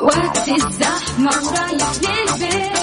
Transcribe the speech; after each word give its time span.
وقت 0.00 0.48
الزحمة 0.48 1.30
ورايح 1.44 1.92
للبيت. 2.02 2.79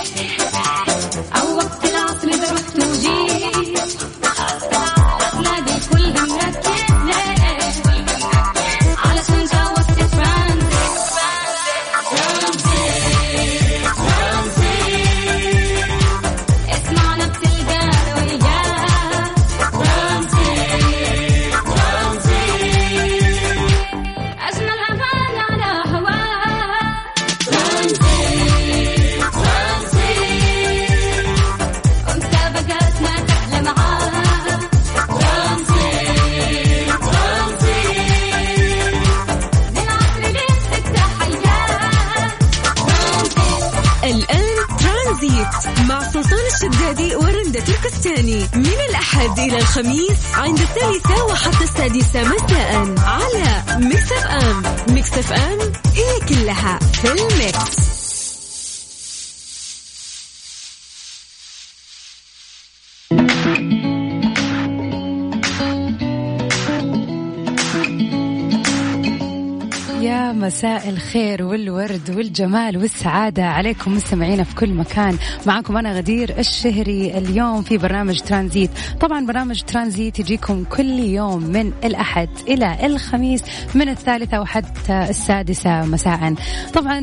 والجمال 72.39 72.77
والسعادة 72.77 73.45
عليكم 73.45 73.95
مستمعينا 73.95 74.43
في 74.43 74.55
كل 74.55 74.73
مكان. 74.73 75.17
معكم 75.45 75.77
أنا 75.77 75.93
غدير 75.93 76.39
الشهري 76.39 77.17
اليوم 77.17 77.61
في 77.61 77.77
برنامج 77.77 78.19
ترانزيت. 78.19 78.69
طبعا 78.99 79.25
برنامج 79.25 79.61
ترانزيت 79.61 80.19
يجيكم 80.19 80.63
كل 80.63 80.99
يوم 80.99 81.43
من 81.43 81.71
الأحد 81.83 82.29
إلى 82.47 82.85
الخميس 82.85 83.43
من 83.75 83.89
الثالثة 83.89 84.41
وحتى 84.41 85.05
السادسة 85.09 85.85
مساء. 85.85 86.33
طبعا 86.73 86.99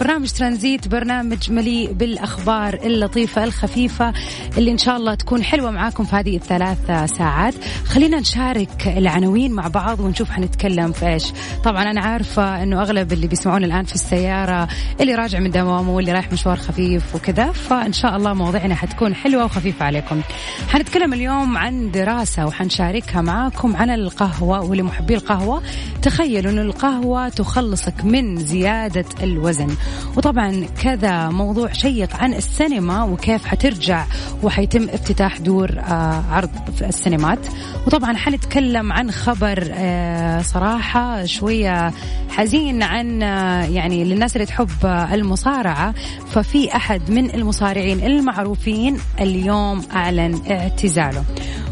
برنامج 0.00 0.30
ترانزيت 0.30 0.88
برنامج 0.88 1.52
مليء 1.52 1.92
بالأخبار 1.92 2.74
اللطيفة 2.74 3.44
الخفيفة 3.44 4.12
اللي 4.58 4.70
إن 4.70 4.78
شاء 4.78 4.96
الله 4.96 5.14
تكون 5.14 5.42
حلوة 5.44 5.70
معاكم 5.70 6.04
في 6.04 6.16
هذه 6.16 6.36
الثلاث 6.36 7.10
ساعات. 7.16 7.54
خلينا 7.86 8.20
نشارك 8.20 8.94
العناوين 8.96 9.52
مع 9.52 9.68
بعض 9.68 10.00
ونشوف 10.00 10.30
حنتكلم 10.30 10.92
في 10.92 11.08
إيش. 11.08 11.24
طبعا 11.64 11.82
أنا 11.90 12.00
عارفة 12.00 12.62
أنه 12.62 12.82
أغلب 12.82 13.12
اللي 13.12 13.26
بيسمعون 13.26 13.64
الآن 13.64 13.84
في 13.84 13.94
السيارة 13.94 14.53
اللي 15.00 15.14
راجع 15.14 15.38
من 15.38 15.50
دوامه 15.50 15.90
واللي 15.90 16.12
رايح 16.12 16.32
مشوار 16.32 16.56
خفيف 16.56 17.14
وكذا 17.14 17.52
فإن 17.52 17.92
شاء 17.92 18.16
الله 18.16 18.34
مواضيعنا 18.34 18.74
حتكون 18.74 19.14
حلوة 19.14 19.44
وخفيفة 19.44 19.84
عليكم. 19.84 20.20
حنتكلم 20.68 21.14
اليوم 21.14 21.58
عن 21.58 21.90
دراسة 21.90 22.46
وحنشاركها 22.46 23.22
معاكم 23.22 23.76
عن 23.76 23.90
القهوة 23.90 24.64
ولمحبي 24.64 25.14
القهوة. 25.14 25.62
تخيلوا 26.02 26.52
أن 26.52 26.58
القهوة 26.58 27.28
تخلصك 27.28 28.04
من 28.04 28.36
زيادة 28.36 29.04
الوزن. 29.22 29.76
وطبعا 30.16 30.66
كذا 30.82 31.28
موضوع 31.28 31.72
شيق 31.72 32.16
عن 32.16 32.34
السينما 32.34 33.02
وكيف 33.04 33.46
حترجع 33.46 34.04
وحيتم 34.42 34.88
افتتاح 34.88 35.38
دور 35.38 35.78
آه، 35.78 36.24
عرض 36.30 36.50
في 36.76 36.86
السينمات. 36.86 37.38
وطبعا 37.86 38.16
حنتكلم 38.16 38.92
عن 38.92 39.10
خبر 39.10 39.68
آه، 39.74 40.42
صراحة 40.42 41.24
شوية 41.24 41.92
حزين 42.30 42.82
عن 42.82 43.22
آه، 43.22 43.64
يعني 43.64 44.04
للناس 44.04 44.36
اللي 44.36 44.43
آه، 44.84 45.14
المصارعة 45.14 45.94
ففي 46.30 46.76
أحد 46.76 47.10
من 47.10 47.34
المصارعين 47.34 48.06
المعروفين 48.06 48.98
اليوم 49.20 49.82
أعلن 49.94 50.40
اعتزاله. 50.50 51.24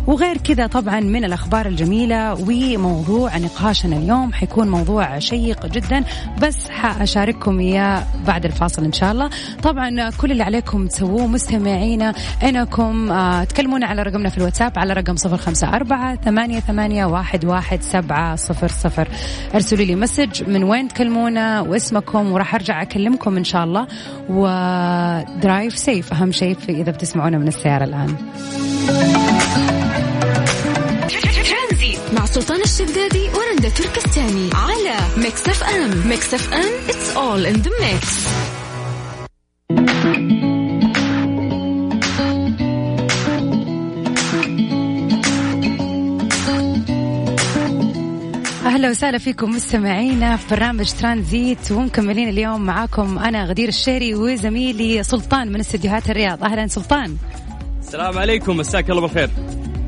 وغير 0.06 0.36
كذا 0.36 0.66
طبعا 0.66 1.00
من 1.00 1.24
الأخبار 1.24 1.66
الجميلة 1.66 2.34
وموضوع 2.34 3.38
نقاشنا 3.38 3.96
اليوم 3.96 4.32
حيكون 4.32 4.68
موضوع 4.68 5.18
شيق 5.18 5.66
جدا 5.66 6.04
بس 6.42 6.70
حأشارككم 6.70 7.60
إياه 7.60 8.04
بعد 8.26 8.44
الفاصل 8.44 8.84
إن 8.84 8.92
شاء 8.92 9.12
الله. 9.12 9.30
طبعا 9.62 10.10
كل 10.10 10.32
اللي 10.32 10.42
عليكم 10.42 10.86
تسووه 10.86 11.26
مستمعينا 11.26 12.14
إنكم 12.42 13.12
آه، 13.12 13.44
تكلمونا 13.44 13.86
على 13.86 14.02
رقمنا 14.02 14.28
في 14.28 14.38
الواتساب 14.38 14.78
على 14.78 14.92
رقم 14.92 15.16
صفر 15.16 15.36
خمسة 15.36 15.68
أربعة 15.68 16.16
ثمانية, 16.16 16.60
ثمانية 16.60 17.04
واحد, 17.04 17.44
واحد 17.44 17.82
سبعة 17.82 18.36
صفر 18.36 18.68
صفر. 18.68 19.08
ارسلوا 19.54 19.84
لي 19.84 19.94
message 19.94 20.48
من 20.48 20.64
وين 20.64 20.88
تكلمونا 20.88 21.60
واسمكم 21.60 22.32
وراح 22.32 22.54
أرجع 22.62 22.82
أكلمكم 22.82 23.36
إن 23.36 23.44
شاء 23.44 23.64
الله. 23.64 23.86
و 24.28 24.53
drive 24.53 25.78
safe 25.78 26.12
أهم 26.12 26.32
شيء 26.32 26.56
إذا 26.68 26.92
بتسمعونا 26.92 27.38
من 27.38 27.48
السيارة 27.48 27.84
الآن. 27.84 28.16
ترانزيت 31.48 31.98
مع 32.14 32.26
سلطان 32.26 32.60
الشدادي 32.60 33.28
ورندا 33.28 33.68
تركستاني 33.68 34.50
على 34.54 34.96
Mix 35.16 35.48
FM 35.48 36.08
Mix 36.08 36.34
FM 36.34 36.72
it's 36.88 37.16
all 37.16 37.44
in 37.46 37.62
the 37.62 37.70
mix. 37.80 38.28
أهلا 48.66 48.90
وسهلا 48.90 49.18
فيكم 49.18 49.50
مستمعينا 49.50 50.36
في 50.36 50.54
برنامج 50.54 50.92
ترانزيت 50.92 51.72
ومكملين 51.72 52.28
اليوم 52.28 52.62
معاكم 52.62 53.18
أنا 53.18 53.44
غدير 53.44 53.68
الشيري 53.68 54.14
وزميلي 54.14 55.02
سلطان 55.02 55.52
من 55.52 55.60
استديوهات 55.60 56.10
الرياض. 56.10 56.44
أهلا 56.44 56.66
سلطان. 56.66 57.16
السلام 57.80 58.18
عليكم 58.18 58.56
مساك 58.56 58.90
الله 58.90 59.00
بالخير. 59.00 59.30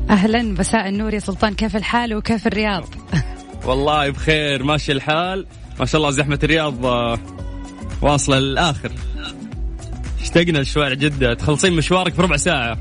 أهلا 0.09 0.41
مساء 0.41 0.89
النور 0.89 1.13
يا 1.13 1.19
سلطان. 1.19 1.53
كيف 1.53 1.75
الحال 1.75 2.15
وكيف 2.15 2.47
الرياض؟ 2.47 2.83
والله 3.67 4.09
بخير 4.09 4.63
ماشي 4.63 4.91
الحال. 4.91 5.45
ما 5.79 5.85
شاء 5.85 5.99
الله 6.01 6.11
زحمة 6.11 6.39
الرياض 6.43 6.85
آه، 6.85 7.19
واصلة 8.01 8.39
للآخر. 8.39 8.91
اشتقنا 10.21 10.57
لشوارع 10.57 10.93
جدة. 10.93 11.33
تخلصين 11.33 11.73
مشوارك 11.73 12.13
في 12.13 12.21
ربع 12.21 12.37
ساعة. 12.37 12.77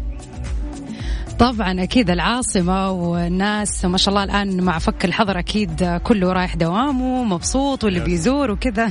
طبعا 1.39 1.83
أكيد 1.83 2.11
العاصمة 2.11 2.91
والناس 2.91 3.85
ما 3.85 3.99
شاء 3.99 4.09
الله 4.15 4.25
الآن 4.25 4.61
مع 4.63 4.79
فك 4.79 5.05
الحظر 5.05 5.39
أكيد 5.39 6.01
كله 6.05 6.33
رايح 6.33 6.57
دوامه 6.57 7.25
مبسوط 7.25 7.85
واللي 7.85 7.99
يس. 7.99 8.05
بيزور 8.05 8.51
وكذا. 8.51 8.91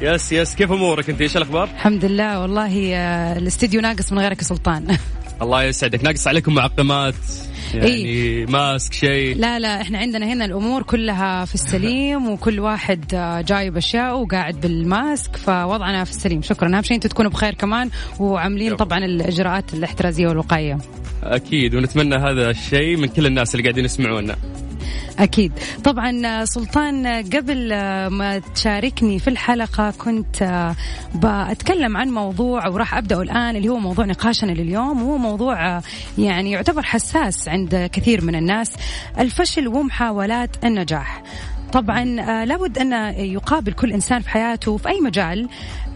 yes 0.00 0.32
yes 0.32 0.54
كيف 0.54 0.72
أمورك 0.72 1.10
أنت؟ 1.10 1.20
إيش 1.20 1.36
الأخبار؟ 1.36 1.64
الحمد 1.64 2.04
لله. 2.04 2.40
والله 2.40 2.94
آه، 2.96 3.38
الاستديو 3.38 3.80
ناقص 3.80 4.12
من 4.12 4.18
غيرك 4.18 4.38
يا 4.38 4.44
سلطان. 4.44 4.96
الله 5.42 5.62
يسعدك. 5.62 6.04
ناقص 6.04 6.26
عليكم 6.26 6.54
معقمات. 6.54 7.14
يعني 7.74 7.88
إيه. 7.88 8.46
ماسك 8.46 8.92
شيء. 8.92 9.36
لا 9.36 9.58
لا 9.58 9.80
إحنا 9.80 9.98
عندنا 9.98 10.32
هنا 10.32 10.44
الأمور 10.44 10.82
كلها 10.82 11.44
في 11.44 11.54
السليم 11.54 12.28
وكل 12.28 12.60
واحد 12.60 13.04
آه، 13.14 13.40
جايب 13.40 13.76
أشياء 13.76 14.18
وقاعد 14.18 14.60
بال 14.60 14.85
mask 14.85 15.36
فوضعنا 15.36 16.04
في 16.04 16.10
السليم. 16.10 16.42
شكرا. 16.42 16.76
أهم 16.76 16.82
شيء 16.82 16.96
أنتم 16.96 17.08
تكونوا 17.08 17.30
بخير 17.30 17.54
كمان 17.54 17.90
وعاملين. 18.20 18.76
طبعا 18.76 18.98
الإجراءات 18.98 19.74
الاحترازية 19.74 20.28
والوقائية. 20.28 20.78
أكيد 21.22 21.74
ونتمنى 21.74 22.16
هذا 22.16 22.50
الشيء 22.50 22.96
من 22.96 23.08
كل 23.08 23.26
الناس 23.26 23.54
اللي 23.54 23.62
قاعدين 23.62 23.84
يسمعونا. 23.84 24.36
أكيد. 25.18 25.52
طبعا 25.84 26.44
سلطان 26.44 27.06
قبل 27.06 27.68
ما 28.08 28.38
تشاركني 28.54 29.18
في 29.18 29.28
الحلقة 29.28 29.90
كنت 29.90 30.42
آه، 30.42 30.76
بتكلم 31.14 31.96
عن 31.96 32.08
موضوع 32.08 32.68
وراح 32.68 32.94
أبدأه 32.94 33.22
الآن 33.22 33.56
اللي 33.56 33.68
هو 33.68 33.78
موضوع 33.78 34.04
نقاشنا 34.04 34.52
لليوم. 34.52 35.02
وهو 35.02 35.18
موضوع 35.18 35.76
آه، 35.76 35.82
يعني 36.18 36.50
يعتبر 36.50 36.82
حساس 36.82 37.48
عند 37.48 37.90
كثير 37.92 38.24
من 38.24 38.34
الناس. 38.34 38.76
الفشل 39.18 39.68
ومحاولات 39.68 40.64
النجاح. 40.64 41.22
طبعا 41.72 42.20
آه، 42.20 42.44
لابد 42.44 42.78
أن 42.78 42.92
يقابل 43.18 43.72
كل 43.72 43.92
إنسان 43.92 44.20
في 44.22 44.28
حياته 44.30 44.76
في 44.76 44.88
أي 44.88 45.00
مجال. 45.00 45.48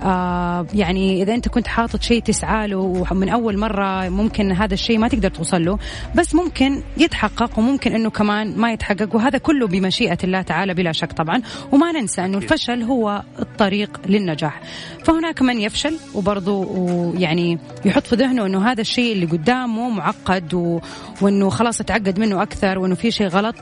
آه 0.02 0.66
يعني 0.75 1.22
إذا 1.22 1.34
أنت 1.34 1.48
كنت 1.48 1.66
حاطط 1.66 2.02
شيء 2.02 2.22
تسعى 2.22 2.69
له 2.69 2.76
ومن 3.10 3.28
أول 3.28 3.58
مرة 3.58 4.08
ممكن 4.08 4.52
هذا 4.52 4.75
الشيء 4.75 4.98
ما 4.98 5.08
تقدر 5.08 5.28
توصل 5.28 5.64
له 5.64 5.78
بس 6.14 6.34
ممكن 6.34 6.82
يتحقق 6.96 7.58
وممكن 7.58 7.94
أنه 7.94 8.10
كمان 8.10 8.56
ما 8.56 8.72
يتحقق 8.72 9.14
وهذا 9.16 9.38
كله 9.38 9.66
بمشيئة 9.66 10.19
الله 10.25 10.43
تعالى 10.43 10.75
بلا 10.75 10.93
شك 10.93 11.12
طبعا. 11.12 11.43
وما 11.72 11.93
ننسى 11.93 12.25
أنه 12.25 12.38
الفشل 12.38 12.82
هو 12.82 13.22
الطريق 13.38 14.00
للنجاح. 14.06 14.60
فهناك 15.04 15.43
من 15.43 15.60
يفشل 15.60 15.98
وبرضه 16.14 16.66
يعني 17.19 17.58
يحط 17.84 18.06
في 18.06 18.16
ذهنه 18.16 18.46
أنه 18.46 18.70
هذا 18.72 18.81
الشيء 18.81 19.12
اللي 19.12 19.26
قدامه 19.26 19.88
معقد 19.90 20.54
و... 20.54 20.81
وأنه 21.20 21.48
خلاص 21.48 21.81
اتعقد 21.81 22.19
منه 22.19 22.43
أكثر 22.43 22.78
وأنه 22.78 22.94
في 22.94 23.10
شيء 23.10 23.26
غلط 23.26 23.56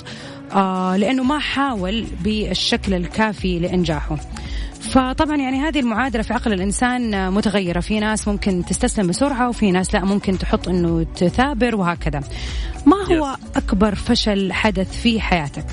آه 0.52 0.96
لأنه 0.96 1.22
ما 1.22 1.38
حاول 1.38 2.06
بالشكل 2.25 2.94
الكافي 2.94 3.58
لإنجاحه. 3.58 4.16
فطبعا 4.94 5.37
يعني 5.37 5.61
هذه 5.61 5.81
المعادلة 5.81 6.23
في 6.23 6.35
عقل 6.35 6.52
الإنسان 6.52 7.32
متغيرة. 7.32 7.81
في 7.81 8.00
ناس 8.00 8.29
ممكن 8.29 8.64
تستسلم 8.64 9.06
بسرعة 9.06 9.49
وفي 9.49 9.70
ناس 9.70 9.94
لا 9.94 10.05
ممكن 10.05 10.38
تحط 10.38 10.69
إنه 10.69 11.06
تثابر 11.17 11.76
وهكذا. 11.76 12.20
ما 12.87 12.96
هو 12.96 13.37
أكبر 13.56 13.94
فشل 13.94 14.52
حدث 14.52 15.00
في 15.00 15.20
حياتك؟ 15.20 15.67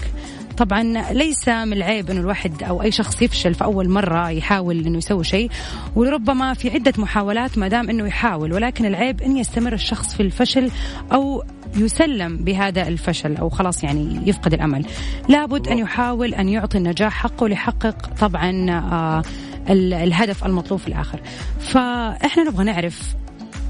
طبعا 0.57 0.83
ليس 1.13 1.47
من 1.49 1.73
العيب 1.73 2.09
إنه 2.09 2.19
الواحد 2.21 2.63
أو 2.63 2.81
أي 2.81 2.91
شخص 2.91 3.21
يفشل 3.21 3.53
في 3.53 3.63
أول 3.63 3.89
مرة 3.89 4.29
يحاول 4.29 4.85
إنه 4.85 4.97
يسوي 4.97 5.23
شيء 5.23 5.49
ولربما 5.95 6.53
في 6.53 6.69
عدة 6.69 6.93
محاولات 6.97 7.57
ما 7.57 7.67
دام 7.67 7.89
إنه 7.89 8.07
يحاول 8.07 8.53
ولكن 8.53 8.85
العيب 8.85 9.21
إن 9.21 9.37
يستمر 9.37 9.73
الشخص 9.73 10.15
في 10.15 10.19
الفشل 10.23 10.71
أو 11.13 11.43
يسلم 11.75 12.37
بهذا 12.37 12.87
الفشل 12.87 13.35
أو 13.37 13.49
خلاص 13.49 13.83
يعني 13.83 14.21
يفقد 14.29 14.53
الأمل. 14.53 14.85
لابد 15.29 15.67
أن 15.67 15.77
يحاول 15.77 16.33
أن 16.33 16.49
يعطي 16.49 16.77
النجاح 16.77 17.13
حقه 17.13 17.47
ليحقق 17.47 18.09
طبعا 18.19 18.71
آه 18.71 19.23
ال- 19.69 19.93
الهدف 19.93 20.45
المطلوب 20.45 20.79
في 20.79 20.87
الآخر. 20.87 21.19
فإحنا 21.59 22.43
نبغى 22.43 22.63
نعرف 22.63 23.13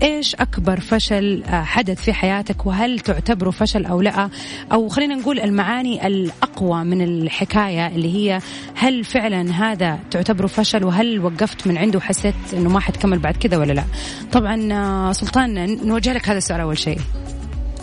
إيش 0.01 0.35
أكبر 0.35 0.79
فشل 0.79 1.43
آه، 1.43 1.63
حدث 1.63 2.01
في 2.01 2.13
حياتك؟ 2.13 2.65
وهل 2.65 2.99
تعتبره 2.99 3.51
فشل 3.51 3.85
أو 3.85 4.01
لا؟ 4.01 4.29
أو 4.71 4.89
خلينا 4.89 5.15
نقول 5.15 5.39
المعاني 5.39 6.07
الأقوى 6.07 6.83
من 6.83 7.01
الحكاية 7.01 7.87
اللي 7.87 8.15
هي 8.15 8.39
هل 8.75 9.03
فعلا 9.03 9.51
هذا 9.51 9.99
تعتبره 10.11 10.47
فشل؟ 10.47 10.83
وهل 10.83 11.19
وقفت 11.19 11.67
من 11.67 11.77
عنده 11.77 11.97
وحسيت 11.97 12.35
إنه 12.53 12.69
ما 12.69 12.79
حتكمل 12.79 13.19
بعد 13.19 13.37
كذا 13.37 13.57
ولا 13.57 13.73
لا؟ 13.73 13.83
طبعا 14.31 14.73
آه، 14.73 15.11
سلطان 15.11 15.77
نوجه 15.87 16.13
لك 16.13 16.29
هذا 16.29 16.37
السؤال 16.37 16.59
أول 16.61 16.77
شيء. 16.77 16.97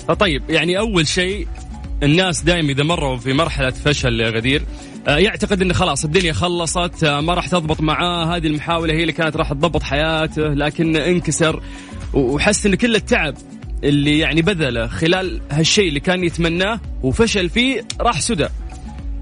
آه، 0.08 0.14
طيب 0.14 0.50
يعني 0.50 0.78
أول 0.78 1.06
شيء 1.06 1.46
الناس 2.02 2.42
دائما 2.42 2.72
إذا 2.72 2.82
مروا 2.82 3.16
في 3.16 3.32
مرحلة 3.32 3.70
فشل 3.70 4.20
يا 4.20 4.30
غدير 4.30 4.62
يعتقد 5.08 5.62
إن 5.62 5.72
خلاص 5.72 6.04
الدنيا 6.04 6.32
خلصت 6.32 7.04
ما 7.04 7.34
راح 7.34 7.46
تضبط 7.46 7.80
معاه 7.80 8.36
هذه 8.36 8.46
المحاولة 8.46 8.94
هي 8.94 9.00
اللي 9.00 9.12
كانت 9.12 9.36
راح 9.36 9.52
تضبط 9.52 9.82
حياته 9.82 10.42
لكن 10.42 10.96
انكسر. 10.96 11.62
وحس 12.14 12.66
إن 12.66 12.74
كل 12.74 12.96
التعب 12.96 13.34
اللي 13.84 14.18
يعني 14.18 14.42
بذله 14.42 14.86
خلال 14.86 15.40
هالشيء 15.50 15.88
اللي 15.88 16.00
كان 16.00 16.24
يتمناه 16.24 16.80
وفشل 17.02 17.48
فيه 17.48 17.84
راح 18.00 18.20
سدى. 18.20 18.48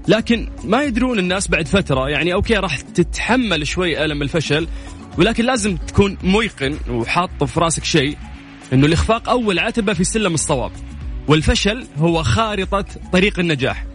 لكن 0.07 0.49
ما 0.63 0.83
يدرون 0.83 1.19
الناس 1.19 1.47
بعد 1.47 1.67
فترة 1.67 2.09
يعني 2.09 2.33
أوكي 2.33 2.53
راح 2.53 2.79
تتحمل 2.79 3.67
شوي 3.67 4.05
ألم 4.05 4.21
الفشل 4.21 4.67
ولكن 5.17 5.45
لازم 5.45 5.77
تكون 5.77 6.17
ميقن 6.23 6.77
وحاط 6.89 7.43
في 7.43 7.59
راسك 7.59 7.83
شيء 7.83 8.17
إنه 8.73 8.85
الإخفاق 8.85 9.29
أول 9.29 9.59
عتبة 9.59 9.93
في 9.93 10.03
سلم 10.03 10.33
الصواب 10.33 10.71
والفشل 11.27 11.87
هو 11.97 12.23
خارطة 12.23 12.85
طريق 13.13 13.39
النجاح. 13.39 13.85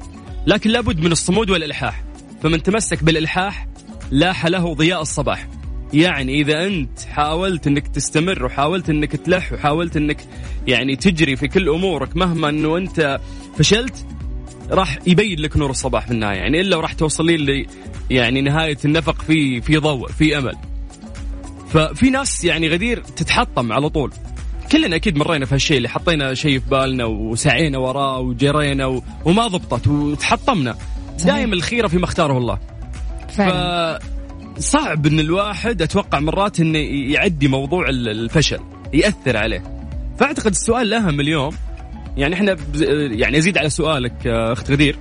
لكن 0.46 0.70
لابد 0.70 1.00
من 1.00 1.12
الصمود 1.12 1.50
والإلحاح 1.50 2.04
فمن 2.42 2.62
تمسك 2.62 3.04
بالإلحاح 3.04 3.66
لاح 4.10 4.46
له 4.46 4.74
ضياء 4.74 5.02
الصباح. 5.02 5.48
يعني 5.92 6.40
إذا 6.40 6.66
أنت 6.66 7.00
حاولت 7.00 7.66
إنك 7.66 7.88
تستمر 7.88 8.44
وحاولت 8.44 8.90
إنك 8.90 9.16
تلح 9.16 9.52
وحاولت 9.52 9.96
إنك 9.96 10.24
يعني 10.66 10.96
تجري 10.96 11.36
في 11.36 11.48
كل 11.48 11.68
أمورك 11.68 12.16
مهما 12.16 12.48
إنه 12.48 12.76
أنت 12.76 13.20
فشلت 13.58 14.06
راح 14.70 14.98
يبين 15.06 15.38
لك 15.38 15.56
نور 15.56 15.70
الصباح 15.70 16.06
في 16.06 16.12
النهاية. 16.12 16.38
يعني 16.38 16.60
إلا 16.60 16.76
وراح 16.76 16.92
توصلين 16.92 17.40
لي 17.40 17.66
يعني 18.10 18.40
نهاية 18.40 18.78
النفق 18.84 19.22
في 19.22 19.60
في 19.60 19.76
ضوء 19.76 20.08
في 20.08 20.38
أمل. 20.38 20.54
ففي 21.68 22.10
ناس 22.10 22.44
يعني 22.44 22.68
غدير 22.68 23.02
تتحطم 23.02 23.72
على 23.72 23.88
طول. 23.88 24.12
كلنا 24.72 24.96
أكيد 24.96 25.16
مرينا 25.16 25.46
في 25.46 25.54
هالشيء 25.54 25.76
اللي 25.76 25.88
حطينا 25.88 26.34
شيء 26.34 26.58
في 26.58 26.68
بالنا 26.70 27.04
وسعينا 27.04 27.78
وراه 27.78 28.18
وجرينا 28.18 28.86
و... 28.86 29.02
وما 29.24 29.46
ضبطت 29.46 29.86
وتحطمنا. 29.86 30.76
دائما 31.24 31.54
الخيره 31.54 31.88
فيما 31.88 32.04
اختاره 32.04 32.38
الله. 32.38 32.58
فعلا. 33.28 34.00
فصعب 34.56 35.06
إن 35.06 35.20
الواحد 35.20 35.82
أتوقع 35.82 36.20
مرات 36.20 36.60
إنه 36.60 36.78
يعدي 37.12 37.48
موضوع 37.48 37.88
ال- 37.88 38.08
الفشل 38.08 38.60
يأثر 38.94 39.36
عليه. 39.36 39.62
فأعتقد 40.18 40.50
السؤال 40.50 40.82
الأهم 40.86 41.20
اليوم 41.20 41.54
يعني 42.16 42.34
إحنا 42.34 42.56
يعني 43.10 43.38
أزيد 43.38 43.58
على 43.58 43.70
سؤالك 43.70 44.26
يا 44.26 44.52
أخت 44.52 44.70
غدير 44.70 44.96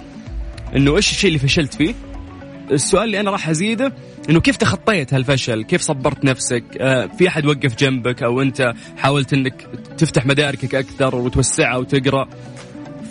إنه 0.76 0.96
إيش 0.96 1.12
الشيء 1.12 1.28
اللي 1.28 1.40
فشلت 1.40 1.74
فيه؟ 1.74 1.94
السؤال 2.72 3.04
اللي 3.04 3.20
أنا 3.20 3.32
راح 3.32 3.50
أزيده 3.50 3.94
إنه 4.30 4.40
كيف 4.40 4.56
تخطيت 4.58 5.14
هالفشل؟ 5.14 5.64
كيف 5.64 5.82
صبرت 5.82 6.26
نفسك؟ 6.26 6.64
آه 6.82 7.06
في 7.18 7.28
أحد 7.28 7.46
وقف 7.46 7.76
جنبك 7.76 8.24
أو 8.24 8.42
أنت 8.42 8.74
حاولت 8.98 9.34
إنك 9.34 9.62
تفتح 9.98 10.26
مداركك 10.26 10.76
أكثر 10.76 11.16
وتوسعها 11.16 11.78
وتقرأ؟ 11.78 12.28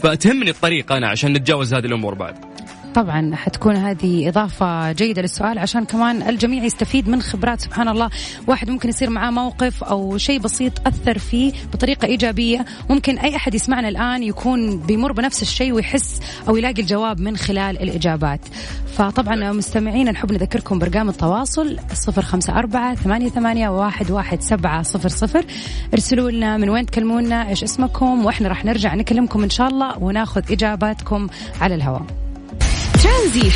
فتهمني 0.02 0.50
الطريقة 0.50 0.96
أنا 0.96 1.08
عشان 1.08 1.32
نتجاوز 1.32 1.74
هذه 1.74 1.84
الأمور 1.86 2.14
بعد. 2.14 2.49
طبعا 2.94 3.36
حتكون 3.36 3.76
هذه 3.76 4.28
إضافة 4.28 4.92
جيدة 4.92 5.22
للسؤال 5.22 5.58
عشان 5.58 5.84
كمان 5.84 6.22
الجميع 6.22 6.64
يستفيد 6.64 7.08
من 7.08 7.22
خبرات 7.22 7.60
سبحان 7.60 7.88
الله. 7.88 8.10
واحد 8.46 8.70
ممكن 8.70 8.88
يصير 8.88 9.10
معاه 9.10 9.30
موقف 9.30 9.84
أو 9.84 10.18
شيء 10.18 10.40
بسيط 10.40 10.86
أثر 10.86 11.18
فيه 11.18 11.52
بطريقة 11.72 12.06
إيجابية. 12.06 12.64
ممكن 12.90 13.18
أي 13.18 13.36
أحد 13.36 13.54
يسمعنا 13.54 13.88
الآن 13.88 14.22
يكون 14.22 14.78
بيمر 14.78 15.12
بنفس 15.12 15.42
الشيء 15.42 15.72
ويحس 15.72 16.20
أو 16.48 16.56
يلاقي 16.56 16.82
الجواب 16.82 17.20
من 17.20 17.36
خلال 17.36 17.82
الإجابات. 17.82 18.40
فطبعا 18.96 19.52
مستمعينا 19.52 20.10
نحب 20.10 20.32
نذكركم 20.32 20.78
برقم 20.78 21.08
التواصل 21.08 21.78
صفر 21.92 22.22
خمسة 22.22 22.58
أربعة 22.58 22.94
ثمانية, 22.94 23.28
ثمانية 23.28 23.68
واحد, 23.68 24.10
واحد 24.10 24.40
سبعة 24.40 24.82
صفر 24.82 25.08
صفر. 25.08 25.44
ارسلوا 25.94 26.30
لنا 26.30 26.56
من 26.56 26.68
وين 26.68 26.86
تكلمونا 26.86 27.48
إيش 27.48 27.62
اسمكم 27.62 28.26
وإحنا 28.26 28.48
راح 28.48 28.64
نرجع 28.64 28.94
نكلمكم 28.94 29.42
إن 29.42 29.50
شاء 29.50 29.68
الله 29.68 29.98
وناخذ 29.98 30.52
إجاباتكم 30.52 31.28
على 31.60 31.74
الهواء. 31.74 32.29
ترانزيت 32.92 33.52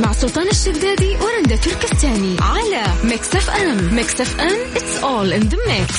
مع 0.00 0.12
سلطان 0.12 0.48
الشدادي 0.48 1.16
ورندا 1.16 1.56
تركستاني. 1.56 2.36
على 2.40 2.84
Mix 3.04 3.36
FM 3.36 3.94
Mix 3.94 4.20
FM 4.20 4.74
it's 4.74 5.02
all 5.02 5.32
in 5.40 5.48
the 5.48 5.56
mix. 5.56 5.92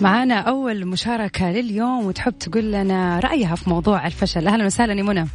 معانا 0.00 0.38
أول 0.38 0.86
مشاركة 0.86 1.50
لليوم 1.50 2.06
وتحب 2.06 2.38
تقول 2.38 2.72
لنا 2.72 3.20
رأيها 3.20 3.54
في 3.54 3.70
موضوع 3.70 4.06
الفشل. 4.06 4.48
أهلا 4.48 4.66
وسهلا 4.66 4.92
يا 4.92 5.02
منى. 5.02 5.28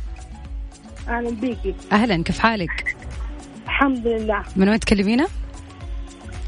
أهلا 1.07 1.29
بيكي. 1.29 1.75
أهلا 1.91 2.23
كيف 2.23 2.39
حالك؟ 2.39 2.95
الحمد 3.65 4.07
لله. 4.07 4.43
من 4.55 4.69
وين 4.69 4.79
تكلمينا؟ 4.79 5.27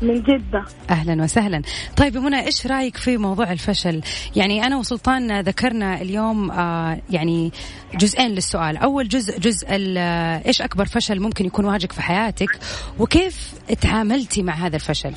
من 0.04 0.22
جدة. 0.22 0.64
أهلا 0.90 1.24
وسهلا. 1.24 1.62
طيب 1.98 2.18
منى 2.18 2.46
إيش 2.46 2.68
رأيك 2.68 2.98
في 2.98 3.18
موضوع 3.18 3.52
الفشل؟ 3.52 4.02
يعني 4.36 4.64
أنا 4.64 4.78
وسلطان 4.78 5.40
ذكرنا 5.42 6.02
اليوم 6.02 6.52
آه 6.52 7.02
يعني 7.10 7.52
جزئين 7.96 8.32
للسؤال. 8.32 8.78
أول 8.78 9.08
جزء 9.08 9.40
جزء 9.40 9.76
ال- 9.76 9.98
آه، 9.98 10.42
إيش 10.48 10.62
أكبر 10.62 10.86
فشل 10.86 11.20
ممكن 11.20 11.46
يكون 11.46 11.66
واجهك 11.66 11.92
في 11.92 12.02
حياتك؟ 12.02 12.60
وكيف 13.00 13.54
تعاملتي 13.82 14.44
مع 14.44 14.54
هذا 14.54 14.76
الفشل؟ 14.76 15.14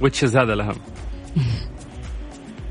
وتشز 0.00 0.36
هذا 0.36 0.52
الأهم. 0.52 0.76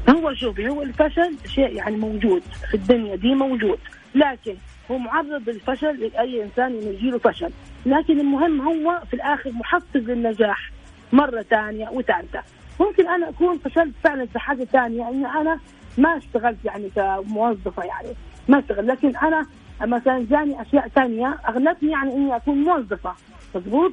هو 0.10 0.34
شوفي 0.34 0.70
هو 0.70 0.82
الفشل 0.82 1.38
شيء 1.56 1.76
يعني 1.76 1.98
موجود 1.98 2.42
في 2.70 2.74
الدنيا 2.74 3.16
دي 3.16 3.36
موجود. 3.36 3.80
لكن 4.16 4.56
هو 4.92 4.98
معرض 4.98 5.50
للفشل 5.50 6.00
لأي 6.00 6.44
إنسان 6.44 6.66
إنه 6.66 6.90
يجيله 6.90 7.18
فشل. 7.20 7.50
لكن 7.86 8.20
المهم 8.20 8.62
هو 8.62 9.02
في 9.10 9.14
الآخر 9.14 9.52
محفز 9.52 10.02
للنجاح. 10.10 10.72
مرة 11.14 11.42
ثانية 11.42 11.90
وثالثة. 11.90 12.40
ممكن 12.80 13.08
أنا 13.08 13.30
أكون 13.30 13.58
فشلت 13.58 13.94
فعلا 14.04 14.26
في 14.26 14.40
حاجة 14.40 14.64
ثانية 14.64 15.10
إني 15.10 15.26
أنا 15.28 15.60
ما 15.98 16.18
اشتغلت 16.18 16.58
يعني 16.66 16.90
كموظفة 16.96 17.84
يعني 17.84 18.08
ما 18.48 18.60
اشتغل 18.60 18.88
لكن 18.88 19.16
أنا 19.18 19.46
مثلا 19.82 20.26
جاني 20.30 20.62
أشياء 20.62 20.88
ثانية 20.88 21.38
أغلبني 21.50 21.92
يعني 21.92 22.14
إني 22.14 22.36
أكون 22.36 22.64
موظفة 22.64 23.14
مضبوط؟ 23.56 23.92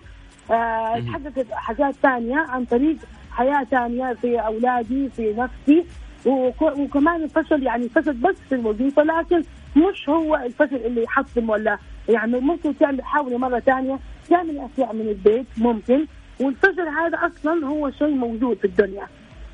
آه، 0.51 0.99
تحققت 1.01 1.47
حاجات 1.53 1.95
ثانية 1.95 2.37
عن 2.37 2.65
طريق 2.65 2.97
حياة 3.31 3.65
ثانية 3.65 4.13
في 4.15 4.39
أولادي 4.39 5.09
في 5.09 5.35
نفسي. 5.39 5.85
وك- 6.27 6.63
وكمان 6.79 7.23
الفشل 7.23 7.63
يعني 7.63 7.89
فشل 7.89 8.13
بس 8.13 8.35
في 8.49 8.55
الوظيفة 8.55 9.03
لكن 9.03 9.43
مش 9.77 10.09
هو 10.09 10.37
الفشل 10.37 10.77
اللي 10.77 11.03
يحطم 11.03 11.51
ولا 11.51 11.79
يعني 12.09 12.41
ممكن 12.41 12.79
تعمل 12.79 13.05
حاولي 13.05 13.37
مرة 13.39 13.59
ثانية 13.61 13.99
تعمل 14.31 14.59
أشياء 14.73 14.93
من 14.93 15.01
البيت 15.09 15.47
ممكن. 15.59 16.07
والفشل 16.41 16.89
هذا 16.89 17.19
أصلا 17.19 17.67
هو 17.67 17.91
شيء 17.91 18.11
موجود 18.11 18.59
في 18.59 18.65
الدنيا. 18.65 19.07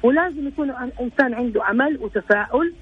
ولازم 0.02 0.48
يكون 0.48 0.70
الإنسان 0.70 1.34
عنده 1.34 1.64
عمل 1.64 1.98
وتفاؤل 2.00 2.72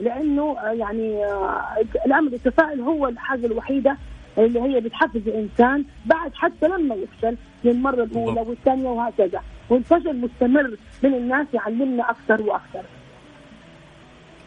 لأنه 0.00 0.56
آه، 0.58 0.72
يعني 0.72 1.24
آه، 1.24 1.62
الأمر 2.06 2.32
التفاؤل 2.32 2.80
هو 2.80 3.08
الحاجة 3.08 3.46
الوحيدة 3.46 3.96
اللي 4.38 4.60
هي 4.60 4.80
بتحفز 4.80 5.28
الإنسان 5.28 5.84
بعد 6.06 6.34
حتى 6.34 6.68
لما 6.68 6.94
يفشل 6.94 7.36
للمرة 7.64 8.04
الأولى 8.04 8.26
بالضبط. 8.26 8.46
والثانية 8.46 8.88
وهكذا. 8.88 9.42
والفشل 9.70 10.16
مستمر 10.16 10.76
من 11.02 11.14
الناس 11.14 11.46
يعلمنا 11.54 12.10
أكثر 12.10 12.42
وأكثر. 12.42 12.82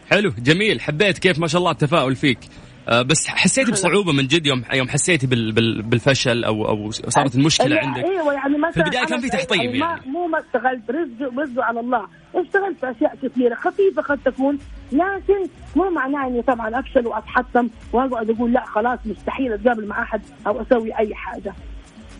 حلو 0.09 0.31
جميل. 0.37 0.81
حبيت 0.81 1.17
كيف 1.17 1.39
ما 1.39 1.47
شاء 1.47 1.59
الله 1.59 1.71
التفاؤل 1.71 2.15
فيك. 2.15 2.39
بس 2.89 3.27
حسيتي 3.27 3.71
بصعوبة 3.71 4.11
من 4.11 4.27
جد 4.27 4.45
يوم 4.45 4.63
يوم 4.73 4.89
حسيتي 4.89 5.27
بال 5.27 5.51
بال 5.51 5.81
بالفشل 5.81 6.43
أو 6.43 6.67
أو 6.67 6.91
صارت 6.91 7.35
المشكلة 7.35 7.79
عندك؟ 7.79 8.03
أيوه 8.03 8.33
يعني 8.33 8.57
مثلا 8.57 8.71
في 8.71 8.77
البداية 8.77 9.05
كان 9.05 9.19
في 9.19 9.29
تحطيم 9.29 9.71
ما 9.71 9.77
يعني. 9.77 10.01
مو 10.05 10.27
ما 10.27 10.39
اشتغلت 10.39 10.91
رزق 10.91 11.39
رزق 11.39 11.63
على 11.63 11.79
الله. 11.79 12.07
اشتغلت 12.35 12.79
في 12.79 12.91
أشياء 12.91 13.15
كثيرة 13.23 13.55
خفيفة 13.55 14.01
قد 14.01 14.19
تكون 14.25 14.57
لكن 14.91 15.49
مو 15.75 15.89
معناه 15.89 16.27
إني 16.27 16.41
طبعا 16.41 16.79
أفشل 16.79 17.07
وأتحطم 17.07 17.69
وأقعد 17.93 18.29
أقول 18.29 18.53
لا 18.53 18.65
خلاص 18.65 18.99
مستحيل 19.05 19.53
أتقابل 19.53 19.87
مع 19.87 20.01
أحد 20.01 20.21
أو 20.47 20.61
أسوي 20.61 20.97
أي 20.99 21.15
حاجة. 21.15 21.53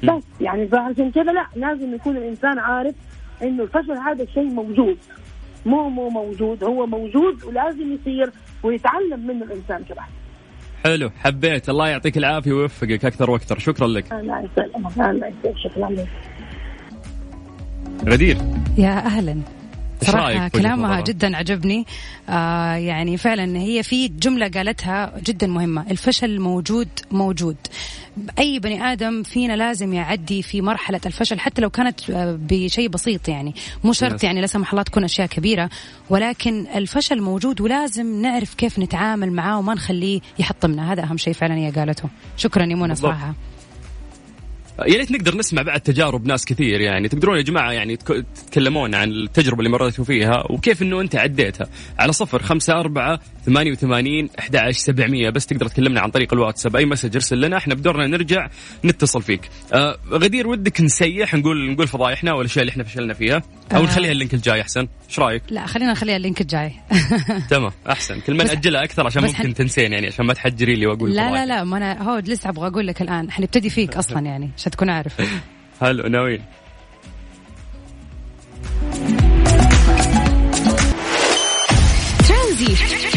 بس 0.04 0.24
يعني 0.42 0.68
فعشان 0.68 1.12
كذا 1.12 1.32
لا 1.32 1.48
لازم 1.56 1.96
يكون 1.96 2.18
الإنسان 2.18 2.60
عارف 2.60 2.96
إنه 3.42 3.64
الفشل 3.64 3.98
هذا 3.98 4.26
شيء 4.34 4.50
موجود. 4.50 4.98
مو 5.66 5.90
مو 5.90 6.10
موجود 6.10 6.64
هو 6.64 6.86
موجود 6.86 7.44
ولازم 7.44 7.94
يصير 7.94 8.32
ويتعلم 8.64 9.28
منه 9.28 9.46
الإنسان 9.46 9.84
كمان. 9.90 10.08
حلو 10.86 11.10
حبيت. 11.10 11.70
الله 11.70 11.88
يعطيك 11.88 12.18
العافية 12.18 12.54
ويوفقك. 12.54 13.06
أكثر 13.06 13.32
وأكثر. 13.32 13.60
شكرا 13.60 13.88
لك. 13.88 14.14
الله 14.14 14.40
يسلمك. 14.40 15.10
الله 15.10 15.28
يسلمك. 15.28 15.58
شكرا 15.58 15.90
لك. 15.90 16.08
غدير. 18.08 18.38
يا 18.78 19.06
أهلا. 19.06 19.42
صراحة 20.12 20.48
كلامها؟ 20.48 21.02
جدا 21.02 21.38
عجبني. 21.38 21.86
آه 22.30 22.74
يعني 22.74 23.18
فعلا 23.18 23.60
هي 23.60 23.84
في 23.84 24.08
جملة 24.08 24.48
قالتها 24.48 25.14
جدا 25.26 25.48
مهمة. 25.48 25.86
الفشل 25.92 26.40
موجود 26.40 26.88
موجود. 27.12 27.56
أي 28.40 28.60
بني 28.60 28.84
آدم 28.84 29.24
فينا 29.24 29.54
لازم 29.54 29.94
يعدي 29.94 30.42
في 30.42 30.62
مرحلة 30.62 31.02
الفشل 31.06 31.40
حتى 31.40 31.62
لو 31.62 31.70
كانت 31.70 32.10
آه، 32.10 32.40
بشيء 32.42 32.90
بسيط 32.90 33.28
يعني. 33.28 33.56
مو 33.84 33.94
شرط. 33.94 34.24
يعني 34.24 34.42
لا 34.42 34.48
سمح 34.48 34.72
الله 34.72 34.84
تكون 34.84 35.04
أشياء 35.04 35.28
كبيرة 35.28 35.70
ولكن 36.10 36.66
الفشل 36.76 37.22
موجود 37.22 37.62
ولازم 37.62 38.22
نعرف 38.22 38.54
كيف 38.54 38.80
نتعامل 38.80 39.32
معاه 39.32 39.60
وما 39.60 39.74
نخليه 39.74 40.22
يحطمنا. 40.40 40.94
هذا 40.94 41.04
أهم 41.04 41.18
شيء 41.18 41.34
فعلا 41.34 41.56
هي 41.56 41.72
قالته. 41.72 42.10
شكرا 42.38 42.66
يا 42.66 42.76
منى. 42.76 42.96
صراحة. 42.96 43.34
يا 44.80 44.98
ريت 44.98 45.12
نقدر 45.12 45.38
نسمع 45.38 45.62
بعد 45.62 45.82
تجارب 45.82 46.26
ناس 46.28 46.46
كثير 46.46 46.82
يعني. 46.82 47.08
تقدرون 47.10 47.38
يا 47.38 47.42
جماعة 47.42 47.72
يعني 47.72 47.96
تك- 47.98 48.26
تتكلمون 48.36 48.96
عن 48.96 49.10
التجربة 49.12 49.60
اللي 49.60 49.70
مريتوا 49.70 50.06
فيها 50.06 50.44
وكيف 50.52 50.82
إنه 50.82 51.02
أنت 51.02 51.16
عديتها. 51.16 51.68
على 52.00 52.14
صفر 52.14 52.42
خمسة 52.44 52.74
أربعة 52.80 53.20
ثمانية 53.46 53.72
وثمانين 53.72 54.30
أحد 54.40 54.56
عشر 54.56 54.80
سبعمية. 54.80 55.30
بس 55.30 55.46
تقدر 55.46 55.68
تكلمنا 55.68 56.02
عن 56.02 56.12
طريق 56.12 56.34
الواتساب. 56.34 56.76
أي 56.76 56.86
message 56.86 57.16
ارسل 57.16 57.42
لنا 57.42 57.58
إحنا 57.58 57.76
بدورنا 57.76 58.08
نرجع 58.08 58.50
نتصل 58.86 59.22
فيك. 59.22 59.50
آه 59.74 59.98
غدير 60.12 60.48
ودك 60.48 60.82
نسيح 60.82 61.34
نقول 61.34 61.72
نقول 61.72 61.88
فضايحنا 61.88 62.34
والأشياء 62.34 62.62
اللي 62.62 62.72
إحنا 62.72 62.84
فشلنا 62.84 63.14
فيها. 63.14 63.42
أو 63.72 63.80
آه. 63.80 63.84
نخليها 63.84 64.12
ال 64.12 64.16
link 64.16 64.34
الجاي 64.34 64.62
أحسن. 64.62 64.88
إيش 65.10 65.20
رأيك؟ 65.20 65.44
لا 65.50 65.66
خلينا 65.66 65.92
نخليها 65.92 66.18
ال 66.18 66.22
link 66.22 66.42
الجاي. 66.42 66.72
تمام 67.50 67.72
أحسن. 67.90 68.20
كل 68.20 68.34
ما 68.38 68.44
نأجلها 68.44 68.84
أكثر 68.84 69.06
عشان 69.06 69.24
ممكن 69.24 69.36
حن- 69.36 69.54
تنسين 69.54 69.94
يعني 69.94 70.08
عشان 70.08 70.26
ما 70.26 70.34
تحجري 70.34 70.76
لي 70.76 70.88
وأقول 70.88 71.16
لا 71.16 71.32
لا. 71.32 71.46
لا 71.46 71.64
ما 71.64 71.78
أنا 71.78 72.04
هو 72.04 72.18
لسه 72.18 72.50
أبغى 72.50 72.68
أقول 72.68 72.88
لك 72.88 73.02
الآن. 73.02 73.32
حنبتدي 73.32 73.70
فيك 73.70 73.98
أصلا 73.98 74.20
يعني 74.32 74.50
عشان 74.58 74.72
تكون 74.72 74.90
عارف. 74.90 75.14
هلا 75.82 76.10
ناويين. 76.10 76.42
ترانزيت. 82.28 83.15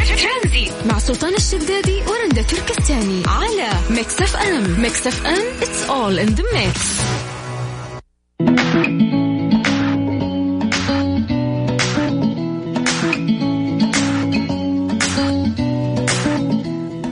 مع 0.88 0.98
سلطان 0.98 1.34
الشدادي 1.34 2.02
ورندا 2.06 2.42
تركستاني 2.42 3.22
على 3.26 3.68
Mix 3.90 4.22
FM 4.22 4.80
Mix 4.80 5.06
FM 5.06 5.42
it's 5.60 5.90
all 5.90 6.18
in 6.26 6.34
the 6.34 6.44
mix. 6.54 6.78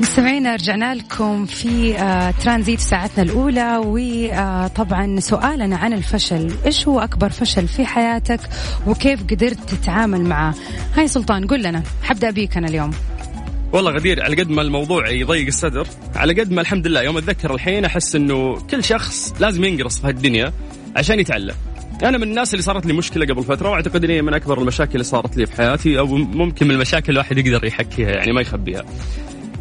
مستمعينا 0.00 0.54
رجعنا 0.54 0.94
لكم 0.94 1.46
في 1.46 1.98
آه 1.98 2.30
ترانزيت 2.30 2.80
ساعتنا 2.80 3.22
الأولى 3.22 3.82
وطبعا 3.84 5.20
سؤالنا 5.20 5.76
عن 5.76 5.92
الفشل. 5.92 6.54
إيش 6.66 6.88
هو 6.88 7.00
أكبر 7.00 7.30
فشل 7.30 7.68
في 7.68 7.86
حياتك 7.86 8.40
وكيف 8.86 9.22
قدرت 9.22 9.58
تتعامل 9.70 10.20
معاه 10.20 10.54
هاي 10.94 11.08
سلطان 11.08 11.46
قل 11.46 11.62
لنا. 11.62 11.82
حبدأ 12.02 12.30
بيك 12.30 12.56
أنا 12.56 12.68
اليوم. 12.68 12.90
والله 13.72 13.90
غدير 13.90 14.22
على 14.22 14.36
قد 14.36 14.50
ما 14.50 14.62
الموضوع 14.62 15.10
يضيق 15.10 15.46
الصدر 15.46 15.86
على 16.14 16.40
قد 16.40 16.52
ما 16.52 16.60
الحمد 16.60 16.86
لله 16.86 17.02
يوم 17.02 17.16
أتذكر 17.16 17.54
الحين 17.54 17.84
أحس 17.84 18.16
إنه 18.16 18.60
كل 18.70 18.84
شخص 18.84 19.34
لازم 19.40 19.64
ينقرص 19.64 20.00
في 20.00 20.06
هالدنيا 20.06 20.52
عشان 20.96 21.20
يتعلم. 21.20 21.54
أنا 22.02 22.18
من 22.18 22.22
الناس 22.22 22.54
اللي 22.54 22.62
صارت 22.62 22.86
لي 22.86 22.92
مشكلة 22.92 23.26
قبل 23.26 23.42
فترة 23.42 23.70
وأعتقد 23.70 24.04
ان 24.04 24.10
هي 24.10 24.22
من 24.22 24.34
أكبر 24.34 24.60
المشاكل 24.60 24.92
اللي 24.92 25.04
صارت 25.04 25.36
لي 25.36 25.46
في 25.46 25.56
حياتي 25.56 25.98
أو 25.98 26.06
ممكن 26.16 26.68
من 26.68 26.74
المشاكل 26.74 27.12
الواحد 27.12 27.38
يقدر 27.38 27.64
يحكيها 27.64 28.10
يعني 28.10 28.32
ما 28.32 28.40
يخبيها. 28.40 28.84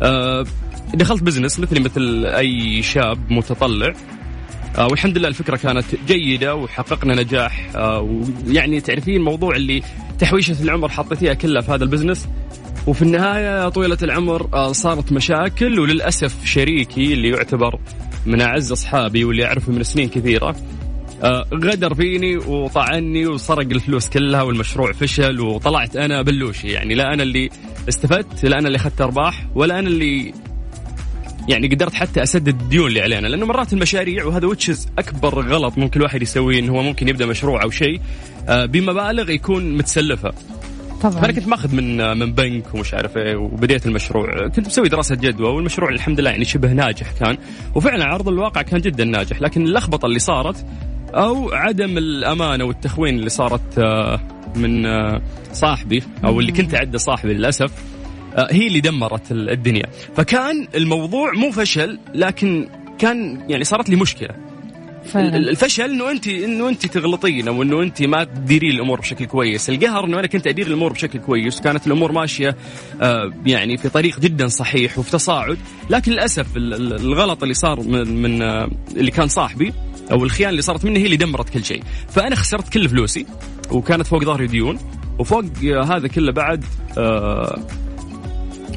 أه 0.01 0.45
دخلت 0.93 1.23
business 1.23 1.59
مثلي 1.59 1.79
مثل 1.79 2.25
أي 2.25 2.81
شاب 2.81 3.31
متطلع. 3.31 3.93
آه 4.77 4.87
والحمد 4.87 5.17
لله 5.17 5.27
الفكرة 5.27 5.55
كانت 5.55 5.85
جيدة 6.07 6.55
وحققنا 6.55 7.15
نجاح. 7.15 7.69
آه 7.75 8.21
ويعني 8.47 8.81
تعرفين 8.81 9.15
الموضوع 9.15 9.55
اللي 9.55 9.83
تحويشة 10.19 10.63
العمر 10.63 10.89
حطيتيها 10.89 11.33
كلها 11.33 11.61
في 11.61 11.71
هذا 11.71 11.83
ال 11.83 11.88
business 11.88 12.27
وفي 12.87 13.01
النهاية 13.01 13.63
يا 13.63 13.69
طويلة 13.69 13.97
العمر 14.03 14.49
آه 14.53 14.71
صارت 14.71 15.11
مشاكل 15.11 15.79
وللأسف 15.79 16.45
شريكي 16.45 17.13
اللي 17.13 17.29
يعتبر 17.29 17.79
من 18.25 18.41
أعز 18.41 18.71
أصحابي 18.71 19.23
واللي 19.23 19.45
أعرفه 19.45 19.71
من 19.71 19.83
سنين 19.83 20.09
كثيرة 20.09 20.55
آه 21.23 21.45
غدر 21.53 21.93
فيني 21.93 22.37
وطعني 22.37 23.27
وسرق 23.27 23.67
الفلوس 23.71 24.09
كلها 24.09 24.41
والمشروع 24.41 24.91
فشل 24.91 25.39
وطلعت 25.41 25.95
أنا 25.95 26.21
بلوشي. 26.21 26.67
يعني 26.67 26.95
لا 26.95 27.13
أنا 27.13 27.23
اللي 27.23 27.49
استفدت 27.89 28.45
لا 28.45 28.59
أنا 28.59 28.67
اللي 28.67 28.75
أخذت 28.75 29.01
أرباح 29.01 29.47
ولا 29.55 29.79
أنا 29.79 29.87
اللي 29.87 30.33
يعني 31.49 31.67
قدرت 31.67 31.93
حتى 31.93 32.23
أسدد 32.23 32.47
الديون 32.47 32.87
اللي 32.87 33.01
علينا. 33.01 33.27
لأنه 33.27 33.45
مرات 33.45 33.73
المشاريع 33.73 34.25
وهذا 34.25 34.47
وتشز 34.47 34.87
أكبر 34.99 35.47
غلط 35.47 35.77
ممكن 35.77 35.99
الواحد 35.99 36.21
يسويه 36.21 36.59
إنه 36.59 36.73
هو 36.73 36.81
ممكن 36.81 37.07
يبدأ 37.07 37.25
مشروع 37.25 37.63
أو 37.63 37.69
شيء 37.69 38.01
آه، 38.49 38.65
بمبالغ 38.65 39.29
يكون 39.29 39.77
متسلفة. 39.77 40.33
فانا 41.01 41.13
طبعا. 41.15 41.31
كنت 41.31 41.47
ماخذ 41.47 41.75
من 41.75 42.17
من 42.17 42.31
بنك 42.33 42.73
ومش 42.75 42.93
عارف 42.93 43.17
إيه 43.17 43.35
وبديت 43.35 43.85
المشروع. 43.85 44.47
كنت 44.47 44.67
مسوي 44.67 44.89
دراسة 44.89 45.15
جدوى 45.15 45.49
والمشروع 45.49 45.89
الحمد 45.89 46.19
لله 46.19 46.29
يعني 46.31 46.45
شبه 46.45 46.73
ناجح 46.73 47.11
كان. 47.19 47.37
وفعلا 47.75 48.05
عرض 48.05 48.27
الواقع 48.29 48.61
كان 48.61 48.81
جدا 48.81 49.03
ناجح 49.05 49.41
لكن 49.41 49.65
اللخبطة 49.65 50.05
اللي 50.05 50.19
صارت 50.19 50.65
أو 51.13 51.51
عدم 51.51 51.97
الأمانة 51.97 52.63
والتخوين 52.65 53.15
اللي 53.15 53.29
صارت 53.29 53.79
آه، 53.79 54.19
من 54.55 54.85
آه، 54.85 55.21
صاحبي 55.53 56.03
أو 56.25 56.39
اللي 56.39 56.51
كنت 56.51 56.75
أعده 56.75 56.97
صاحبي 56.97 57.33
للأسف 57.33 57.71
آه، 58.35 58.47
هي 58.51 58.67
اللي 58.67 58.79
دمرت 58.81 59.31
ال- 59.31 59.49
الدنيا. 59.49 59.85
فكان 60.15 60.67
الموضوع 60.75 61.31
مو 61.33 61.51
فشل 61.51 61.99
لكن 62.13 62.67
كان 62.99 63.41
يعني 63.49 63.63
صارت 63.63 63.89
لي 63.89 63.95
مشكلة. 63.95 64.35
فعلا. 65.13 65.37
الفشل 65.37 65.83
إنه 65.91 66.11
انت 66.11 66.27
إنه 66.27 66.69
أنت 66.69 66.85
تغلطين 66.85 67.47
أو 67.47 67.63
إنه 67.63 67.81
أنت 67.81 68.01
ما 68.03 68.23
تديرين 68.23 68.71
الأمور 68.71 68.99
بشكل 68.99 69.25
كويس، 69.25 69.69
القهر 69.69 70.05
إنه 70.05 70.19
أنا 70.19 70.27
كنت 70.27 70.47
أدير 70.47 70.67
الأمور 70.67 70.93
بشكل 70.93 71.19
كويس 71.19 71.59
وكانت 71.59 71.87
الأمور 71.87 72.11
ماشية 72.11 72.55
آه 73.01 73.31
يعني 73.45 73.77
في 73.77 73.89
طريق 73.89 74.19
جدا 74.19 74.47
صحيح 74.47 74.99
وفي 74.99 75.11
تصاعد، 75.11 75.57
لكن 75.89 76.11
للأسف 76.11 76.57
ال- 76.57 76.73
ال- 76.73 76.93
الغلط 76.93 77.41
اللي 77.43 77.53
صار 77.53 77.79
من, 77.79 78.21
من 78.21 78.41
آه 78.41 78.69
اللي 78.95 79.11
كان 79.11 79.27
صاحبي 79.27 79.73
أو 80.11 80.23
الخيانة 80.23 80.49
اللي 80.51 80.61
صارت 80.61 80.85
مني 80.85 80.99
هي 80.99 81.05
اللي 81.05 81.17
دمرت 81.17 81.49
كل 81.49 81.65
شيء، 81.65 81.83
فأنا 82.09 82.35
خسرت 82.35 82.69
كل 82.73 82.89
فلوسي 82.89 83.25
وكانت 83.71 84.07
فوق 84.07 84.23
ظهري 84.23 84.47
ديون. 84.47 84.79
وفوق 85.19 85.43
آه 85.65 85.83
هذا 85.83 86.07
كله 86.07 86.31
بعد 86.31 86.63
آه 86.97 87.59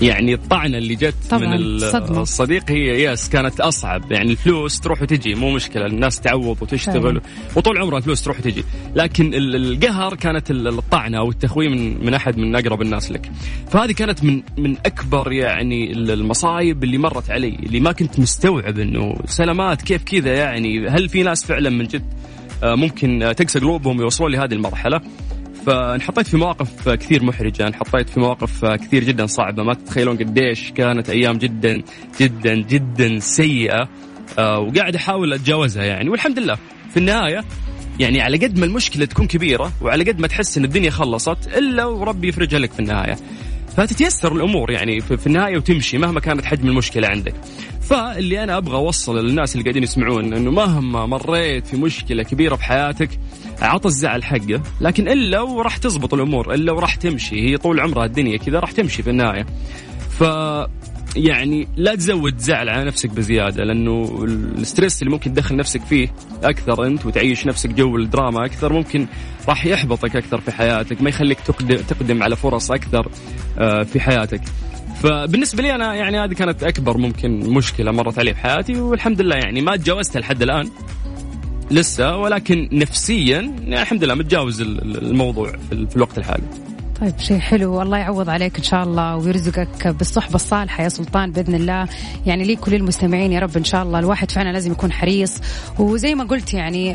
يعني 0.02 0.34
الطعنة 0.34 0.78
اللي 0.78 0.94
جت 0.94 1.34
من 1.34 1.52
ال- 1.52 1.80
صدمة. 1.80 2.22
الصديق 2.22 2.70
هي 2.70 3.04
يس 3.04 3.28
كانت 3.28 3.60
أصعب. 3.60 4.12
يعني 4.12 4.30
الفلوس 4.30 4.80
تروح 4.80 5.02
وتجي 5.02 5.34
مو 5.34 5.50
مشكلة 5.50 5.86
الناس 5.86 6.20
تعوض 6.20 6.62
وتشتغل. 6.62 7.02
فعلاً. 7.02 7.20
وطول 7.56 7.78
عمرها 7.78 7.98
الفلوس 7.98 8.22
تروح 8.22 8.38
وتجي. 8.38 8.64
لكن 8.94 9.34
ال- 9.34 9.56
القهر 9.56 10.14
كانت 10.14 10.50
ال- 10.50 10.68
الطعنة 10.68 11.18
أو 11.18 11.30
التخوين 11.30 11.70
من 11.72 12.06
من 12.06 12.14
أحد 12.14 12.38
من 12.38 12.56
أقرب 12.56 12.82
الناس 12.82 13.12
لك. 13.12 13.30
فهذه 13.70 13.92
كانت 13.92 14.24
من 14.24 14.42
من 14.58 14.76
أكبر 14.86 15.32
يعني 15.32 15.92
ال- 15.92 16.10
المصايب 16.10 16.84
اللي 16.84 16.98
مرت 16.98 17.30
علي 17.30 17.48
اللي 17.48 17.80
ما 17.80 17.92
كنت 17.92 18.20
مستوعب 18.20 18.78
إنه 18.78 19.14
سلامات 19.26 19.82
كيف 19.82 20.02
كذا 20.04 20.34
يعني 20.34 20.88
هل 20.88 21.08
في 21.08 21.22
ناس 21.22 21.44
فعلا 21.46 21.70
من 21.70 21.84
جد 21.86 22.04
آه، 22.62 22.74
ممكن 22.74 23.32
تقسى 23.36 23.58
قلوبهم 23.58 23.98
ويوصلون 23.98 24.32
لهذه 24.32 24.52
المرحلة؟ 24.54 25.00
فانحطيت 25.66 26.26
في 26.26 26.36
مواقف 26.36 26.88
كثير 26.88 27.24
محرجة 27.24 27.66
انحطيت 27.66 28.10
في 28.10 28.20
مواقف 28.20 28.64
كثير 28.64 29.04
جدا 29.04 29.26
صعبة. 29.26 29.62
ما 29.62 29.74
تتخيلون 29.74 30.16
قديش 30.16 30.70
كانت 30.70 31.10
أيام 31.10 31.38
جدا 31.38 31.82
جدا 32.20 32.54
جدا 32.54 33.18
سيئة 33.18 33.88
آه، 34.38 34.58
وقاعد 34.58 34.94
أحاول 34.94 35.32
أتجاوزها 35.32 35.84
يعني. 35.84 36.08
والحمد 36.10 36.38
لله 36.38 36.56
في 36.90 36.96
النهاية 36.96 37.44
يعني 38.00 38.20
على 38.20 38.36
قد 38.36 38.58
ما 38.58 38.66
المشكلة 38.66 39.04
تكون 39.06 39.26
كبيرة 39.26 39.72
وعلى 39.82 40.04
قد 40.04 40.20
ما 40.20 40.26
تحس 40.26 40.58
إن 40.58 40.64
الدنيا 40.64 40.90
خلصت 40.90 41.38
إلا 41.56 41.84
وربي 41.84 42.28
يفرجها 42.28 42.58
لك 42.58 42.72
في 42.72 42.80
النهاية. 42.80 43.16
فتتيسر 43.76 44.32
الأمور 44.32 44.70
يعني 44.70 45.00
في 45.00 45.16
في 45.16 45.26
النهاية 45.26 45.56
وتمشي 45.56 45.98
مهما 45.98 46.20
كانت 46.20 46.44
حجم 46.44 46.68
المشكلة 46.68 47.08
عندك. 47.08 47.34
فاللي 47.88 48.42
أنا 48.42 48.56
أبغى 48.56 48.76
اوصل 48.76 49.18
للناس 49.18 49.52
اللي 49.52 49.64
قاعدين 49.64 49.82
يسمعون 49.82 50.34
إنه 50.34 50.50
مهما 50.50 51.06
مريت 51.06 51.66
في 51.66 51.76
مشكلة 51.76 52.22
كبيرة 52.22 52.56
في 52.56 52.64
حياتك 52.64 53.10
عطى 53.62 53.88
الزعل 53.88 54.24
حقه، 54.24 54.62
لكن 54.80 55.08
إلا 55.08 55.40
وراح 55.40 55.76
تزبط 55.76 56.14
الأمور، 56.14 56.54
إلا 56.54 56.72
وراح 56.72 56.94
تمشي، 56.94 57.50
هي 57.50 57.56
طول 57.56 57.80
عمرها 57.80 58.04
الدنيا 58.04 58.36
كذا 58.36 58.58
راح 58.58 58.72
تمشي 58.72 59.02
في 59.02 59.10
النهاية. 59.10 59.46
ف 60.18 60.22
يعني 61.16 61.68
لا 61.76 61.94
تزود 61.94 62.38
زعل 62.38 62.68
على 62.68 62.84
نفسك 62.84 63.10
بزيادة 63.10 63.64
لأنه 63.64 64.24
الستريس 64.58 65.02
اللي 65.02 65.12
ممكن 65.12 65.32
تدخل 65.32 65.56
نفسك 65.56 65.80
فيه 65.80 66.08
أكثر 66.42 66.86
أنت 66.86 67.06
وتعيش 67.06 67.46
نفسك 67.46 67.70
جو 67.70 67.96
الدراما 67.96 68.44
أكثر 68.44 68.72
ممكن 68.72 69.06
راح 69.48 69.66
يحبطك 69.66 70.16
أكثر 70.16 70.40
في 70.40 70.52
حياتك 70.52 71.02
ما 71.02 71.08
يخليك 71.08 71.40
تقدم 71.40 71.76
تقدم 71.76 72.22
على 72.22 72.36
فرص 72.36 72.70
أكثر 72.70 73.08
آه، 73.58 73.82
في 73.82 74.00
حياتك. 74.00 74.40
فبالنسبة 75.02 75.62
لي 75.62 75.74
أنا 75.74 75.94
يعني 75.94 76.18
هذه 76.18 76.32
كانت 76.32 76.64
أكبر 76.64 76.98
ممكن 76.98 77.30
مشكلة 77.40 77.92
مرت 77.92 78.18
علي 78.18 78.34
في 78.34 78.40
حياتي 78.40 78.80
والحمد 78.80 79.20
لله 79.20 79.36
يعني 79.36 79.60
ما 79.60 79.76
تجاوزتها 79.76 80.20
لحد 80.20 80.42
الآن 80.42 80.70
لسه 81.70 82.16
ولكن 82.16 82.68
نفسيا 82.72 83.40
يعني 83.40 83.82
الحمد 83.82 84.04
لله 84.04 84.14
متجاوز 84.14 84.60
الموضوع 84.60 85.52
في 85.70 85.96
الوقت 85.96 86.18
الحالي. 86.18 86.67
طيب 87.00 87.18
شيء 87.18 87.38
حلو. 87.38 87.82
الله 87.82 87.98
يعوض 87.98 88.28
عليك 88.28 88.56
إن 88.56 88.62
شاء 88.62 88.82
الله 88.82 89.16
ويرزقك 89.16 89.88
بالصحبة 89.88 90.34
الصالحة 90.34 90.82
يا 90.84 90.88
سلطان 90.88 91.32
بإذن 91.32 91.54
الله. 91.54 91.88
يعني 92.26 92.44
لي 92.44 92.56
كل 92.56 92.74
المستمعين 92.74 93.32
يا 93.32 93.40
رب 93.40 93.56
إن 93.56 93.64
شاء 93.64 93.82
الله 93.82 93.98
الواحد 93.98 94.30
فعلا 94.30 94.52
لازم 94.52 94.72
يكون 94.72 94.92
حريص. 94.92 95.40
وزي 95.78 96.14
ما 96.14 96.24
قلت 96.24 96.54
يعني 96.54 96.94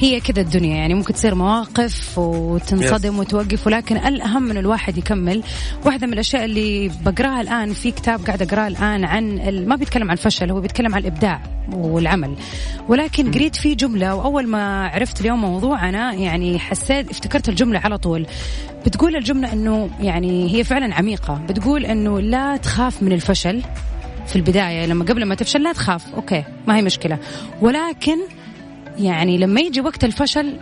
هي 0.00 0.20
كذا 0.20 0.40
الدنيا. 0.40 0.76
يعني 0.76 0.94
ممكن 0.94 1.14
تصير 1.14 1.34
مواقف 1.34 2.18
وتنصدم 2.18 3.18
وتوقف 3.18 3.66
ولكن 3.66 3.96
الأهم 3.96 4.50
إنه 4.50 4.60
الواحد 4.60 4.98
يكمل. 4.98 5.42
واحدة 5.84 6.06
من 6.06 6.12
الأشياء 6.12 6.44
اللي 6.44 6.90
بقراها 7.04 7.40
الآن 7.40 7.72
في 7.72 7.90
كتاب 7.90 8.26
قاعد 8.26 8.42
أقراه 8.42 8.66
الآن 8.66 9.04
عن 9.04 9.40
ما 9.66 9.76
بيتكلم 9.76 10.10
عن 10.10 10.16
الفشل 10.16 10.50
هو 10.50 10.60
بيتكلم 10.60 10.94
عن 10.94 11.00
الإبداع 11.00 11.42
والعمل. 11.72 12.36
ولكن 12.88 13.30
قريت 13.30 13.56
فيه 13.56 13.76
جملة 13.76 14.14
وأول 14.14 14.46
ما 14.46 14.86
عرفت 14.88 15.20
اليوم 15.20 15.40
موضوعنا 15.40 16.14
يعني 16.14 16.58
حسيت 16.58 17.10
افتكرت 17.10 17.48
الجملة 17.48 17.78
على 17.78 17.98
طول. 17.98 18.26
بتقول 18.86 19.16
الجملة 19.16 19.52
أنه 19.52 19.90
يعني 20.00 20.54
هي 20.54 20.64
فعلا 20.64 20.94
عميقة. 20.94 21.40
بتقول 21.48 21.86
أنه 21.86 22.20
لا 22.20 22.56
تخاف 22.56 23.02
من 23.02 23.12
الفشل 23.12 23.62
في 24.26 24.36
البداية. 24.36 24.86
لما 24.86 25.04
قبل 25.04 25.24
ما 25.24 25.34
تفشل 25.34 25.62
لا 25.62 25.72
تخاف. 25.72 26.14
أوكي 26.14 26.44
ما 26.66 26.76
هي 26.76 26.82
مشكلة. 26.82 27.18
ولكن 27.60 28.18
يعني 28.98 29.38
لما 29.38 29.60
يجي 29.60 29.80
وقت 29.80 30.04
الفشل 30.04 30.56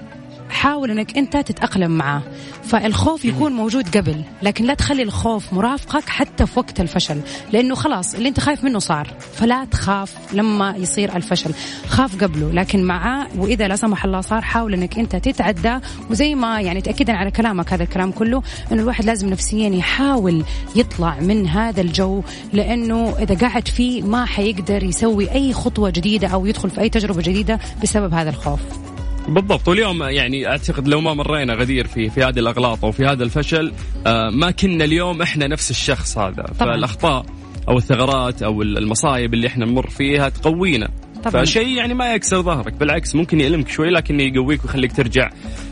حاول 0.52 0.90
إنك 0.90 1.16
أنت 1.16 1.36
تتأقلم 1.36 1.90
معاه. 1.90 2.22
فالخوف 2.62 3.24
يكون 3.24 3.52
موجود 3.52 3.96
قبل 3.96 4.22
لكن 4.42 4.64
لا 4.64 4.74
تخلي 4.74 5.02
الخوف 5.02 5.52
مرافقك 5.52 6.08
حتى 6.08 6.46
في 6.46 6.58
وقت 6.58 6.80
الفشل 6.80 7.20
لأنه 7.52 7.74
خلاص 7.74 8.14
اللي 8.14 8.28
أنت 8.28 8.40
خايف 8.40 8.64
منه 8.64 8.78
صار. 8.78 9.08
فلا 9.32 9.64
تخاف 9.64 10.14
لما 10.32 10.74
يصير 10.76 11.16
الفشل. 11.16 11.54
خاف 11.88 12.24
قبله 12.24 12.52
لكن 12.52 12.84
معاه 12.84 13.26
وإذا 13.36 13.68
لا 13.68 13.76
سمح 13.76 14.04
الله 14.04 14.20
صار 14.20 14.42
حاول 14.42 14.74
إنك 14.74 14.98
أنت 14.98 15.16
تتعدى 15.16 15.78
وزي 16.10 16.34
ما 16.34 16.60
يعني 16.60 16.80
تاكيدا 16.80 17.12
على 17.12 17.30
كلامك 17.30 17.72
هذا 17.72 17.82
الكلام 17.82 18.12
كله 18.12 18.42
إنه 18.72 18.82
الواحد 18.82 19.04
لازم 19.04 19.28
نفسيا 19.30 19.68
يحاول 19.68 20.44
يطلع 20.76 21.20
من 21.20 21.46
هذا 21.46 21.80
الجو 21.80 22.22
لأنه 22.52 23.14
إذا 23.18 23.48
قعد 23.48 23.68
فيه 23.68 24.02
ما 24.02 24.24
حيقدر 24.24 24.82
يسوي 24.82 25.32
أي 25.32 25.52
خطوة 25.52 25.90
جديدة 25.90 26.28
أو 26.28 26.46
يدخل 26.46 26.70
في 26.70 26.80
أي 26.80 26.88
تجربة 26.88 27.22
جديدة 27.22 27.58
بسبب 27.82 28.14
هذا 28.14 28.30
الخوف. 28.30 28.91
بالضبط 29.28 29.68
واليوم 29.68 30.02
يعني 30.02 30.46
أعتقد 30.46 30.88
لو 30.88 31.00
ما 31.00 31.14
مرينا 31.14 31.54
غدير 31.54 31.86
في 31.86 32.10
في 32.10 32.22
هذه 32.22 32.38
الأغلاط 32.38 32.84
أو 32.84 32.92
في 32.92 33.04
هذا 33.06 33.24
الفشل 33.24 33.72
آه 34.06 34.30
ما 34.30 34.50
كنا 34.50 34.84
اليوم 34.84 35.22
إحنا 35.22 35.46
نفس 35.46 35.70
الشخص 35.70 36.18
هذا 36.18 36.42
طبعا. 36.42 36.72
فالأخطاء 36.74 37.26
أو 37.68 37.78
الثغرات 37.78 38.42
أو 38.42 38.62
المصايب 38.62 39.34
اللي 39.34 39.46
إحنا 39.46 39.64
نمر 39.64 39.90
فيها 39.90 40.28
تقوينا 40.28 40.88
طبعا. 41.24 41.44
فشيء 41.44 41.68
يعني 41.68 41.94
ما 41.94 42.14
يكسر 42.14 42.42
ظهرك 42.42 42.72
بالعكس 42.72 43.14
ممكن 43.14 43.40
يألمك 43.40 43.68
شوي 43.68 43.90
لكن 43.90 44.20
يقويك 44.20 44.64
ويخليك 44.64 44.92
ترجع 44.92 45.30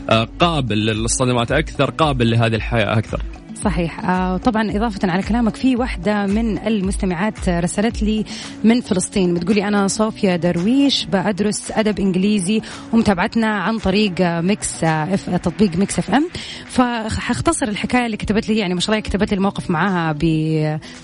آه 0.09 0.27
قابل 0.39 0.77
للصدمات 0.85 1.51
أكثر 1.51 1.91
قابل 1.91 2.31
لهذه 2.31 2.55
الحياة 2.55 2.97
أكثر 2.97 3.21
صحيح. 3.63 4.05
آه 4.05 4.37
طبعا 4.37 4.71
إضافة 4.71 5.11
على 5.11 5.23
كلامك 5.23 5.55
في 5.55 5.75
واحدة 5.75 6.25
من 6.25 6.57
المستمعات 6.57 7.49
رسلت 7.49 8.03
لي 8.03 8.25
من 8.63 8.81
فلسطين. 8.81 9.33
بتقولي 9.33 9.67
أنا 9.67 9.87
صوفيا 9.87 10.35
درويش 10.35 11.05
بدرس 11.05 11.71
أدب 11.71 11.99
إنجليزي 11.99 12.61
ومتابعتنا 12.93 13.47
عن 13.47 13.77
طريق 13.77 14.13
Mix 14.21 14.83
F 14.83 15.29
تطبيق 15.29 15.75
Mix 15.75 15.99
FM. 15.99 16.29
فحختصر 16.65 17.67
الحكاية 17.67 18.05
اللي 18.05 18.17
كتبت 18.17 18.49
لي 18.49 18.57
يعني 18.57 18.73
ما 18.73 18.79
شاء 18.79 18.95
الله 18.95 19.01
كتبت 19.09 19.31
لي 19.31 19.37
الموقف 19.37 19.69
معاها 19.69 20.15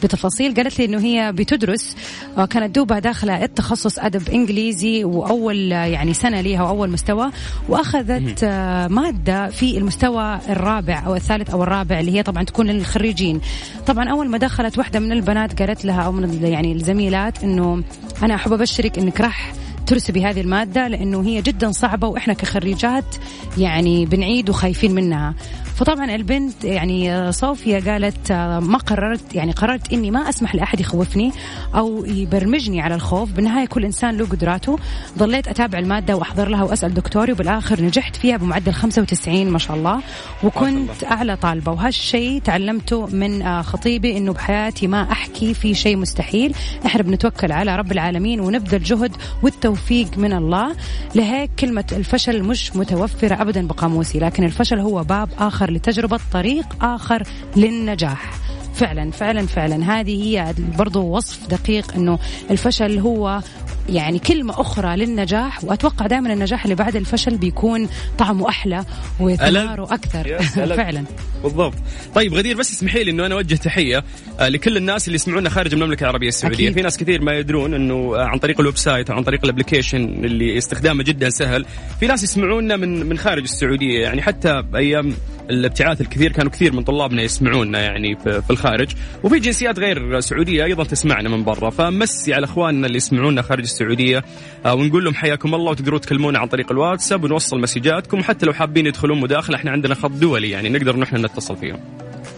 بتفاصيل. 0.03 0.53
قالت 0.53 0.79
لي 0.79 0.85
إنه 0.85 0.99
هي 0.99 1.31
بتدرس 1.31 1.95
آه، 2.37 2.45
كانت 2.45 2.75
دوبها 2.75 2.99
داخلة 2.99 3.43
التخصص 3.43 3.99
أدب 3.99 4.29
إنجليزي 4.29 5.03
وأول 5.03 5.71
يعني 5.71 6.13
سنة 6.13 6.41
ليها 6.41 6.63
وأول 6.63 6.89
مستوى 6.89 7.31
وأخذت 7.69 8.39
آه، 8.43 8.87
مادة 8.87 9.47
في 9.49 9.77
المستوى 9.77 10.39
الرابع 10.49 11.03
أو 11.05 11.15
الثالث 11.15 11.49
أو 11.49 11.63
الرابع 11.63 11.99
اللي 11.99 12.11
هي 12.11 12.23
طبعا 12.23 12.46
تكون 12.47 12.67
للخريجين. 12.67 13.41
طبعا 13.87 14.09
أول 14.09 14.29
ما 14.29 14.37
دخلت 14.37 14.77
واحدة 14.77 14.99
من 14.99 15.11
البنات 15.11 15.61
قالت 15.61 15.85
لها 15.85 16.01
أو 16.01 16.11
من 16.11 16.43
يعني 16.43 16.71
الزميلات 16.71 17.43
إنه 17.43 17.83
أنا 18.23 18.35
أحب 18.35 18.53
أبشرك 18.53 18.97
إنك 18.99 19.21
راح 19.21 19.53
ترسبي 19.87 20.25
هذه 20.25 20.41
المادة 20.41 20.87
لأنه 20.87 21.23
هي 21.23 21.41
جدا 21.41 21.71
صعبة 21.71 22.07
وإحنا 22.07 22.33
كخريجات 22.33 23.15
يعني 23.57 24.05
بنعيد 24.05 24.49
وخايفين 24.49 24.95
منها. 24.95 25.33
فطبعا 25.77 26.15
البنت 26.15 26.63
يعني 26.63 27.31
صوفيا 27.31 27.79
قالت 27.79 28.31
ما 28.61 28.77
قررت 28.77 29.35
يعني 29.35 29.51
قررت 29.51 29.93
إني 29.93 30.11
ما 30.11 30.29
أسمح 30.29 30.55
لأحد 30.55 30.79
يخوفني 30.79 31.31
أو 31.75 32.05
يبرمجني 32.05 32.81
على 32.81 32.95
الخوف. 32.95 33.31
بالنهاية 33.31 33.65
كل 33.65 33.85
إنسان 33.85 34.17
له 34.17 34.25
قدراته. 34.25 34.79
ظليت 35.17 35.47
أتابع 35.47 35.79
المادة 35.79 36.15
وأحضر 36.15 36.49
لها 36.49 36.63
وأسأل 36.63 36.93
دكتوري 36.93 37.31
وبالآخر 37.31 37.81
نجحت 37.81 38.15
فيها 38.15 38.37
بمعدل 38.37 38.73
95 38.73 39.49
ما 39.49 39.59
شاء 39.59 39.77
الله. 39.77 40.01
وكنت 40.43 41.03
أعلى 41.03 41.35
طالبة. 41.35 41.71
وهالشيء 41.71 42.41
تعلمته 42.41 43.05
من 43.05 43.63
خطيبي 43.63 44.17
إنه 44.17 44.33
بحياتي 44.33 44.87
ما 44.87 45.11
أحكي 45.11 45.53
في 45.53 45.73
شيء 45.73 45.97
مستحيل. 45.97 46.55
إحنا 46.85 47.01
بنتوكل 47.01 47.51
على 47.51 47.75
رب 47.75 47.91
العالمين 47.91 48.39
ونبذل 48.39 48.83
جهد 48.83 49.15
والتوفيق 49.43 50.17
من 50.17 50.33
الله. 50.33 50.75
لهيك 51.15 51.51
كلمة 51.59 51.85
الفشل 51.91 52.43
مش 52.43 52.75
متوفرة 52.75 53.41
ابدا 53.41 53.67
بقاموسي 53.67 54.19
لكن 54.19 54.43
الفشل 54.43 54.79
هو 54.79 55.03
باب 55.03 55.29
آخر 55.39 55.66
لتجربة 55.71 56.19
طريق 56.33 56.83
آخر 56.83 57.23
للنجاح. 57.55 58.31
فعلا 58.75 59.11
فعلا 59.11 59.45
فعلا. 59.47 59.99
هذه 59.99 60.23
هي 60.23 60.53
برضو 60.77 61.01
وصف 61.01 61.47
دقيق 61.47 61.93
إنه 61.95 62.19
الفشل 62.51 62.99
هو 62.99 63.41
يعني 63.89 64.19
كلمة 64.19 64.61
أخرى 64.61 64.95
للنجاح 64.95 65.63
وأتوقع 65.63 66.07
دائما 66.07 66.33
النجاح 66.33 66.63
اللي 66.63 66.75
بعد 66.75 66.95
الفشل 66.95 67.37
بيكون 67.37 67.89
طعمه 68.17 68.49
أحلى 68.49 68.85
وثماره 69.19 69.93
أكثر. 69.93 70.37
فعلا. 70.75 71.03
بالضبط. 71.43 71.73
طيب 72.15 72.33
غدير 72.33 72.57
بس 72.57 72.71
اسمحي 72.71 73.03
لي 73.03 73.11
أنه 73.11 73.25
أنا 73.25 73.35
أوجه 73.35 73.55
تحية 73.55 74.03
آه، 74.39 74.47
لكل 74.47 74.77
الناس 74.77 75.07
اللي 75.07 75.15
يسمعونا 75.15 75.49
خارج 75.49 75.73
المملكة 75.73 76.03
العربية 76.03 76.27
السعودية. 76.27 76.57
أكيد. 76.57 76.73
في 76.73 76.81
ناس 76.81 76.97
كثير 76.97 77.21
ما 77.21 77.33
يدرون 77.33 77.73
أنه 77.73 78.15
آه، 78.15 78.23
عن 78.25 78.37
طريق 78.37 78.59
ال 78.59 78.77
website 78.77 79.09
أو 79.09 79.17
عن 79.17 79.23
طريق 79.23 79.39
ال 79.43 79.48
application 79.48 80.03
اللي 80.25 80.57
استخدامه 80.57 81.03
جدا 81.03 81.29
سهل. 81.29 81.65
في 81.99 82.07
ناس 82.07 82.23
يسمعونا 82.23 82.75
من 82.75 83.05
من 83.05 83.17
خارج 83.17 83.43
السعودية 83.43 84.01
يعني 84.01 84.21
حتى 84.21 84.63
أيام 84.75 85.13
الابتعاث 85.49 86.01
الكثير 86.01 86.31
كانوا 86.31 86.51
كثير 86.51 86.73
من 86.73 86.83
طلابنا 86.83 87.21
يسمعونا 87.21 87.79
يعني 87.81 88.15
في 88.15 88.49
الخارج. 88.49 88.91
وفي 89.23 89.39
جنسيات 89.39 89.79
غير 89.79 90.19
سعودية 90.19 90.63
أيضا 90.63 90.83
تسمعنا 90.83 91.29
من 91.29 91.43
برا. 91.43 91.69
فمسي 91.69 92.33
على 92.33 92.45
إخواننا 92.45 92.87
اللي 92.87 92.97
يسمعونا 92.97 93.41
خارج 93.41 93.63
السعودية. 93.63 94.23
آه، 94.65 94.73
ونقول 94.73 95.03
لهم 95.03 95.13
حياكم 95.13 95.55
الله 95.55 95.71
وتقدروا 95.71 95.99
تكلمونا 95.99 96.39
عن 96.39 96.47
طريق 96.47 96.71
الواتساب 96.71 97.23
ونوصل 97.23 97.61
مسجاتكم 97.61 98.23
حتى 98.23 98.45
لو 98.45 98.53
حابين 98.53 98.85
يدخلون 98.85 99.19
مداخلة. 99.19 99.55
إحنا 99.55 99.71
عندنا 99.71 99.95
خط 99.95 100.11
دولي 100.11 100.49
يعني 100.49 100.69
نقدر 100.69 100.97
نحن 100.97 101.25
نتصل 101.25 101.57
فيهم. 101.57 101.79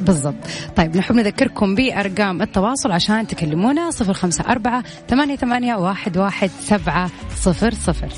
بالضبط. 0.01 0.35
طيب 0.75 0.97
نحب 0.97 1.15
نذكركم 1.15 1.75
بأرقام 1.75 2.41
التواصل 2.41 2.91
عشان 2.91 3.27
تكلمونا 3.27 3.91
صفر 3.91 4.13
خمسة 4.13 4.43
أربعة 4.49 4.83
ثمانية, 5.09 5.35
ثمانية 5.35 5.75
واحد, 5.75 6.17
واحد 6.17 6.49
سبعة 6.49 7.11
صفر 7.35 7.73
صفر. 7.73 8.09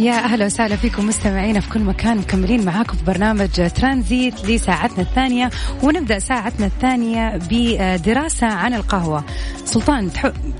يا 0.00 0.12
أهلا 0.12 0.46
وسهلا 0.46 0.76
فيكم 0.76 1.06
مستمعينا 1.06 1.60
في 1.60 1.70
كل 1.70 1.80
مكان 1.80 2.16
مكملين 2.16 2.64
معاكم 2.64 2.96
في 2.96 3.04
برنامج 3.04 3.48
ترانزيت 3.76 4.44
لساعتنا 4.44 5.00
الثانية. 5.00 5.50
ونبدأ 5.82 6.18
ساعتنا 6.18 6.66
الثانية 6.66 7.38
بدراسة 7.50 8.46
عن 8.46 8.74
القهوة. 8.74 9.24
سلطان 9.64 10.10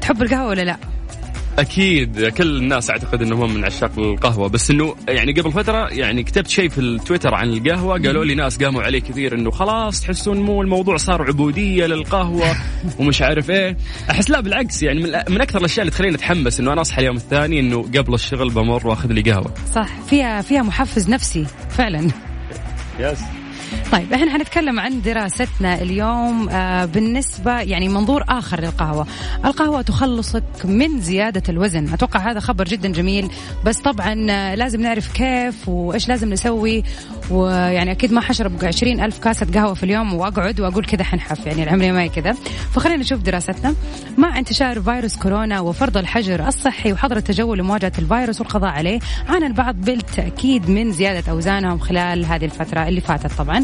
تحب 0.00 0.22
القهوة 0.22 0.48
ولا 0.48 0.62
لا؟ 0.62 0.76
أكيد 1.61 2.27
كل 2.27 2.57
الناس 2.57 2.90
أعتقد 2.90 3.23
إنهم 3.23 3.55
من 3.55 3.64
عشاق 3.64 3.99
القهوة 3.99 4.49
بس 4.49 4.70
إنه 4.70 4.94
يعني 5.09 5.33
قبل 5.33 5.53
فترة 5.53 5.88
يعني 5.88 6.23
كتبت 6.23 6.49
شيء 6.49 6.68
في 6.68 6.81
التويتر 6.81 7.35
عن 7.35 7.49
القهوة 7.49 7.92
قالوا 7.92 8.25
لي 8.25 8.35
ناس 8.35 8.62
قاموا 8.62 8.83
عليه 8.83 9.01
كثير 9.01 9.35
إنه 9.35 9.51
خلاص 9.51 10.01
تحسون 10.01 10.40
مو 10.40 10.62
الموضوع 10.62 10.96
صار 10.96 11.23
عبودية 11.23 11.87
للقهوة 11.87 12.57
ومش 12.99 13.23
عارف 13.23 13.51
إيه. 13.51 13.77
أحس 14.11 14.31
لا 14.31 14.40
بالعكس 14.40 14.83
يعني 14.83 15.01
من 15.29 15.40
أكثر 15.40 15.59
الأشياء 15.59 15.81
اللي 15.81 15.90
تخليني 15.90 16.14
أتحمس 16.14 16.61
إنه 16.61 16.73
أنا 16.73 16.81
أصحى 16.81 17.01
اليوم 17.01 17.16
الثاني 17.16 17.61
إنه 17.61 17.83
قبل 17.83 18.14
الشغل 18.14 18.51
بمر 18.51 18.87
وأخذ 18.87 19.09
لي 19.12 19.33
قهوة. 19.33 19.55
صح 19.75 20.01
فيها 20.01 20.42
فيها 20.42 20.62
محفز 20.62 21.11
نفسي 21.11 21.46
فعلا. 21.70 22.11
يس 22.99 23.39
طيب 23.92 24.12
إحنا 24.12 24.30
حنتكلم 24.30 24.80
عن 24.80 25.02
دراستنا 25.02 25.83
اليوم 25.83 26.48
آه 26.48 26.85
بالنسبة 26.85 27.61
يعني 27.61 27.88
منظور 27.88 28.24
آخر 28.28 28.61
للقهوة. 28.61 29.06
القهوة 29.44 29.83
تخلصك 29.83 30.42
من 30.64 31.00
زيادة 31.00 31.42
الوزن. 31.48 31.92
أتوقع 31.92 32.30
هذا 32.30 32.40
خبر 32.40 32.64
جدا 32.64 32.92
جميل. 32.92 33.30
بس 33.64 33.78
طبعا 33.78 34.26
آه 34.30 34.54
لازم 34.54 34.80
نعرف 34.80 35.12
كيف 35.12 35.68
وإيش 35.68 36.09
لازم 36.09 36.30
نسوي. 36.33 36.83
ويعني 37.30 37.90
أكيد 37.92 38.12
ما 38.12 38.20
حشرب 38.20 38.64
عشرين 38.64 39.00
ألف 39.00 39.18
كاسة 39.18 39.46
قهوة 39.54 39.74
في 39.74 39.83
اليوم 39.83 40.14
وأقعد 40.14 40.61
وأقول 40.61 40.85
كذا 40.85 41.04
حنحف. 41.04 41.46
يعني 41.46 41.62
العمرية 41.62 41.92
ما 41.92 42.02
هي 42.02 42.09
كذا. 42.09 42.33
فخلينا 42.74 43.00
نشوف 43.00 43.20
دراستنا. 43.20 43.74
مع 44.18 44.38
انتشار 44.38 44.83
فيروس 44.83 45.16
كورونا 45.16 45.61
وفرض 45.61 45.96
الحجر 45.96 46.48
الصحي 46.48 46.92
وحظر 46.92 47.16
التجول 47.16 47.59
لمواجهة 47.59 47.92
الفيروس 47.98 48.40
والقضاء 48.40 48.70
عليه 48.70 49.00
عانى 49.28 49.46
البعض 49.46 49.74
بالتأكيد 49.74 50.70
من 50.70 50.92
زيادة 50.92 51.33
أوزانهم 51.33 51.78
خلال 51.78 52.24
هذه 52.24 52.44
الفترة 52.44 52.88
اللي 52.88 53.00
فاتت 53.00 53.33
طبعا. 53.33 53.60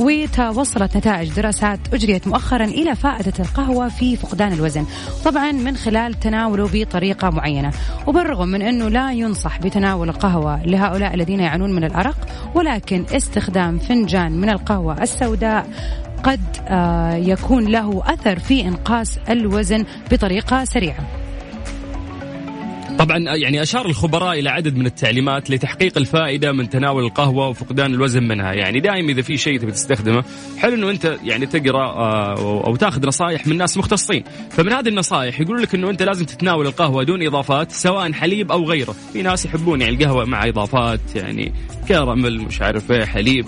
وتوصلت 0.00 0.96
نتائج 0.96 1.32
دراسات 1.32 1.78
أجريت 1.94 2.28
مؤخرا 2.28 2.64
إلى 2.64 2.96
فائدة 2.96 3.32
القهوة 3.38 3.88
في 3.88 4.16
فقدان 4.16 4.52
الوزن 4.52 4.86
طبعا 5.24 5.52
من 5.52 5.76
خلال 5.76 6.14
تناوله 6.14 6.68
بطريقة 6.72 7.30
معينة. 7.30 7.70
وبالرغم 8.06 8.48
من 8.48 8.62
أنه 8.62 8.88
لا 8.88 9.12
ينصح 9.12 9.58
بتناول 9.58 10.08
القهوة 10.08 10.62
لهؤلاء 10.66 11.14
الذين 11.14 11.40
يعانون 11.40 11.72
من 11.72 11.84
الأرق 11.84 12.16
ولكن 12.54 13.04
استخدام 13.12 13.78
فنجان 13.78 14.32
من 14.32 14.50
القهوة 14.50 15.02
السوداء 15.02 15.66
قد 16.22 16.40
آه، 16.68 17.14
يكون 17.14 17.64
له 17.64 18.02
أثر 18.06 18.38
في 18.38 18.68
إنقاص 18.68 19.18
الوزن 19.30 19.84
بطريقة 20.12 20.64
سريعة. 20.64 21.25
طبعا 22.98 23.18
يعني 23.18 23.62
أشار 23.62 23.86
الخبراء 23.86 24.38
إلى 24.38 24.50
عدد 24.50 24.76
من 24.76 24.86
التعليمات 24.86 25.50
لتحقيق 25.50 25.98
الفائدة 25.98 26.52
من 26.52 26.68
تناول 26.68 27.04
القهوة 27.04 27.48
وفقدان 27.48 27.94
الوزن 27.94 28.22
منها، 28.22 28.52
يعني 28.52 28.80
دائما 28.80 29.12
إذا 29.12 29.22
في 29.22 29.36
شيء 29.36 29.58
تبي 29.58 29.72
تستخدمه، 29.72 30.24
حلو 30.58 30.74
إنه 30.74 30.90
أنت 30.90 31.16
يعني 31.24 31.46
تقرأ 31.46 31.86
آه، 31.86 32.64
أو 32.66 32.76
تأخذ 32.76 33.06
نصائح 33.06 33.46
من 33.46 33.56
ناس 33.56 33.78
مختصين، 33.78 34.24
فمن 34.50 34.72
هذه 34.72 34.88
النصائح 34.88 35.40
يقول 35.40 35.62
لك 35.62 35.74
إنه 35.74 35.90
أنت 35.90 36.02
لازم 36.02 36.24
تتناول 36.24 36.66
القهوة 36.66 37.04
دون 37.04 37.26
إضافات 37.26 37.72
سواء 37.72 38.12
حليب 38.12 38.52
أو 38.52 38.64
غيره، 38.64 38.94
في 39.12 39.22
ناس 39.22 39.46
يحبون 39.46 39.80
يعني 39.80 39.94
القهوة 39.94 40.24
مع 40.24 40.48
إضافات 40.48 41.00
يعني 41.16 41.52
كراميل 41.88 42.40
مش 42.40 42.62
عارف 42.62 42.92
إيه 42.92 43.04
حليب، 43.04 43.46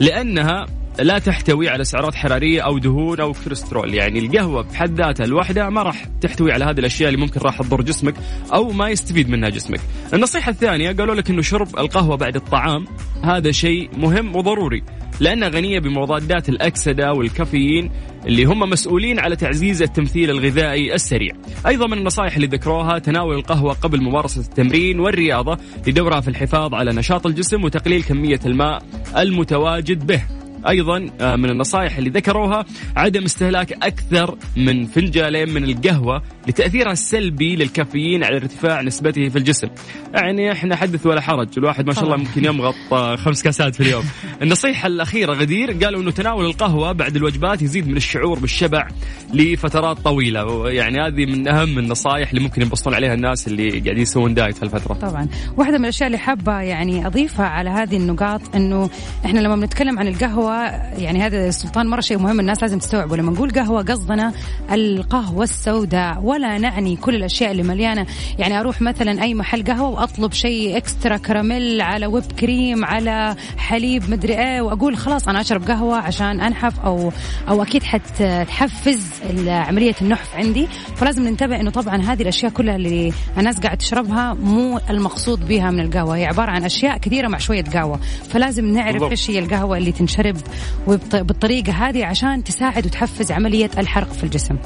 لأنها 0.00 0.66
لا 1.02 1.18
تحتوي 1.18 1.68
على 1.68 1.84
سعرات 1.84 2.14
حرارية 2.14 2.60
أو 2.60 2.78
دهون 2.78 3.20
أو 3.20 3.32
كوليسترول. 3.32 3.94
يعني 3.94 4.18
القهوة 4.18 4.62
بحد 4.62 5.00
ذاتها 5.00 5.26
لوحدها 5.26 5.70
ما 5.70 5.82
راح 5.82 6.04
تحتوي 6.20 6.52
على 6.52 6.64
هذه 6.64 6.78
الأشياء 6.78 7.08
اللي 7.08 7.20
ممكن 7.20 7.40
راح 7.40 7.62
تضر 7.62 7.82
جسمك 7.82 8.14
أو 8.54 8.72
ما 8.72 8.88
يستفيد 8.88 9.28
منها 9.28 9.48
جسمك. 9.48 9.80
النصيحة 10.14 10.50
الثانية 10.50 10.92
قالوا 10.92 11.14
لك 11.14 11.30
إنه 11.30 11.42
شرب 11.42 11.78
القهوة 11.78 12.16
بعد 12.16 12.36
الطعام 12.36 12.84
هذا 13.24 13.50
شيء 13.50 13.90
مهم 13.98 14.36
وضروري 14.36 14.82
لأنها 15.20 15.48
غنية 15.48 15.78
بمضادات 15.78 16.48
الأكسدة 16.48 17.12
والكافيين 17.12 17.90
اللي 18.26 18.44
هم 18.44 18.60
مسؤولين 18.60 19.18
على 19.18 19.36
تعزيز 19.36 19.82
التمثيل 19.82 20.30
الغذائي 20.30 20.94
السريع. 20.94 21.32
أيضا 21.66 21.86
من 21.86 21.98
النصائح 21.98 22.34
اللي 22.34 22.46
ذكروها 22.46 22.98
تناول 22.98 23.34
القهوة 23.34 23.72
قبل 23.72 24.02
ممارسة 24.02 24.40
التمرين 24.40 25.00
والرياضة 25.00 25.58
لدورها 25.86 26.20
في 26.20 26.28
الحفاظ 26.28 26.74
على 26.74 26.92
نشاط 26.92 27.26
الجسم 27.26 27.64
وتقليل 27.64 28.02
كمية 28.02 28.40
الماء 28.46 28.82
المتواجد 29.16 30.06
به. 30.06 30.39
أيضا 30.68 31.10
آه، 31.20 31.36
من 31.36 31.50
النصائح 31.50 31.96
اللي 31.96 32.10
ذكروها 32.10 32.64
عدم 32.96 33.24
استهلاك 33.24 33.72
أكثر 33.72 34.38
من 34.56 34.86
فنجالين 34.86 35.54
من 35.54 35.64
القهوة 35.64 36.22
لتأثيرها 36.48 36.92
السلبي 36.92 37.56
للكافيين 37.56 38.24
على 38.24 38.36
ارتفاع 38.36 38.82
نسبته 38.82 39.28
في 39.28 39.36
الجسم. 39.36 39.68
يعني 40.14 40.52
إحنا 40.52 40.76
حدث 40.76 41.06
ولا 41.06 41.20
حرج، 41.20 41.48
الواحد 41.58 41.86
ما 41.86 41.92
شاء 41.92 42.04
الله. 42.04 42.16
ممكن 42.16 42.44
يمغط 42.44 42.74
آه، 42.92 43.16
خمس 43.16 43.42
كاسات 43.42 43.74
في 43.74 43.80
اليوم. 43.80 44.04
النصيحة 44.42 44.86
الأخيرة 44.86 45.32
غدير 45.32 45.72
قالوا 45.84 46.02
إنه 46.02 46.10
تناول 46.10 46.44
القهوة 46.44 46.92
بعد 46.92 47.16
الوجبات 47.16 47.62
يزيد 47.62 47.88
من 47.88 47.96
الشعور 47.96 48.38
بالشبع 48.38 48.88
لفترات 49.34 49.98
طويلة، 49.98 50.70
يعني 50.70 50.98
هذه 51.06 51.26
من 51.26 51.48
أهم 51.48 51.78
النصائح 51.78 52.30
اللي 52.30 52.40
ممكن 52.40 52.62
ينبسطون 52.62 52.94
عليها 52.94 53.14
الناس 53.14 53.48
اللي 53.48 53.70
قاعدين 53.70 54.02
يسوون 54.02 54.34
دايت 54.34 54.56
في 54.56 54.62
الفترة. 54.62 54.94
طبعا 54.94 55.28
واحدة 55.56 55.78
من 55.78 55.84
الأشياء 55.84 56.06
اللي 56.06 56.18
حابة 56.18 56.60
يعني 56.60 57.06
أضيفها 57.06 57.46
على 57.46 57.70
هذه 57.70 57.96
النقاط 57.96 58.56
أنه 58.56 58.90
إحنا 59.24 59.40
لما 59.40 59.56
بنتكلم 59.56 59.98
عن 59.98 60.08
القهوة 60.50 60.98
يعني 60.98 61.22
هذا 61.22 61.50
سلطان 61.50 61.86
مرة 61.86 62.00
شيء 62.00 62.18
مهم 62.18 62.40
الناس 62.40 62.62
لازم 62.62 62.78
تستوعبه. 62.78 63.16
لما 63.16 63.32
نقول 63.32 63.50
قهوة 63.50 63.82
قصدنا 63.82 64.32
القهوة 64.72 65.44
السوداء. 65.44 66.20
ولا 66.22 66.58
نعني 66.58 66.96
كل 66.96 67.14
الأشياء 67.14 67.50
اللي 67.50 67.62
مليانة. 67.62 68.06
يعني 68.38 68.60
أروح 68.60 68.82
مثلا 68.82 69.22
أي 69.22 69.34
محل 69.34 69.64
قهوة 69.64 69.88
وأطلب 69.88 70.32
شيء 70.32 70.76
إكسترا 70.76 71.16
كراميل 71.16 71.80
على 71.80 72.06
ويب 72.06 72.32
كريم 72.40 72.84
على 72.84 73.36
حليب 73.56 74.10
مدري 74.10 74.38
إيه 74.38 74.60
وأقول 74.60 74.96
خلاص 74.96 75.28
أنا 75.28 75.40
أشرب 75.40 75.70
قهوة 75.70 75.96
عشان 75.96 76.40
أنحف 76.40 76.80
أو 76.80 77.12
أو 77.48 77.62
أكيد 77.62 77.82
حتحفز 77.82 79.06
عملية 79.48 79.94
النحف 80.02 80.34
عندي. 80.36 80.68
فلازم 80.96 81.28
ننتبه 81.28 81.60
إنه 81.60 81.70
طبعا 81.70 81.96
هذه 81.96 82.22
الأشياء 82.22 82.52
كلها 82.52 82.76
اللي 82.76 83.12
الناس 83.38 83.60
قاعد 83.60 83.78
تشربها 83.78 84.34
مو 84.34 84.80
المقصود 84.90 85.48
بها 85.48 85.70
من 85.70 85.80
القهوة. 85.80 86.16
هي 86.16 86.24
عبارة 86.24 86.50
عن 86.50 86.64
أشياء 86.64 86.98
كثيرة 86.98 87.28
مع 87.28 87.38
شوية 87.38 87.64
قهوة. 87.64 88.00
فلازم 88.28 88.64
نعرف. 88.64 89.02
إيش 89.02 89.30
هي 89.30 89.38
القهوة 89.38 89.78
اللي 89.78 89.92
تنشرب 89.92 90.36
بالطريقة 91.12 91.72
هذه 91.72 92.04
عشان 92.04 92.44
تساعد 92.44 92.86
وتحفز 92.86 93.32
عملية 93.32 93.70
الحرق 93.78 94.12
في 94.12 94.24
الجسم. 94.24 94.56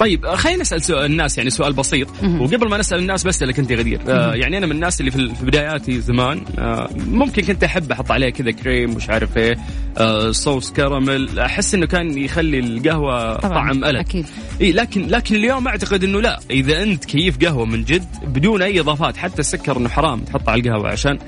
طيب 0.00 0.26
آه، 0.26 0.36
خلينا 0.36 0.60
نسأل 0.60 0.82
سؤال 0.82 1.04
الناس 1.10 1.38
يعني 1.38 1.50
سؤال 1.50 1.72
بسيط. 1.72 2.08
وقبل 2.22 2.68
ما 2.68 2.78
نسأل 2.78 2.98
الناس 2.98 3.24
بسالك 3.26 3.58
انت 3.58 3.72
غدير 3.72 4.00
آه 4.08 4.34
يعني 4.34 4.58
أنا 4.58 4.66
من 4.66 4.72
الناس 4.72 5.00
اللي 5.00 5.10
في 5.10 5.32
بداياتي 5.42 6.00
زمان 6.00 6.40
آه 6.58 6.88
ممكن 6.96 7.42
كنت 7.42 7.64
أحب 7.64 7.92
أحط 7.92 8.10
عليه 8.10 8.30
كذا 8.30 8.50
كريم 8.50 8.90
مش 8.90 9.10
عارف 9.10 9.36
إيه 9.36 9.56
آه 9.98 10.30
صوص 10.30 10.72
كراميل. 10.72 11.38
أحس 11.38 11.74
إنه 11.74 11.86
كان 11.86 12.18
يخلي 12.18 12.58
القهوة 12.58 13.34
طبعا 13.34 13.54
طعم 13.54 13.84
ألذ. 13.84 13.96
أكيد. 13.98 14.26
إي 14.60 14.72
لكن 14.72 15.06
لكن 15.06 15.34
اليوم 15.34 15.68
أعتقد 15.68 16.04
إنه 16.04 16.20
لا. 16.20 16.40
إذا 16.50 16.82
أنت 16.82 17.04
كيف 17.04 17.38
قهوة 17.44 17.64
من 17.64 17.84
جد 17.84 18.06
بدون 18.24 18.62
أي 18.62 18.80
إضافات 18.80 19.16
حتى 19.16 19.40
السكر 19.40 19.76
إنه 19.76 19.88
حرام 19.88 20.20
تحطه 20.20 20.50
على 20.50 20.60
القهوة 20.60 20.88
عشان 20.88 21.18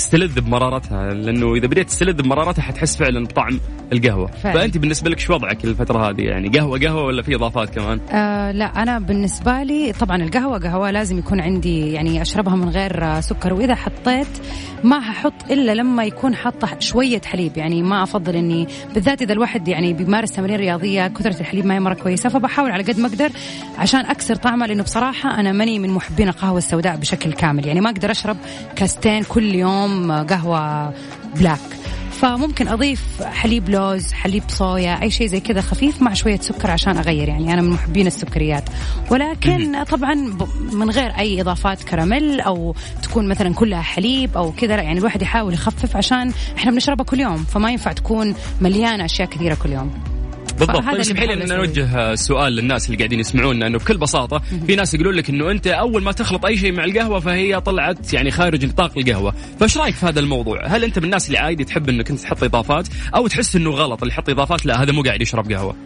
تستلذ 0.00 0.40
بمرارتها 0.40 1.14
لأنه 1.14 1.54
إذا 1.54 1.66
بديت 1.66 1.88
تستلذ 1.88 2.22
بمرارتها 2.22 2.62
حتحس 2.62 2.96
فعلا 2.96 3.24
بطعم 3.24 3.60
القهوة. 3.92 4.26
فعلا. 4.26 4.54
فأنت 4.54 4.78
بالنسبة 4.78 5.10
لك 5.10 5.18
شو 5.18 5.34
وضعك 5.34 5.64
الفترة 5.64 6.10
هذه؟ 6.10 6.22
يعني 6.22 6.48
قهوة 6.48 6.78
قهوة 6.78 7.04
ولا 7.04 7.22
في 7.22 7.34
إضافات 7.34 7.70
كمان؟ 7.70 8.00
آه 8.10 8.52
لا 8.52 8.82
أنا 8.82 8.98
بالنسبة 8.98 9.62
لي 9.62 9.92
طبعا 9.92 10.16
القهوة 10.16 10.58
قهوة 10.58 10.90
لازم 10.90 11.18
يكون 11.18 11.40
عندي 11.40 11.92
يعني 11.92 12.22
أشربها 12.22 12.56
من 12.56 12.68
غير 12.68 13.20
سكر 13.20 13.54
وإذا 13.54 13.74
حطيت 13.74 14.26
ما 14.84 15.10
هحط 15.10 15.50
إلا 15.50 15.74
لما 15.74 16.04
يكون 16.04 16.34
حاطة 16.34 16.68
شوية 16.78 17.20
حليب. 17.24 17.56
يعني 17.56 17.82
ما 17.82 18.02
أفضل 18.02 18.36
إني 18.36 18.68
بالذات 18.94 19.22
إذا 19.22 19.32
الواحد 19.32 19.68
يعني 19.68 19.92
بيمارس 19.92 20.32
تمارين 20.32 20.56
رياضية 20.56 21.06
كثرة 21.06 21.40
الحليب 21.40 21.66
ما 21.66 21.74
هي 21.74 21.80
مرة 21.80 21.94
كويسة 21.94 22.28
فبحاول 22.28 22.70
على 22.70 22.82
قد 22.82 23.00
ما 23.00 23.08
أقدر 23.08 23.30
عشان 23.78 24.00
أكسر 24.00 24.34
طعمها 24.34 24.66
لأنه 24.66 24.82
بصراحة 24.82 25.40
أنا 25.40 25.52
ماني 25.52 25.78
من 25.78 25.90
محبين 25.90 26.28
القهوة 26.28 26.58
السوداء 26.58 26.96
بشكل 26.96 27.32
كامل. 27.32 27.66
يعني 27.66 27.80
ما 27.80 27.90
أقدر 27.90 28.10
أشرب 28.10 28.36
كاستين 28.76 29.22
كل 29.22 29.54
يوم 29.54 29.89
آه، 29.90 30.22
قهوة 30.22 30.94
black 31.36 31.60
فممكن 32.20 32.68
أضيف 32.68 33.22
حليب 33.22 33.68
لوز 33.68 34.12
حليب 34.12 34.42
صويا 34.48 35.02
أي 35.02 35.10
شيء 35.10 35.26
زي 35.26 35.40
كذا 35.40 35.60
خفيف 35.60 36.02
مع 36.02 36.14
شوية 36.14 36.40
سكر 36.40 36.70
عشان 36.70 36.96
أغير. 36.96 37.28
يعني 37.28 37.54
أنا 37.54 37.62
من 37.62 37.70
محبين 37.70 38.06
السكريات. 38.06 38.64
ولكن 39.10 39.84
طبعا 39.84 40.14
من 40.72 40.90
غير 40.90 41.10
أي 41.10 41.40
إضافات 41.40 41.82
كراميل 41.82 42.40
أو 42.40 42.74
تكون 43.02 43.28
مثلا 43.28 43.54
كلها 43.54 43.82
حليب 43.82 44.36
أو 44.36 44.52
كذا 44.52 44.74
يعني 44.82 44.98
الواحد 44.98 45.22
يحاول 45.22 45.54
يخفف 45.54 45.96
عشان 45.96 46.32
إحنا 46.56 46.70
بنشربها 46.70 47.04
كل 47.04 47.20
يوم. 47.20 47.36
فما 47.36 47.70
ينفع 47.70 47.92
تكون 47.92 48.34
مليانة 48.60 49.04
أشياء 49.04 49.28
كثيرة 49.28 49.56
كل 49.62 49.72
يوم. 49.72 50.19
بالضبط. 50.60 50.86
طيب 50.86 51.00
اسمحي 51.00 51.26
لي 51.26 51.34
أن 51.34 51.48
نوجه 51.48 52.14
سؤال 52.14 52.52
للناس 52.52 52.86
اللي 52.86 52.96
قاعدين 52.96 53.20
يسمعونا 53.20 53.66
إنه 53.66 53.78
بكل 53.78 53.98
بساطة 53.98 54.38
في 54.66 54.76
ناس 54.76 54.94
يقولون 54.94 55.14
لك 55.14 55.30
إنه 55.30 55.50
أنت 55.50 55.66
أول 55.66 56.02
ما 56.02 56.12
تخلط 56.12 56.46
أي 56.46 56.56
شيء 56.56 56.72
مع 56.72 56.84
القهوة 56.84 57.20
فهي 57.20 57.60
طلعت 57.60 58.14
يعني 58.14 58.30
خارج 58.30 58.64
نطاق 58.64 58.98
القهوة، 58.98 59.34
فإيش 59.60 59.78
رأيك 59.78 59.94
في 59.94 60.06
هذا 60.06 60.20
الموضوع؟ 60.20 60.66
هل 60.66 60.84
أنت 60.84 60.98
من 60.98 61.04
الناس 61.04 61.26
اللي 61.26 61.38
عادي 61.38 61.64
تحب 61.64 61.88
إنك 61.88 62.10
أنت 62.10 62.20
تحط 62.20 62.44
إضافات 62.44 62.88
أو 63.14 63.26
تحس 63.26 63.56
إنه 63.56 63.70
غلط 63.70 64.02
اللي 64.02 64.14
يحط 64.14 64.30
إضافات؟ 64.30 64.66
لا 64.66 64.82
هذا 64.82 64.92
مو 64.92 65.02
قاعد 65.02 65.22
يشرب 65.22 65.52
قهوة؟ 65.52 65.76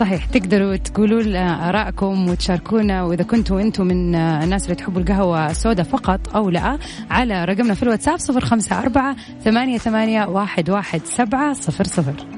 صحيح 0.00 0.24
تقدروا 0.24 0.76
تقولوا 0.76 1.22
لنا 1.22 1.68
آرائكم 1.68 2.28
وتشاركونا 2.28 3.02
وإذا 3.02 3.24
كنتوا 3.24 3.60
أنتم 3.60 3.86
من 3.86 4.14
الناس 4.14 4.64
اللي 4.64 4.74
تحبوا 4.74 5.00
القهوة 5.00 5.50
السوداء 5.50 5.86
فقط 5.86 6.36
أو 6.36 6.50
لا 6.50 6.78
على 7.10 7.44
رقمنا 7.44 7.74
في 7.74 7.82
الواتساب 7.82 8.18
054 8.30 9.16
88 9.44 10.36
11700 10.36 12.37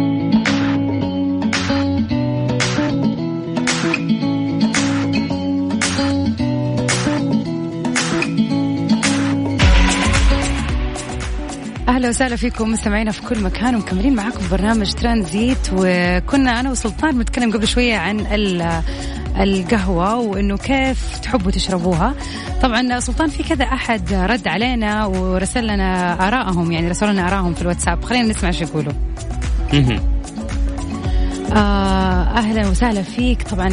أهلا 12.01 12.09
وسهلا 12.09 12.35
فيكم 12.35 12.71
مستمعينا 12.71 13.11
في 13.11 13.21
كل 13.21 13.43
مكان 13.43 13.75
ومكملين 13.75 14.15
معاكم 14.15 14.39
برنامج 14.51 14.93
ترانزيت. 14.93 15.57
وكنا 15.73 16.59
أنا 16.59 16.71
وسلطان 16.71 17.17
بنتكلم 17.17 17.51
قبل 17.51 17.67
شوية 17.67 17.97
عن 17.97 18.19
ال- 18.19 18.81
القهوة 19.39 20.15
وإنه 20.17 20.57
كيف 20.57 21.19
تحبوا 21.19 21.51
تشربوها. 21.51 22.13
طبعا 22.61 22.99
سلطان 22.99 23.29
في 23.29 23.43
كذا 23.43 23.63
أحد 23.65 24.13
رد 24.13 24.47
علينا 24.47 25.05
ورسل 25.05 25.67
لنا 25.67 26.13
ارائهم 26.27 26.71
يعني 26.71 26.89
رسلوا 26.89 27.11
لنا 27.11 27.27
ارائهم 27.27 27.53
في 27.53 27.61
الواتساب. 27.61 28.03
خلينا 28.03 28.27
نسمع 28.29 28.49
إيش 28.49 28.61
يقولوا. 28.61 28.93
آه 31.55 32.23
أهلا 32.37 32.67
وسهلا 32.67 33.01
فيك. 33.01 33.41
طبعا 33.43 33.69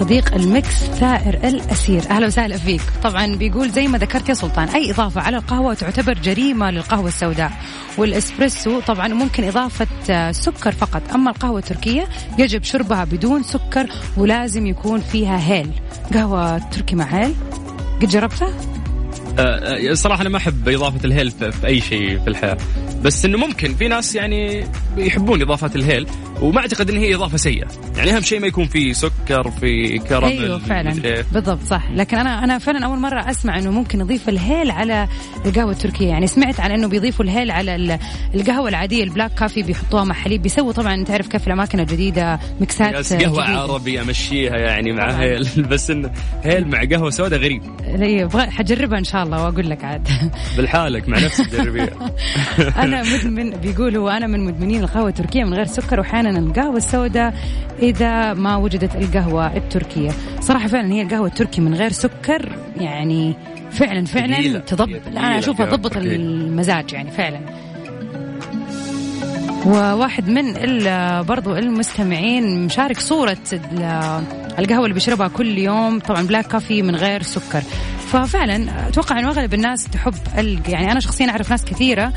صديق 0.00 0.34
المكس 0.34 0.84
ثائر 0.84 1.34
الأسير. 1.34 2.02
أهلا 2.10 2.26
وسهلا 2.26 2.56
فيك. 2.56 2.80
طبعا 3.02 3.36
بيقول 3.36 3.70
زي 3.70 3.88
ما 3.88 3.98
ذكرت 3.98 4.28
يا 4.28 4.34
سلطان 4.34 4.68
أي 4.68 4.90
إضافة 4.90 5.20
على 5.20 5.36
القهوة 5.36 5.74
تعتبر 5.74 6.12
جريمة 6.12 6.70
للقهوة 6.70 7.08
السوداء. 7.08 7.52
والإسبريسو 7.98 8.80
طبعا 8.80 9.08
ممكن 9.08 9.44
إضافة 9.44 9.86
آه، 10.10 10.32
سكر 10.32 10.72
فقط. 10.72 11.02
أما 11.14 11.30
القهوة 11.30 11.58
التركية 11.58 12.08
يجب 12.38 12.62
شربها 12.62 13.04
بدون 13.04 13.42
سكر 13.42 13.86
ولازم 14.16 14.66
يكون 14.66 15.00
فيها 15.00 15.38
هيل. 15.38 15.70
قهوة 16.14 16.58
تركي 16.58 16.96
مع 16.96 17.04
هيل؟ 17.04 17.34
قد 18.02 18.08
جربتها؟ 18.08 18.69
آه، 19.38 19.90
آه، 19.90 19.94
صراحة 19.94 20.20
أنا 20.22 20.28
ما 20.28 20.36
أحب 20.36 20.68
إضافة 20.68 21.00
الهيل 21.04 21.30
في 21.30 21.66
أي 21.66 21.80
شيء 21.80 22.18
في 22.18 22.28
الحياة. 22.28 22.56
بس 23.02 23.24
إنه 23.24 23.38
ممكن 23.38 23.74
في 23.74 23.88
ناس 23.88 24.14
يعني 24.14 24.64
يحبون 24.96 25.42
إضافة 25.42 25.70
الهيل 25.76 26.06
وما 26.42 26.60
أعتقد 26.60 26.90
إن 26.90 26.96
هي 26.96 27.14
إضافة 27.14 27.36
سيئة. 27.36 27.66
يعني 27.96 28.16
أهم 28.16 28.20
شيء 28.20 28.40
ما 28.40 28.46
يكون 28.46 28.66
في 28.66 28.94
سكر 28.94 29.50
في 29.50 29.98
كراميل 29.98 30.42
أيوه 30.42 30.58
فعلا. 30.58 31.04
إيه. 31.04 31.24
بالضبط 31.32 31.62
صح. 31.62 31.90
لكن 31.94 32.16
أنا 32.16 32.44
أنا 32.44 32.58
فعلا 32.58 32.86
أول 32.86 32.98
مرة 32.98 33.30
أسمع 33.30 33.58
إنه 33.58 33.70
ممكن 33.70 33.98
نضيف 33.98 34.28
الهيل 34.28 34.70
على 34.70 35.08
القهوة 35.46 35.72
التركية. 35.72 36.08
يعني 36.08 36.26
سمعت 36.26 36.60
عن 36.60 36.70
إنه 36.70 36.88
بيضيفوا 36.88 37.24
الهيل 37.24 37.50
على 37.50 37.74
ال- 37.76 37.98
القهوة 38.34 38.68
العادية 38.68 39.04
ال 39.04 39.09
black 39.09 39.34
coffee 39.34 39.62
بيحطوها 39.62 40.04
مع 40.04 40.14
حليب 40.14 40.42
بيسووا 40.42 40.72
طبعا 40.72 41.04
تعرف 41.04 41.28
كيف 41.28 41.46
الأماكن 41.46 41.80
الجديدة 41.80 42.40
قهوة 43.10 43.44
جديدة. 43.44 43.60
عربي 43.60 44.00
أمشيها 44.00 44.56
يعني 44.56 44.92
مع. 44.92 45.10
هيل. 45.10 45.48
بس 45.70 45.90
إنه 45.90 46.10
هيل 46.42 46.68
مع 46.68 46.84
قهوة 46.84 47.10
سوداء 47.10 47.38
غريب. 47.40 47.62
أبغى 48.24 48.50
حجربها 48.50 48.98
إن 48.98 49.04
شاء 49.04 49.19
الله 49.22 49.44
وأقول 49.44 49.70
لك 49.70 49.84
عاد 49.84 50.08
بالحالك 50.56 51.08
مع 51.08 51.18
نفسك 51.18 51.50
جربيها 51.50 51.88
أنا 52.84 53.02
مدمن 53.02 53.50
بيقول 53.50 53.96
هو 53.96 54.08
أنا 54.08 54.26
من 54.26 54.40
مدمنين 54.40 54.80
القهوة 54.82 55.08
التركية 55.08 55.44
من 55.44 55.54
غير 55.54 55.66
سكر 55.66 56.00
وأحيانا 56.00 56.38
القهوة 56.38 56.76
السوداء 56.76 57.34
إذا 57.82 58.34
ما 58.34 58.56
وجدت 58.56 58.96
القهوة 58.96 59.56
التركية 59.56 60.10
صراحة 60.40 60.68
فعلا 60.68 60.92
هي 60.92 61.02
القهوة 61.02 61.26
التركي 61.26 61.60
من 61.60 61.74
غير 61.74 61.92
سكر 61.92 62.56
يعني 62.76 63.34
فعلا 63.70 64.04
فعلا 64.04 64.34
ثقيلة. 64.34 64.58
تضبط 64.58 64.88
هي 64.88 64.94
لا 64.94 65.00
ثقيلة 65.00 65.20
أنا 65.20 65.38
أشوفها 65.38 65.66
تضبط. 65.66 65.96
المزاج 65.96 66.92
يعني 66.92 67.10
فعلا 67.10 67.40
وواحد 69.66 70.28
من 70.28 70.52
برضو 71.24 71.56
المستمعين 71.56 72.64
مشارك 72.66 73.00
صورة 73.00 73.36
ال- 73.52 74.22
القهوة 74.58 74.82
اللي 74.84 74.94
بيشربها 74.94 75.28
كل 75.28 75.58
يوم 75.58 75.98
طبعا 75.98 76.22
black 76.22 76.46
coffee 76.46 76.82
من 76.82 76.96
غير 76.96 77.22
سكر 77.22 77.62
ففعلا 78.12 78.88
أتوقع 78.88 79.18
انه 79.18 79.28
أغلب 79.28 79.54
الناس 79.54 79.84
تحب. 79.84 80.14
يعني 80.68 80.92
أنا 80.92 81.00
شخصيا 81.00 81.30
أعرف 81.30 81.50
ناس 81.50 81.64
كثيرة 81.64 82.12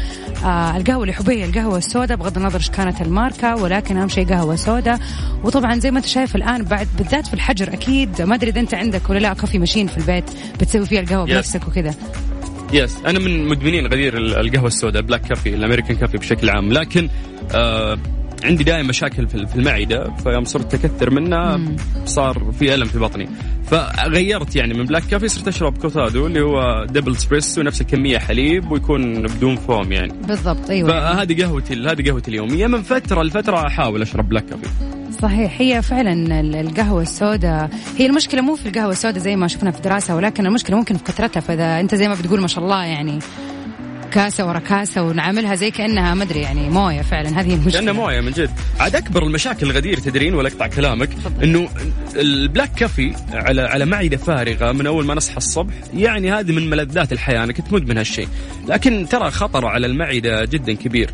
آه 0.45 0.77
القهوة 0.77 1.03
اللي 1.03 1.13
هي 1.29 1.45
القهوة 1.45 1.77
السوداء 1.77 2.17
بغض 2.17 2.37
النظر 2.37 2.57
إيش 2.57 2.69
كانت 2.69 3.01
الماركة 3.01 3.55
ولكن 3.55 3.97
أهم 3.97 4.09
شيء 4.09 4.27
قهوة 4.27 4.55
سوداء 4.55 4.99
وطبعا 5.43 5.79
زي 5.79 5.91
ما 5.91 5.97
أنت 5.97 6.05
شايف 6.05 6.35
الآن 6.35 6.63
بعد 6.63 6.87
بالذات 6.97 7.27
في 7.27 7.33
الحجر 7.33 7.73
أكيد 7.73 8.21
ما 8.21 8.35
أدري 8.35 8.49
إذا 8.49 8.59
أنت 8.59 8.73
عندك 8.73 9.09
ولا 9.09 9.19
لا 9.19 9.33
coffee 9.33 9.59
machine 9.59 9.87
في 9.87 9.97
البيت 9.97 10.23
بتسوي 10.59 10.85
فيها 10.85 10.99
القهوة. 11.01 11.25
بنفسك 11.25 11.67
وكذا 11.67 11.93
yes 12.73 12.97
أنا 13.05 13.19
من 13.19 13.47
مدمنين 13.47 13.87
غدير 13.87 14.17
ال- 14.17 14.35
القهوة 14.35 14.67
السوداء 14.67 15.01
black 15.01 15.21
coffee 15.21 15.49
ال 15.55 15.60
American 15.60 15.95
coffee 15.97 16.17
بشكل 16.17 16.49
عام 16.49 16.73
لكن 16.73 17.09
آه 17.55 17.97
عندي 18.43 18.63
دائما 18.63 18.87
مشاكل 18.87 19.27
في 19.27 19.55
المعدة 19.55 20.11
فيوم 20.23 20.43
صرت 20.43 20.73
أكثر 20.73 21.09
منها 21.09 21.59
صار 22.05 22.51
في 22.59 22.73
ألم 22.75 22.85
في 22.85 22.99
بطني. 22.99 23.29
فغيرت 23.65 24.55
يعني 24.55 24.73
من 24.73 24.85
black 24.85 25.03
coffee 25.03 25.27
صرت 25.27 25.47
أشرب 25.47 25.77
كورتادو 25.77 26.27
اللي 26.27 26.41
هو 26.41 26.85
double 26.89 27.11
espresso 27.11 27.61
نفس 27.61 27.81
الكمية 27.81 28.17
حليب 28.17 28.71
ويكون 28.71 29.21
بدون 29.21 29.55
فوم 29.55 29.91
يعني. 29.91 30.13
بالضبط 30.27 30.69
أيوه. 30.69 30.89
فهذه 30.89 31.43
قهوتي 31.43 31.73
هذه 31.73 32.09
قهوتي 32.09 32.31
اليوميه 32.31 32.67
من 32.67 32.81
فترة 32.81 33.23
لفترة 33.23 33.67
أحاول 33.67 34.01
أشرب 34.01 34.29
black 34.29 34.45
coffee 34.45 34.67
صحيح 35.21 35.61
هي 35.61 35.81
فعلا 35.81 36.39
ال- 36.39 36.55
القهوة 36.55 37.01
السوداء 37.01 37.69
هي 37.97 38.05
المشكلة 38.05 38.41
مو 38.41 38.55
في 38.55 38.65
القهوة 38.69 38.91
السوداء 38.91 39.19
زي 39.19 39.35
ما 39.35 39.47
شفنا 39.47 39.71
في 39.71 39.81
دراسة 39.81 40.15
ولكن 40.15 40.45
المشكلة 40.45 40.77
ممكن 40.77 40.97
في 40.97 41.03
كثرتها 41.03 41.39
فإذا 41.39 41.79
أنت 41.79 41.95
زي 41.95 42.07
ما 42.07 42.13
بتقول 42.15 42.41
ما 42.41 42.47
شاء 42.47 42.63
الله 42.63 42.83
يعني. 42.85 43.19
كاسة 44.13 44.47
ورا 44.47 44.59
كاسة 44.59 45.01
ونعاملها 45.01 45.55
زي 45.55 45.71
كأنها 45.71 46.13
مدري 46.13 46.41
يعني 46.41 46.69
موية 46.69 47.01
فعلا. 47.01 47.41
هذه 47.41 47.53
المشكلة. 47.53 47.79
كانه 47.79 47.91
موية 47.91 48.21
من 48.21 48.31
جد. 48.31 48.49
عاد 48.79 48.95
أكبر 48.95 49.23
المشاكل 49.23 49.69
الغدير 49.69 49.97
تدرين 49.97 50.33
ولا 50.33 50.47
أقطع 50.47 50.67
كلامك 50.67 51.09
إنه 51.43 51.69
البلاك 52.15 52.73
كافي 52.73 53.13
على 53.33 53.61
على 53.61 53.85
معدة 53.85 54.17
فارغة 54.17 54.71
من 54.71 54.87
أول 54.87 55.05
ما 55.05 55.13
نصحى 55.13 55.37
الصبح. 55.37 55.73
يعني 55.93 56.31
هذه 56.31 56.51
من 56.51 56.69
ملذات 56.69 57.11
الحياة 57.11 57.43
أنا 57.43 57.53
كنت 57.53 57.73
مدمن 57.73 57.97
هالشيء. 57.97 58.27
لكن 58.67 59.07
ترى 59.09 59.31
خطره 59.31 59.67
على 59.67 59.87
المعدة 59.87 60.45
جدا 60.45 60.73
كبير. 60.73 61.09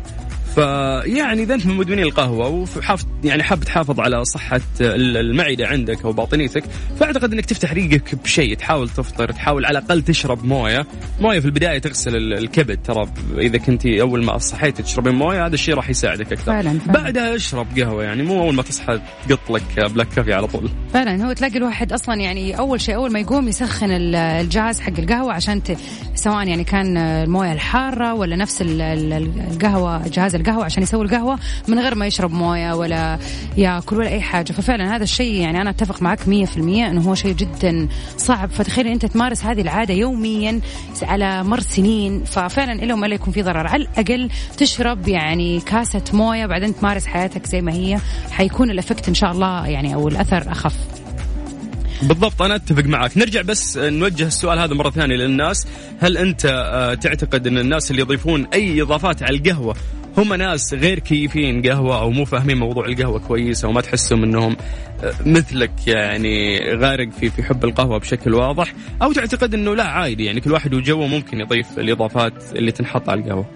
فيعني 0.54 1.42
إذا 1.42 1.54
أنت 1.54 1.66
من 1.66 1.76
مدمنين 1.76 2.04
القهوة 2.04 2.48
وحاف 2.48 3.04
يعني 3.24 3.42
حاب 3.42 3.60
تحافظ 3.64 4.00
على 4.00 4.24
صحة 4.24 4.60
ال- 4.80 5.16
المعدة 5.16 5.66
عندك 5.66 6.04
أو 6.04 6.12
باطنيتك 6.12 6.64
فأعتقد 7.00 7.32
إنك 7.32 7.46
تفتح 7.46 7.72
ريقك 7.72 8.14
بشيء 8.14 8.54
تحاول 8.56 8.88
تفطر 8.88 9.32
تحاول 9.32 9.64
على 9.64 9.78
الأقل 9.78 10.02
تشرب 10.02 10.44
موية. 10.44 10.86
موية 11.20 11.40
في 11.40 11.46
البداية 11.46 11.78
تغسل 11.78 12.16
ال- 12.16 12.38
الكبد 12.38 12.78
ترى 12.82 13.06
إذا 13.38 13.58
كنت 13.58 13.86
أول 13.86 14.24
ما 14.24 14.38
صحيتي 14.38 14.82
تشربين 14.82 15.14
موية 15.14 15.46
هذا 15.46 15.54
الشيء 15.54 15.74
راح 15.74 15.90
يساعدك 15.90 16.32
أكثر. 16.32 16.44
فعلاً، 16.52 16.78
فعلاً. 16.78 17.02
بعدها 17.02 17.34
اشرب 17.36 17.66
قهوة 17.78 18.04
يعني 18.04 18.22
مو 18.22 18.42
أول 18.42 18.54
ما 18.54 18.62
تصحى 18.62 19.00
تقط 19.28 19.50
لك 19.50 19.90
بلاك 19.92 20.08
كافي 20.16 20.32
على 20.34 20.46
طول. 20.46 20.70
فعلا 20.92 21.26
هو 21.28 21.32
تلاقي 21.32 21.56
الواحد 21.56 21.92
أصلا 21.92 22.14
يعني 22.14 22.58
أول 22.58 22.80
شيء 22.80 22.94
أول 22.94 23.12
ما 23.12 23.20
يقوم 23.20 23.48
يسخن 23.48 23.90
ال- 23.90 24.14
الجهاز 24.16 24.80
حق 24.80 24.98
القهوة 24.98 25.32
عشان 25.32 25.62
ت... 25.62 25.76
سواء 26.14 26.48
يعني 26.48 26.64
كان 26.64 26.96
الموية 26.96 27.52
الحارة 27.52 28.14
ولا 28.14 28.36
نفس 28.36 28.62
ال- 28.62 28.80
ال- 28.82 29.12
القهوة 29.52 30.08
جهاز 30.08 30.34
القهوة 30.40 30.64
عشان 30.64 30.82
يسوي 30.82 31.04
القهوة 31.04 31.38
من 31.68 31.78
غير 31.78 31.94
ما 31.94 32.06
يشرب 32.06 32.32
موية 32.32 32.72
ولا 32.72 33.18
ياكل 33.56 33.96
ولا 33.96 34.08
أي 34.08 34.20
حاجة. 34.20 34.52
ففعلا 34.52 34.96
هذا 34.96 35.02
الشيء 35.02 35.34
يعني 35.34 35.60
أنا 35.60 35.70
أتفق 35.70 36.02
معك 36.02 36.20
100% 36.20 36.26
إنه 36.58 37.00
هو 37.00 37.14
شيء 37.14 37.32
جدا 37.32 37.88
صعب. 38.16 38.50
فتخيل 38.50 38.86
أنت 38.86 39.06
تمارس 39.06 39.44
هذه 39.44 39.60
العادة 39.60 39.94
يوميا 39.94 40.60
على 41.02 41.44
مر 41.44 41.60
سنين. 41.60 42.24
ففعلا 42.24 42.72
الا 42.72 43.06
لا 43.06 43.14
يكون 43.14 43.32
في 43.32 43.42
ضرر. 43.42 43.66
على 43.66 43.82
الأقل 43.82 44.30
تشرب 44.56 45.08
يعني 45.08 45.60
كاسة 45.60 46.02
موية 46.12 46.46
بعدين 46.46 46.76
تمارس 46.76 47.06
حياتك 47.06 47.46
زي 47.46 47.60
ما 47.60 47.72
هي. 47.72 47.98
حيكون 48.30 48.70
الإفكت 48.70 49.08
إن 49.08 49.14
شاء 49.14 49.32
الله 49.32 49.66
يعني 49.66 49.94
أو 49.94 50.08
الأثر 50.08 50.52
أخف. 50.52 50.74
بالضبط 52.02 52.42
أنا 52.42 52.54
أتفق 52.54 52.84
معك. 52.84 53.18
نرجع 53.18 53.42
بس 53.42 53.78
نوجه 53.78 54.26
السؤال 54.26 54.58
هذا 54.58 54.74
مرة 54.74 54.90
ثانية 54.90 55.16
للناس. 55.16 55.66
هل 56.00 56.16
أنت 56.16 56.46
آه، 56.46 56.94
تعتقد 56.94 57.46
إن 57.46 57.58
الناس 57.58 57.90
اللي 57.90 58.02
يضيفون 58.02 58.46
أي 58.54 58.82
إضافات 58.82 59.22
على 59.22 59.36
القهوة 59.36 59.76
هم 60.18 60.34
ناس 60.34 60.74
غير 60.74 60.98
كيفين 60.98 61.62
قهوة 61.62 62.00
أو 62.00 62.10
مو 62.10 62.24
فاهمين 62.24 62.56
موضوع 62.58 62.86
القهوة 62.86 63.18
كويس 63.18 63.64
أو 63.64 63.72
ما 63.72 63.80
تحسهم 63.80 64.22
إنهم 64.22 64.56
مثلك 65.26 65.70
يعني 65.86 66.58
غارق 66.74 67.10
في 67.10 67.30
في 67.30 67.42
حب 67.42 67.64
القهوة 67.64 67.98
بشكل 67.98 68.34
واضح 68.34 68.74
أو 69.02 69.12
تعتقد 69.12 69.54
إنه 69.54 69.76
لا 69.76 69.84
عادي 69.84 70.24
يعني 70.24 70.40
كل 70.40 70.52
واحد 70.52 70.74
وجوه 70.74 71.06
ممكن 71.06 71.40
يضيف 71.40 71.78
الإضافات 71.78 72.32
اللي 72.52 72.72
تنحط 72.72 73.08
على 73.08 73.20
القهوة. 73.20 73.46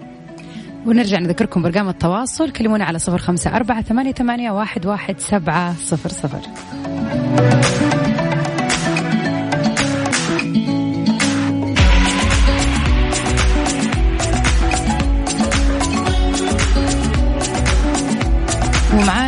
ونرجع 0.85 1.19
نذكركم 1.19 1.61
برقم 1.61 1.89
التواصل 1.89 2.51
كلمونا 2.51 2.85
على 2.85 2.99
صفر 2.99 3.17
خمسة 3.17 3.55
أربعة 3.55 3.81
ثمانية, 3.81 4.11
ثمانية 4.11 4.51
واحد, 4.51 4.85
واحد 4.85 5.19
سبعة 5.19 5.75
صفر 5.75 6.09
صفر. 6.09 6.41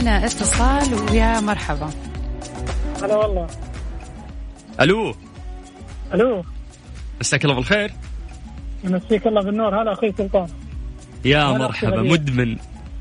ومعانا 0.07 0.25
اتصال 0.25 0.93
ويا 0.93 1.39
مرحبا. 1.39 1.89
هلا 3.03 3.15
والله. 3.15 3.47
ألو. 4.81 5.15
ألو. 6.13 6.43
مساك 7.19 7.43
الله 7.43 7.55
بالخير. 7.55 7.91
يمسيك 8.83 9.27
الله 9.27 9.41
بالنور. 9.41 9.81
هلا 9.81 9.93
أخوي 9.93 10.13
سلطان. 10.17 10.47
يا 11.25 11.43
مرحبا. 11.43 12.01
مدمن 12.01 12.57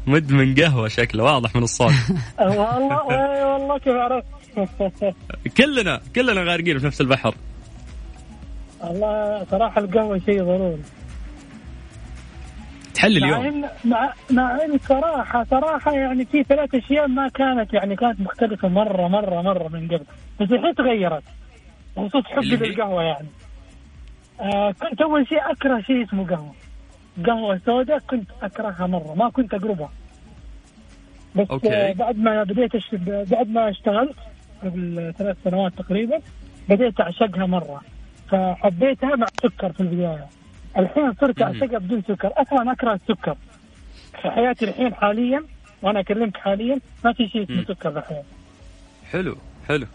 مدمن 0.06 0.54
قهوة 0.54 0.88
شكله 0.88 1.24
واضح 1.24 1.56
من 1.56 1.62
الصوت. 1.62 1.92
أه، 2.40 2.48
والله 2.48 3.10
اي 3.10 3.44
والله 3.44 3.78
كيف 3.78 3.94
عرفت؟ 3.94 4.26
كلنا 5.56 6.00
كلنا 6.14 6.42
غارقين 6.52 6.78
في 6.78 6.86
نفس 6.86 7.00
البحر. 7.00 7.34
والله 8.82 9.46
صراحة 9.50 9.80
القهوة 9.80 10.18
شيء 10.18 10.42
ضروري. 10.42 10.82
تحل 12.96 13.20
مع 13.20 13.26
اليوم. 13.38 13.46
ان 13.46 13.68
مع 13.84 14.12
مع 14.30 14.58
إن 14.64 14.78
صراحة 14.78 15.44
صراحة 15.50 15.92
يعني 15.92 16.24
في 16.24 16.42
ثلاث 16.42 16.74
أشياء 16.74 17.08
ما 17.08 17.28
كانت 17.28 17.74
يعني 17.74 17.96
كانت 17.96 18.20
مختلفة 18.20 18.68
مره 18.68 19.08
مره 19.08 19.42
مرة 19.42 19.68
من 19.68 19.88
قبل. 19.88 20.04
بس 20.40 20.52
الحين 20.52 20.74
تغيرت. 20.74 21.22
بخصوص 21.96 22.24
حبي؟ 22.24 22.56
للقهوة 22.56 23.02
يعني. 23.02 23.28
آه 24.40 24.72
كنت 24.72 25.00
أول 25.02 25.28
شيء 25.28 25.50
أكره 25.50 25.80
شيء 25.80 26.04
اسمه 26.04 26.26
قهوة. 26.26 26.54
قهوة 27.26 27.60
سوداء 27.66 27.98
كنت 27.98 28.30
أكرهها 28.42 28.86
مرة. 28.86 29.14
ما 29.14 29.30
كنت 29.30 29.54
أقربها. 29.54 29.90
بس 31.36 31.46
أوكي. 31.50 31.72
آه، 31.72 31.92
بعد 31.92 32.18
ما 32.18 32.42
بديت 32.42 32.74
أش... 32.74 32.94
بعد 33.30 33.48
ما 33.48 33.68
اشتغلت 33.68 34.16
قبل 34.62 35.14
ثلاث 35.18 35.36
سنوات 35.44 35.72
تقريبا 35.72 36.20
بديت 36.68 37.00
أعشقها 37.00 37.46
مرة. 37.46 37.80
فحبيتها 38.30 39.16
مع 39.16 39.26
سكر 39.42 39.72
في 39.72 39.80
البداية. 39.80 40.26
الحين 40.78 41.14
صرت. 41.20 41.42
اعشقها 41.42 41.78
بدون 41.78 42.02
سكر 42.08 42.32
أصلا 42.36 42.72
اكره 42.72 42.94
السكر 42.94 43.36
في 44.22 44.30
حياتي 44.30 44.64
الحين 44.64 44.94
حاليا 44.94 45.44
وأنا 45.82 46.00
أكلمك 46.00 46.36
حاليا 46.36 46.80
ما 47.04 47.12
في 47.12 47.28
شيء 47.28 47.42
اسمه. 47.44 47.64
سكر 47.64 47.98
الحين 47.98 48.22
حلو 49.12 49.36
حلو 49.68 49.86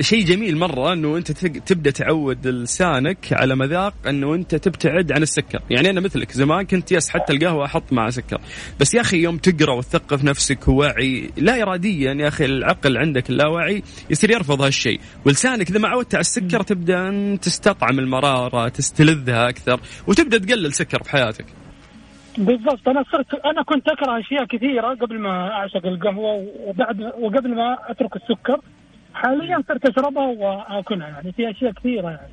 شيء 0.00 0.24
جميل 0.24 0.56
مرة 0.56 0.92
إنه 0.92 1.16
أنت 1.16 1.32
تبدأ 1.42 1.90
تعود 1.90 2.46
لسانك 2.46 3.32
على 3.32 3.56
مذاق 3.56 3.94
إنه 4.08 4.34
أنت 4.34 4.54
تبتعد 4.54 5.12
عن 5.12 5.22
السكر، 5.22 5.60
يعني 5.70 5.90
أنا 5.90 6.00
مثلك 6.00 6.32
زمان 6.32 6.66
كنت 6.66 6.92
يس 6.92 7.08
حتى 7.08 7.32
القهوة 7.32 7.64
أحط 7.64 7.92
مع 7.92 8.10
سكر، 8.10 8.40
بس 8.80 8.94
يا 8.94 9.00
أخي 9.00 9.16
يوم 9.22 9.36
تقرأ 9.36 9.74
وتثقف 9.74 10.24
نفسك 10.24 10.68
ووعي 10.68 11.30
لا 11.36 11.62
اراديا 11.62 12.12
يا 12.12 12.28
أخي 12.28 12.44
العقل 12.44 12.98
عندك 12.98 13.30
اللاواعي 13.30 13.82
يصير 14.10 14.30
يرفض 14.30 14.62
هالشيء، 14.62 15.00
ولسانك 15.26 15.70
إذا 15.70 15.78
ما 15.78 15.88
عودت 15.88 16.14
على 16.14 16.20
السكر 16.20 16.62
تبدأ 16.62 17.36
تستطعم 17.36 17.98
المرارة، 17.98 18.68
تستلذها 18.68 19.48
أكثر، 19.48 19.80
وتبدأ 20.06 20.38
تقلل 20.38 20.72
سكر 20.72 21.02
في 21.02 21.10
حياتك. 21.10 21.46
بالضبط. 22.38 22.88
أنا 22.88 23.04
صرت 23.12 23.34
أنا 23.44 23.62
كنت 23.62 23.88
أكره 23.88 24.20
أشياء 24.20 24.44
كثيرة 24.44 24.94
قبل 24.94 25.18
ما 25.18 25.50
أعشق 25.50 25.86
القهوة 25.86 26.46
وبعد 26.66 27.00
وقبل 27.00 27.54
ما 27.54 27.76
أترك 27.90 28.16
السكر. 28.16 28.60
حاليا 29.22 29.62
صرت 29.68 29.86
أشربها 29.86 30.26
وآكلها 30.26 31.08
يعني 31.08 31.32
في 31.32 31.50
أشياء 31.50 31.72
كثيرة 31.72 32.10
يعني 32.10 32.32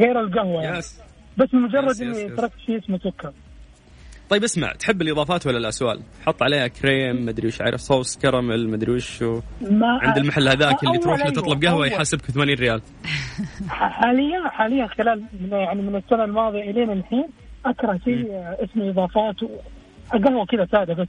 غير 0.00 0.20
القهوة 0.20 0.62
يعني 0.62 0.78
يس. 0.78 1.00
بس 1.38 1.54
مجرد 1.54 2.02
إني. 2.02 2.28
تركت 2.36 2.58
شيء 2.66 2.78
اسمه 2.78 2.98
سكر 2.98 3.32
طيب 4.30 4.44
اسمع 4.44 4.72
تحب 4.72 5.02
الإضافات 5.02 5.46
ولا 5.46 5.58
لا 5.58 5.70
سؤال؟ 5.70 6.00
حط 6.26 6.42
عليها 6.42 6.66
كريم 6.66 7.24
مدري 7.26 7.46
وش 7.46 7.60
عارف 7.60 7.80
صوص 7.80 8.18
كراميل 8.18 8.68
مدري 8.70 8.92
وش. 8.92 9.22
ما 9.22 9.98
عند 10.02 10.16
المحل 10.18 10.48
هذاك 10.48 10.84
اللي 10.84 10.98
تروح 10.98 11.18
له 11.18 11.24
أيوة، 11.24 11.34
تطلب 11.34 11.64
قهوة. 11.64 11.86
يحاسبك 11.86 12.22
80 12.24 12.54
ريال 12.54 12.82
حاليا 13.68 14.48
حاليا 14.48 14.86
خلال 14.86 15.22
من 15.40 15.52
يعني 15.52 15.82
من 15.82 15.96
السنة 15.96 16.24
الماضية 16.24 16.70
الين 16.70 16.90
الحين 16.90 17.28
أكره 17.66 18.00
شيء 18.04 18.26
اسمه 18.64 18.90
إضافات 18.90 19.36
قهوة 20.12 20.46
كذا 20.46 20.66
سادة 20.72 20.94
بس 20.94 21.08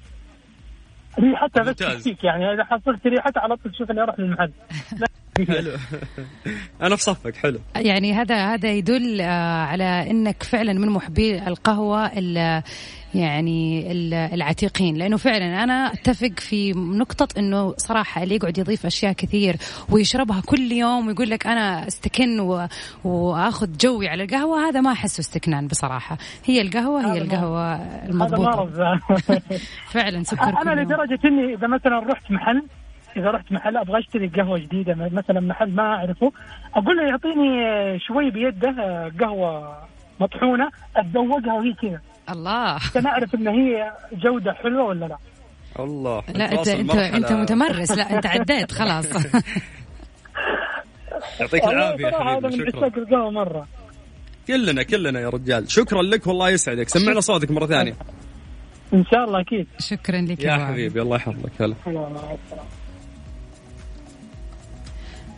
ريحتها 1.20 1.64
بس 1.64 1.82
ممتاز. 1.82 2.16
يعني 2.24 2.54
إذا 2.54 2.64
حصلت 2.64 3.08
ريحتها 3.08 3.42
على 3.42 3.56
طول 3.56 3.72
تشوف 3.72 3.92
إني 3.92 4.02
أروح 4.02 4.20
للمحل 4.20 4.52
حلو. 5.46 5.72
أنا 6.82 6.96
في 6.96 7.04
صفك 7.04 7.36
حلو. 7.36 7.60
يعني 7.76 8.14
هذا 8.14 8.54
هذا 8.54 8.72
يدل 8.72 9.22
آه، 9.22 9.64
على 9.66 10.12
إنك 10.12 10.44
فعلا 10.44 10.74
من 10.74 10.90
محبي 10.90 11.48
القهوة 11.48 12.06
ال- 12.06 12.64
يعني 13.16 13.92
ال- 13.92 14.14
العتيقين. 14.14 14.96
لأنه 14.96 15.18
فعلا 15.18 15.64
أنا 15.64 15.94
أتفق 15.94 16.40
في 16.40 16.72
نقطة 16.74 17.28
إنه 17.40 17.74
صراحة 17.78 18.24
اللي 18.24 18.36
يقعد 18.36 18.58
يضيف 18.58 18.86
أشياء 18.86 19.14
كثير 19.14 19.56
ويشربها 19.90 20.42
كل 20.46 20.72
يوم 20.72 21.08
ويقول 21.08 21.30
لك 21.30 21.48
أنا 21.48 21.88
استكن 21.88 22.40
و... 22.40 22.68
وآخذ 23.04 23.78
جوي 23.78 24.08
على 24.08 24.24
القهوة 24.24 24.70
هذا 24.70 24.82
ما 24.82 24.92
أحسه 24.92 25.20
استكنان 25.22 25.68
بصراحة. 25.68 26.18
هي 26.46 26.62
القهوة 26.62 27.14
هي 27.14 27.22
القهوة 27.22 27.74
هذا 27.76 28.06
المضبوطة. 28.10 28.42
مرض 28.52 29.00
فعلا 29.94 30.24
سكر 30.24 30.62
أنا. 30.62 30.82
لدرجة 30.82 31.20
إني 31.26 31.54
إذا 31.54 31.68
مثلا 31.68 32.00
رحت 32.00 32.32
محل 32.32 32.64
إذا 33.18 33.32
رحت 33.32 33.52
محل 33.52 33.78
أبغى 33.78 34.00
أشتري 34.00 34.28
قهوة 34.28 34.58
جديدة 34.60 34.96
مثلا 34.96 35.40
محل 35.40 35.72
ما 35.72 35.84
أعرفه 35.84 36.32
أقول 36.76 36.98
له 36.98 37.04
يعطيني 37.04 37.50
شوي 38.00 38.30
بيده 38.32 38.72
قهوة 39.20 39.78
مطحونة 40.20 40.70
أتذوقها 40.96 41.54
وهي 41.54 41.74
كذا. 41.74 42.02
الله. 42.30 42.74
عشان 42.74 43.06
أعرف 43.08 43.36
إن 43.36 43.48
هي 43.48 43.92
جودة 44.14 44.54
حلوة 44.54 44.84
ولا 44.84 45.06
لا. 45.06 45.18
الله 45.80 46.24
لا 46.36 46.52
انت 46.52 46.68
انت. 46.68 46.96
أنت 46.96 47.32
متمرس. 47.32 47.92
لا 47.92 48.16
أنت 48.16 48.26
عديت 48.26 48.72
خلاص. 48.72 49.06
يعطيك 51.40 51.64
العافية 51.64 52.08
يا 52.08 52.38
هذا 52.38 52.48
من 52.48 52.52
شكرا. 52.52 52.78
عشاق 52.86 52.98
القهوة 52.98 53.32
مرة. 53.32 53.68
كلنا 54.48 54.84
كلنا 54.84 55.20
يا 55.20 55.30
رجال. 55.30 55.72
شكرا 55.72 56.02
لك 56.02 56.28
والله 56.28 56.50
يسعدك. 56.50 56.90
سمعنا 56.90 57.20
صوتك 57.20 57.52
مرة 57.52 57.66
ثانية. 57.66 57.94
إن 58.94 59.06
شاء 59.14 59.24
الله 59.24 59.42
أكيد. 59.42 59.68
شكرا 59.80 60.22
لك 60.22 60.44
يا 60.44 60.52
عبد. 60.52 60.72
حبيبي 60.72 61.02
الله 61.02 61.16
يحفظك. 61.16 61.62
هلا. 61.62 61.76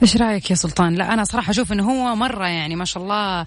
إيش 0.02 0.18
رأيك 0.18 0.50
يا 0.50 0.56
سلطان؟ 0.56 0.96
لا 0.96 1.14
أنا 1.14 1.24
صراحة 1.24 1.52
أشوف 1.52 1.72
إنه 1.72 1.92
هو 1.92 2.16
مرة 2.16 2.48
يعني 2.48 2.76
ما 2.76 2.86
شاء 2.86 3.04
الله 3.04 3.46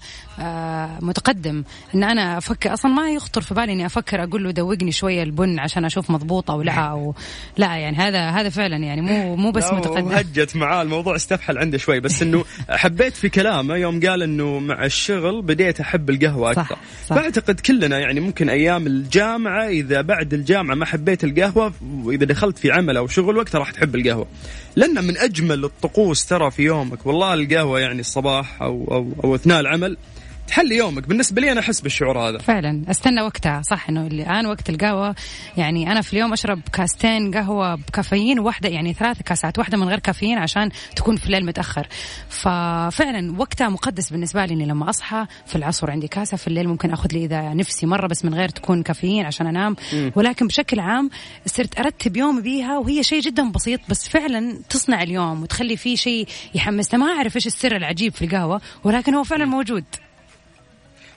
متقدم. 1.01 1.63
إن 1.95 2.03
أنا 2.03 2.37
أفكر 2.37 2.73
أصلا 2.73 2.91
ما 2.91 3.09
يخطر 3.09 3.41
في 3.41 3.53
بالي 3.53 3.73
إني 3.73 3.85
أفكر 3.85 4.23
أقول 4.23 4.43
له 4.43 4.51
دوقني 4.51 4.91
شوية 4.91 5.23
البن 5.23 5.59
عشان 5.59 5.85
أشوف 5.85 6.11
مضبوطة 6.11 6.51
أو 6.51 6.61
لا 6.61 6.73
أو 6.73 7.15
لا 7.57 7.75
يعني 7.77 7.97
هذا 7.97 8.29
هذا 8.29 8.49
فعلا 8.49 8.77
يعني 8.77 9.01
مو 9.01 9.35
مو 9.35 9.51
بس 9.51 9.73
متقدم. 9.73 10.05
وهجت 10.05 10.55
معاه 10.55 10.81
الموضوع 10.81 11.15
استفحل 11.15 11.57
عنده 11.57 11.77
شوي 11.77 11.99
بس 11.99 12.21
إنه 12.21 12.45
حبيت 12.69 13.13
في 13.15 13.29
كلامه 13.29 13.75
يوم 13.75 13.99
قال 13.99 14.23
إنه 14.23 14.59
مع 14.59 14.85
الشغل 14.85 15.41
بديت 15.41 15.79
أحب 15.79 16.09
القهوة 16.09 16.53
صح، 16.53 16.61
أكثر. 16.61 16.77
صح. 17.07 17.15
فأعتقد 17.15 17.59
كلنا 17.59 17.99
يعني 17.99 18.19
ممكن 18.19 18.49
أيام 18.49 18.87
الجامعة 18.87 19.67
إذا 19.67 20.01
بعد 20.01 20.33
الجامعة 20.33 20.75
ما 20.75 20.85
حبيت 20.85 21.23
القهوة 21.23 21.73
وإذا 22.03 22.25
دخلت 22.25 22.57
في 22.57 22.71
عمل 22.71 22.97
أو 22.97 23.07
شغل 23.07 23.37
وقتها 23.37 23.59
راح 23.59 23.71
تحب 23.71 23.95
القهوة. 23.95 24.27
لأن 24.75 25.03
من 25.03 25.17
أجمل 25.17 25.65
الطقوس 25.65 26.25
ترى 26.25 26.51
في 26.51 26.63
يومك 26.63 27.05
والله 27.05 27.33
القهوة 27.33 27.79
يعني 27.79 27.99
الصباح 27.99 28.61
أو 28.61 28.87
أو, 28.91 29.13
أو 29.23 29.35
أثناء 29.35 29.59
العمل 29.59 29.97
تحلي 30.47 30.75
يومك. 30.75 31.07
بالنسبة 31.07 31.41
لي 31.41 31.51
أنا 31.51 31.59
أحس 31.59 31.81
بالشعور 31.81 32.19
هذا. 32.19 32.37
فعلا. 32.37 32.81
أستنى 32.91 33.21
وقتها. 33.21 33.61
صح 33.61 33.89
إنه 33.89 34.07
الآن 34.07 34.45
وقت 34.45 34.69
القهوة. 34.69 35.15
يعني 35.57 35.91
أنا 35.91 36.01
في 36.01 36.13
اليوم 36.13 36.33
أشرب 36.33 36.61
كاستين 36.73 37.33
قهوة 37.33 37.75
بكافيين 37.75 38.39
وواحده 38.39 38.69
يعني 38.69 38.93
ثلاث 38.93 39.21
كاسات 39.21 39.59
واحدة 39.59 39.77
من 39.77 39.87
غير 39.87 39.99
كافيين 39.99 40.37
عشان 40.37 40.69
تكون 40.95 41.15
في 41.15 41.25
الليل 41.25 41.45
متأخر. 41.45 41.87
ففعلا 42.29 43.39
وقتها 43.39 43.69
مقدس 43.69 44.09
بالنسبة 44.09 44.45
لي 44.45 44.53
إني 44.53 44.65
لما 44.65 44.89
أصحى 44.89 45.25
في 45.45 45.55
العصر 45.55 45.91
عندي 45.91 46.07
كاسة 46.07 46.37
في 46.37 46.47
الليل 46.47 46.67
ممكن 46.67 46.91
آخذ 46.91 47.09
لي 47.13 47.25
إذا 47.25 47.53
نفسي 47.53 47.85
مرة 47.85 48.07
بس 48.07 48.25
من 48.25 48.33
غير 48.33 48.49
تكون 48.49 48.83
كافيين 48.83 49.25
عشان 49.25 49.47
أنام. 49.47 49.75
ولكن 50.15 50.47
بشكل 50.47 50.79
عام 50.79 51.09
صرت 51.45 51.79
أرتب 51.79 52.17
يومي 52.17 52.41
بيها 52.41 52.77
وهي 52.77 53.03
شيء 53.03 53.21
جدا 53.21 53.51
بسيط 53.51 53.79
بس 53.89 54.07
فعلا 54.07 54.59
تصنع 54.69 55.03
اليوم 55.03 55.41
وتخلي 55.43 55.77
فيه 55.77 55.95
شيء 55.95 56.27
يحمسنا 56.55 57.05
ما 57.05 57.11
أعرف 57.13 57.35
إيش 57.35 57.47
السر 57.47 57.75
العجيب 57.75 58.13
في 58.13 58.25
القهوة 58.25 58.61
ولكن 58.83 59.15
هو 59.15 59.23
فعلا 59.23 59.45
موجود. 59.45 59.83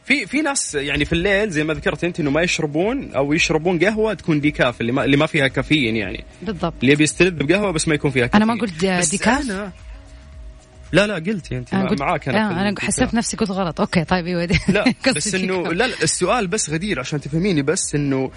في 0.07 0.27
في 0.27 0.41
ناس 0.43 0.75
يعني 0.75 1.05
في 1.05 1.13
الليل 1.13 1.51
زي 1.51 1.65
ما 1.65 1.75
ذكرت 1.75 2.05
أنت 2.05 2.21
إنه 2.21 2.31
ما 2.31 2.43
يشربون 2.43 3.13
أو 3.13 3.33
يشربون 3.33 3.79
قهوة 3.79 4.15
تكون 4.15 4.41
decaf 4.41 4.81
اللي 4.81 4.93
ما 4.93 5.05
اللي 5.05 5.17
ما 5.17 5.27
فيها 5.27 5.49
كافيين 5.49 5.97
يعني 5.97 6.25
بالضبط 6.43 6.75
اللي 6.81 6.93
يبي 6.93 7.05
يستلذ 7.05 7.31
بقهوة 7.31 7.71
بس 7.71 7.89
ما 7.89 7.95
يكون 7.95 8.11
فيها 8.11 8.27
كافيين 8.27 8.43
أنا 8.43 8.55
ما 8.55 8.61
قلت 8.61 8.85
decaf؟ 9.11 9.51
أنا 9.51 9.73
لا 10.93 11.07
لا 11.07 11.15
قلتي 11.15 11.57
أنت 11.57 11.75
أنا 11.75 11.89
قلت 11.89 12.01
معاك 12.01 12.29
أنا 12.29 12.55
في 12.55 12.61
أنا. 12.61 12.75
حسبت 12.81 13.15
نفسي 13.15 13.37
قلت 13.37 13.51
غلط 13.51 13.81
okay 13.81 14.05
طيب 14.05 14.27
إيوه 14.27 14.49
لا 14.69 14.85
بس 15.17 15.35
انه. 15.35 15.63
لا 15.63 15.87
لا 15.87 16.03
السؤال 16.03 16.47
بس 16.47 16.71
غدير 16.71 17.01
عشان 17.01 17.21
تفهميني 17.21 17.63
بس 17.63 17.95
إنه 17.95 18.31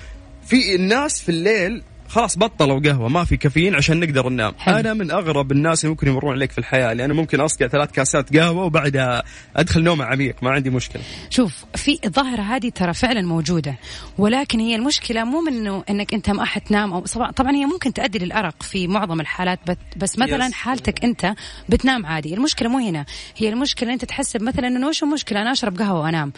في 0.46 0.76
الناس 0.76 1.22
في 1.22 1.30
الليل 1.30 1.84
خلاص 2.10 2.38
بطلوا 2.38 2.80
قهوة 2.80 3.10
ما 3.10 3.24
في 3.24 3.38
كافيين 3.38 3.76
عشان 3.76 4.00
نقدر 4.00 4.30
ننام. 4.30 4.54
حلو. 4.58 4.76
أنا 4.78 4.94
من 4.94 5.12
أغرب 5.12 5.52
الناس 5.52 5.84
اللي 5.84 5.90
ممكن 5.90 6.08
يمرون 6.08 6.34
عليك 6.34 6.52
في 6.52 6.58
الحياة 6.58 6.94
لأن 6.94 7.12
ممكن 7.12 7.40
أصقع 7.40 7.68
ثلاث 7.68 7.92
كاسات 7.92 8.38
قهوة 8.38 8.64
وبعدها 8.66 9.24
أدخل 9.56 9.84
نوم 9.84 10.02
عميق 10.02 10.36
ما 10.42 10.50
عندي 10.52 10.70
مشكلة. 10.70 11.02
شوف 11.30 11.66
في 11.76 12.00
الظاهرة 12.06 12.42
هذه 12.42 12.70
ترى 12.70 12.94
فعلا 12.94 13.22
موجودة 13.22 13.76
ولكن 14.18 14.60
هي 14.60 14.76
المشكلة 14.76 15.24
مو 15.24 15.42
من 15.42 15.54
إنه 15.54 15.84
إنك 15.90 16.14
أنت 16.14 16.30
ما 16.30 16.46
حتنام 16.46 16.94
أو 16.94 17.00
طبعا 17.00 17.32
طبعا 17.32 17.52
هي 17.52 17.66
ممكن 17.66 17.94
تؤدي 17.94 18.20
للأرق 18.20 18.64
في 18.64 18.88
معظم 18.88 19.22
الحالات 19.22 19.60
بس 19.98 20.20
مثلا 20.20 20.46
يس. 20.46 20.54
حالتك 20.54 21.04
أنت 21.04 21.34
بتنام 21.70 22.06
عادي. 22.06 22.34
المشكلة 22.34 22.70
مو 22.70 22.78
هنا 22.78 23.06
هي 23.38 23.50
المشكلة 23.50 23.94
أنت 23.94 24.06
تحسب 24.06 24.42
مثلا 24.42 24.68
إنه 24.68 24.88
وش 24.88 25.04
المشكلة؟ 25.04 25.42
أنا 25.42 25.52
أشرب 25.52 25.78
قهوة 25.78 26.02
وأنام. 26.02 26.34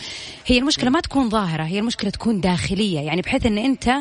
هي 0.45 0.57
المشكلة 0.57 0.89
ما 0.89 0.99
تكون 0.99 1.29
ظاهرة 1.29 1.63
هي 1.63 1.79
المشكلة 1.79 2.09
تكون 2.09 2.41
داخلية 2.41 2.99
يعني 2.99 3.21
بحيث 3.21 3.45
إن 3.45 3.57
أنت 3.57 3.93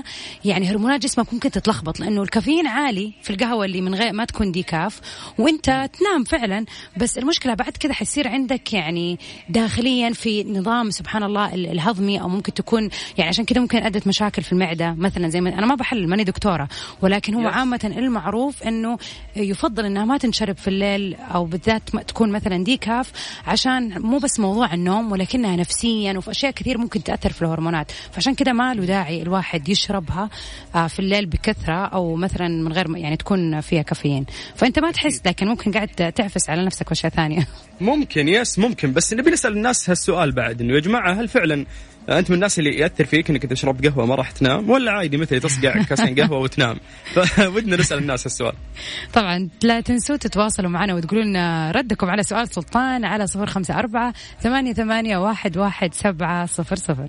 يعني 0.44 0.70
هرمونات 0.70 1.00
جسمك 1.02 1.33
ممكن 1.35 1.50
تتلخبط 1.60 2.00
لأنه 2.00 2.22
الكافيين 2.22 2.66
عالي 2.66 3.12
في 3.22 3.30
القهوة 3.30 3.64
اللي 3.64 3.80
من 3.80 3.94
غير 3.94 4.12
ما 4.12 4.24
تكون 4.24 4.52
ديكاف 4.52 5.00
وأنت 5.38 5.64
تنام 5.98 6.24
فعلا. 6.26 6.64
بس 6.96 7.18
المشكلة 7.18 7.54
بعد 7.54 7.72
كذا 7.72 7.92
حيصير 7.92 8.28
عندك 8.28 8.72
يعني 8.72 9.18
داخليا 9.48 10.10
في 10.12 10.44
نظام 10.44 10.90
سبحان 10.90 11.22
الله 11.22 11.54
ال- 11.54 11.66
الهضمي 11.66 12.20
أو 12.20 12.28
ممكن 12.28 12.54
تكون 12.54 12.88
يعني 13.18 13.28
عشان 13.28 13.44
كذا 13.44 13.61
ممكن 13.61 13.78
أدت 13.78 14.06
مشاكل 14.06 14.42
في 14.42 14.52
المعدة. 14.52 14.94
مثلا 14.98 15.28
زي 15.28 15.40
ما 15.40 15.50
أنا 15.58 15.66
ما 15.66 15.74
بحلل 15.74 16.08
ماني 16.08 16.24
دكتورة. 16.24 16.68
ولكن 17.02 17.34
هو. 17.34 17.48
عامة 17.48 17.80
المعروف 17.96 18.62
إنه 18.62 18.98
يفضل 19.36 19.84
إنها 19.84 20.04
ما 20.04 20.18
تنشرب 20.18 20.56
في 20.56 20.68
الليل 20.68 21.14
أو 21.14 21.44
بالذات 21.44 21.94
ما 21.94 22.02
تكون 22.02 22.32
مثلا 22.32 22.64
ديكاف 22.64 23.12
عشان 23.46 24.00
مو 24.02 24.18
بس 24.18 24.40
موضوع 24.40 24.74
النوم 24.74 25.12
ولكنها 25.12 25.56
نفسيا 25.56 26.12
وفي 26.18 26.30
أشياء 26.30 26.52
كثير 26.52 26.78
ممكن 26.78 27.02
تأثر 27.02 27.32
في 27.32 27.42
الهرمونات. 27.42 27.90
فعشان 28.12 28.34
كذا 28.34 28.52
ما 28.52 28.74
له 28.74 28.84
داعي 28.84 29.22
الواحد 29.22 29.68
يشربها 29.68 30.28
آه، 30.74 30.86
في 30.86 30.98
الليل 30.98 31.26
بكثره 31.26 31.49
بكثره 31.51 31.86
أو 31.86 32.16
مثلا 32.16 32.48
من 32.48 32.72
غير 32.72 32.96
يعني 32.96 33.16
تكون 33.16 33.61
فيها 33.61 33.82
كافيين. 33.82 34.26
فأنت 34.57 34.78
ما 34.78 34.90
تحس 34.90 35.22
لكن 35.26 35.48
ممكن 35.48 35.72
قاعد 35.72 35.88
تعفس 35.88 36.51
على 36.51 36.64
نفسك 36.64 36.88
واشياء 36.88 37.12
ثانية 37.12 37.46
ممكن 37.80 38.28
يس 38.28 38.59
ممكن. 38.59 38.92
بس 38.92 39.14
نبي 39.14 39.30
نسأل 39.30 39.53
الناس 39.53 39.90
هالسؤال 39.90 40.32
بعد 40.32 40.61
إنه 40.61 40.74
يا 40.74 40.80
جماعة 40.80 41.12
هل 41.12 41.28
فعلا 41.28 41.66
أنت 42.09 42.30
من 42.30 42.34
الناس 42.34 42.59
اللي 42.59 42.78
يأثر 42.78 43.05
فيك 43.05 43.30
إنك 43.30 43.46
تشرب 43.46 43.84
قهوة 43.86 44.07
ما 44.07 44.14
راح 44.14 44.30
تنام؟ 44.30 44.70
ولا 44.70 44.92
عادي 44.92 45.16
مثلي 45.16 45.40
تصقع 45.40 45.82
كاسين 45.88 46.20
قهوة 46.20 46.38
وتنام؟ 46.38 46.76
فودنا 47.14 47.76
نسأل 47.76 47.98
الناس 47.98 48.26
هالسؤال. 48.26 48.53
طبعا 49.12 49.48
لا 49.62 49.80
تنسوا 49.80 50.16
تتواصلوا 50.16 50.70
معنا 50.70 50.94
وتقولوا 50.94 51.24
لنا 51.24 51.70
ردكم 51.70 52.11
على 52.11 52.22
سؤال 52.22 52.48
سلطان 52.48 53.05
على 53.05 53.26
صفر 53.26 53.46
خمسة 53.46 53.78
أربعة 53.78 54.14
ثمانية, 54.40 54.72
ثمانية 54.72 55.16
واحد, 55.16 55.59
واحد 55.59 55.94
سبعة 55.94 56.46
صفر 56.46 56.76
صفر. 56.76 57.09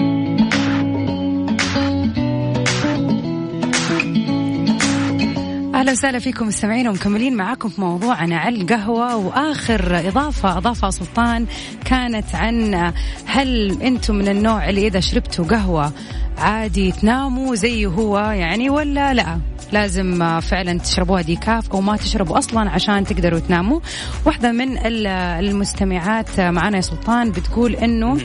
أهلا 5.81 5.91
وسهلا 5.91 6.19
فيكم 6.19 6.47
مستمعين 6.47 6.87
ومكملين 6.87 7.35
معاكم 7.37 7.69
في 7.69 7.81
موضوعنا 7.81 8.37
عن 8.37 8.55
القهوة. 8.55 9.15
وآخر 9.15 10.07
إضافة 10.07 10.57
اضافها 10.57 10.89
سلطان 10.89 11.45
كانت 11.85 12.35
عن 12.35 12.93
هل 13.25 13.81
أنتم 13.81 14.15
من 14.15 14.27
النوع 14.27 14.69
اللي 14.69 14.87
إذا 14.87 14.99
شربتوا 14.99 15.45
قهوة 15.45 15.93
عادي 16.37 16.91
تناموا 16.91 17.55
زي 17.55 17.85
هو 17.85 18.19
يعني 18.19 18.69
ولا 18.69 19.13
لا؟ 19.13 19.39
لازم 19.71 20.39
فعلا 20.39 20.79
تشربوها 20.79 21.21
ديكاف 21.21 21.71
أو 21.71 21.81
ما 21.81 21.97
تشربوا 21.97 22.37
أصلا 22.37 22.69
عشان 22.69 23.05
تقدروا 23.05 23.39
تناموا. 23.39 23.79
واحدة 24.25 24.51
من 24.51 24.77
ال- 24.77 25.07
المستمعات 25.45 26.39
معنا 26.39 26.75
يا 26.75 26.81
سلطان 26.81 27.31
بتقول 27.31 27.75
إنه 27.75 28.17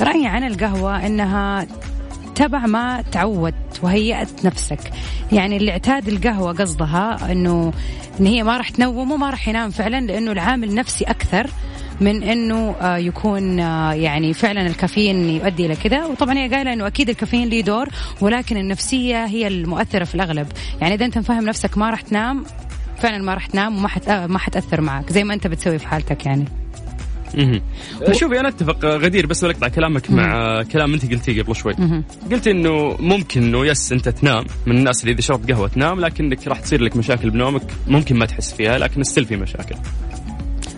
رأيي 0.00 0.26
عن 0.26 0.44
القهوة 0.44 1.06
إنها 1.06 1.66
تبع 2.38 2.66
ما 2.66 3.02
تعودت 3.12 3.82
وهيأت 3.82 4.44
نفسك. 4.44 4.78
يعني 5.32 5.56
اللي 5.56 5.70
اعتاد 5.70 6.08
القهوة 6.08 6.52
قصدها 6.52 7.32
إنه 7.32 7.72
إن 8.20 8.26
هي 8.26 8.42
ما 8.42 8.56
راح 8.56 8.70
تنومه 8.70 9.16
ما 9.16 9.30
راح 9.30 9.48
ينام 9.48 9.70
فعلا 9.70 10.00
لأنه 10.00 10.32
العامل 10.32 10.74
نفسي 10.74 11.04
أكثر 11.04 11.50
من 12.00 12.22
إنه 12.22 12.74
آه، 12.80 12.96
يكون 12.96 13.60
آه، 13.60 13.92
يعني 13.92 14.32
فعلا 14.34 14.66
الكافيين 14.66 15.28
يؤدي 15.28 15.66
إلى 15.66 15.76
كذا 15.76 16.04
وطبعا 16.04 16.38
هي 16.38 16.48
قايلة 16.48 16.72
إنه 16.72 16.86
أكيد 16.86 17.08
الكافيين 17.08 17.48
له 17.48 17.60
دور 17.60 17.88
ولكن 18.20 18.56
النفسية 18.56 19.24
هي 19.24 19.46
المؤثرة 19.46 20.04
في 20.04 20.14
الأغلب. 20.14 20.46
يعني 20.80 20.94
إذا 20.94 21.04
أنت 21.04 21.18
مفهم 21.18 21.44
نفسك 21.44 21.78
ما 21.78 21.90
راح 21.90 22.00
تنام 22.00 22.44
فعلا 22.98 23.18
ما 23.18 23.34
راح 23.34 23.46
تنام 23.46 23.76
وما 23.76 23.88
حت... 23.88 24.08
آه، 24.08 24.26
ما 24.26 24.38
حتأثر 24.38 24.80
معك 24.80 25.12
زي 25.12 25.24
ما 25.24 25.34
أنت 25.34 25.46
بتسوي 25.46 25.78
في 25.78 25.88
حالتك 25.88 26.26
يعني. 26.26 26.44
شوفي 28.12 28.40
أنا 28.40 28.48
أتفق 28.48 28.84
غدير 28.84 29.26
بس 29.26 29.44
بقطع 29.44 29.68
كلامك 29.68 30.10
مع 30.10 30.62
كلام 30.62 30.94
أنت 30.94 31.10
قلتيه 31.10 31.42
قبل 31.42 31.56
شوي. 31.56 31.74
قلت 32.32 32.46
إنه 32.46 32.96
ممكن 33.00 33.42
إنه 33.42 33.66
yes 33.66 33.92
أنت 33.92 34.08
تنام 34.08 34.44
من 34.66 34.76
الناس 34.76 35.00
اللي 35.00 35.12
إذا 35.12 35.20
شربت 35.20 35.50
قهوة 35.52 35.68
تنام 35.68 36.00
لكنك 36.00 36.48
راح 36.48 36.60
تصير 36.60 36.82
لك 36.82 36.96
مشاكل 36.96 37.30
بنومك 37.30 37.62
ممكن 37.88 38.16
ما 38.16 38.26
تحس 38.26 38.52
فيها 38.54 38.78
لكن 38.78 39.02
still 39.02 39.24
في 39.24 39.36
مشاكل. 39.36 39.74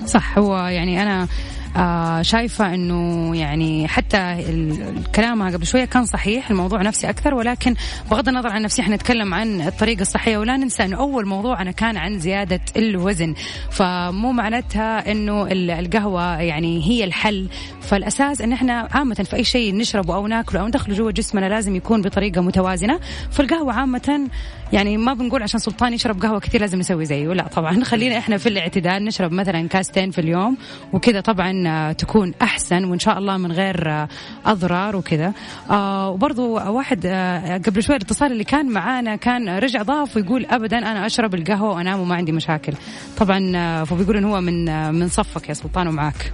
صح 0.06 0.38
هو 0.38 0.56
يعني 0.56 1.02
أنا 1.02 1.28
آه 1.76 2.22
شايفة 2.22 2.74
إنه 2.74 3.36
يعني 3.36 3.88
حتى 3.88 4.16
ال- 4.18 4.96
الكلام 4.98 5.42
قبل 5.50 5.66
شوية 5.66 5.84
كان 5.84 6.04
صحيح 6.04 6.50
الموضوع 6.50 6.82
نفسي 6.82 7.10
أكثر 7.10 7.34
ولكن 7.34 7.74
بغض 8.10 8.28
النظر 8.28 8.48
عن 8.48 8.62
نفسي 8.62 8.82
إحنا 8.82 8.96
نتكلم 8.96 9.34
عن 9.34 9.60
الطريقة 9.60 10.02
الصحية 10.02 10.38
ولا 10.38 10.56
ننسى 10.56 10.84
إنه 10.84 10.96
أول 10.96 11.26
موضوع 11.26 11.62
أنا 11.62 11.70
كان 11.70 11.96
عن 11.96 12.18
زيادة 12.18 12.60
الوزن. 12.76 13.34
فمو 13.70 14.32
معناتها 14.32 15.12
ال- 15.12 15.70
القهوة 15.70 16.40
يعني 16.40 16.88
هي 16.88 17.04
الحل. 17.04 17.48
فالأساس 17.80 18.40
إن 18.40 18.52
إحنا 18.52 18.88
عامة 18.92 19.14
في 19.14 19.36
أي 19.36 19.44
شيء 19.44 19.74
نشربه 19.76 20.14
أو 20.14 20.26
ناكله 20.26 20.60
أو 20.60 20.66
ندخله 20.66 20.94
جوا 20.94 21.10
جسمنا 21.10 21.46
لازم 21.46 21.76
يكون 21.76 22.02
بطريقة 22.02 22.40
متوازنة. 22.40 23.00
فالقهوة 23.30 23.72
عامة 23.72 24.28
يعني 24.72 24.96
ما 24.96 25.14
بنقول 25.14 25.42
عشان 25.42 25.60
سلطان 25.60 25.92
يشرب 25.92 26.22
قهوة 26.22 26.40
كثير 26.40 26.60
لازم 26.60 26.78
نسوي 26.78 27.04
زيه. 27.04 27.28
لا 27.34 27.48
طبعا. 27.48 27.84
خلينا 27.84 28.18
إحنا 28.18 28.38
في 28.38 28.48
الاعتدال 28.48 29.04
نشرب 29.04 29.32
مثلا 29.32 29.68
كاستين 29.68 30.10
في 30.10 30.20
اليوم 30.20 30.56
وكذا 30.92 31.20
طبعا 31.20 31.92
تكون 31.92 32.34
أحسن 32.42 32.84
وإن 32.84 32.98
شاء 32.98 33.18
الله 33.18 33.36
من 33.36 33.52
غير 33.52 34.06
أضرار 34.46 34.96
وكذا. 34.96 35.32
آه 35.70 36.10
وبرضو 36.10 36.54
واحد 36.54 37.00
آه 37.06 37.58
قبل 37.58 37.82
شوي 37.82 37.96
الاتصال 37.96 38.32
اللي 38.32 38.44
كان 38.44 38.66
معانا 38.70 39.16
كان 39.16 39.48
رجع 39.48 39.82
ضاف 39.82 40.16
ويقول 40.16 40.46
ابدا 40.46 40.78
أنا 40.78 41.06
أشرب 41.06 41.34
القهوة 41.34 41.70
وأنام 41.76 42.00
وما 42.00 42.14
عندي 42.14 42.32
مشاكل. 42.32 42.72
طبعا 43.16 43.52
آه 43.56 43.84
فبيقول 43.84 44.16
انه 44.16 44.28
هو 44.36 44.40
من 44.40 44.68
آه 44.68 44.90
من 44.90 45.08
صفك 45.08 45.48
يا 45.48 45.54
سلطان 45.54 45.88
ومعاك. 45.88 46.32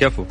كفو. 0.00 0.24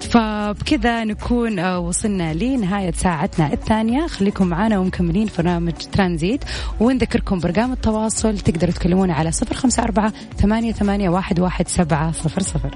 فبكذا 0.00 1.04
نكون 1.04 1.58
آه، 1.58 1.78
وصلنا 1.78 2.34
لنهاية 2.34 2.92
ساعتنا 2.92 3.52
الثانية. 3.52 4.06
خليكم 4.06 4.46
معنا 4.46 4.78
ومكملين 4.78 5.26
في 5.26 5.42
برنامج 5.42 5.72
ترانزيت. 5.72 6.44
ونذكركم 6.80 7.38
برقم 7.38 7.72
التواصل 7.72 8.38
تقدروا 8.38 8.72
تكلمونا 8.72 9.14
على 9.14 9.32
صفر 9.32 9.54
خمسة 9.54 9.82
أربعة 9.82 10.12
ثمانية, 10.38 10.72
ثمانية 10.72 11.08
واحد, 11.08 11.40
واحد 11.40 11.68
سبعة 11.68 12.12
صفر 12.12 12.42
صفر. 12.42 12.74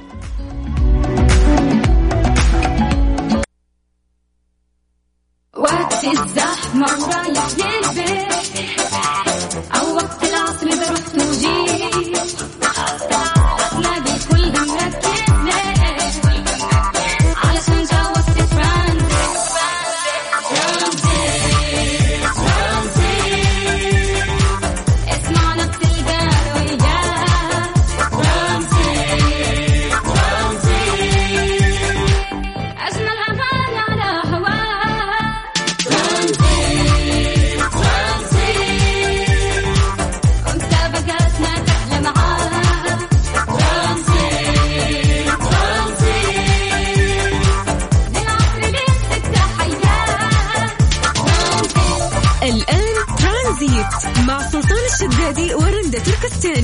وقت 5.57 6.05
الزحمة 6.05 6.87
ورايح 6.87 7.78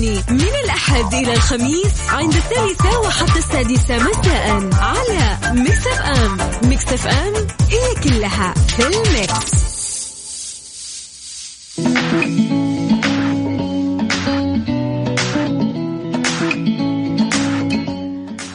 تركستاني 0.04 0.38
من 0.38 0.64
الأحد 0.64 1.14
إلى 1.14 1.34
الخميس 1.34 2.08
عند 2.08 2.34
الثالثة 2.34 3.00
وحتى 3.00 3.38
السادسة 3.38 3.96
مساء 3.96 4.70
على 4.74 5.60
Mix 5.60 5.86
FM 5.86 6.68
Mix 6.68 6.92
FM 6.92 7.34
هي 7.70 7.94
كلها 8.04 8.54
في 8.54 8.82
الميكس. 8.86 9.64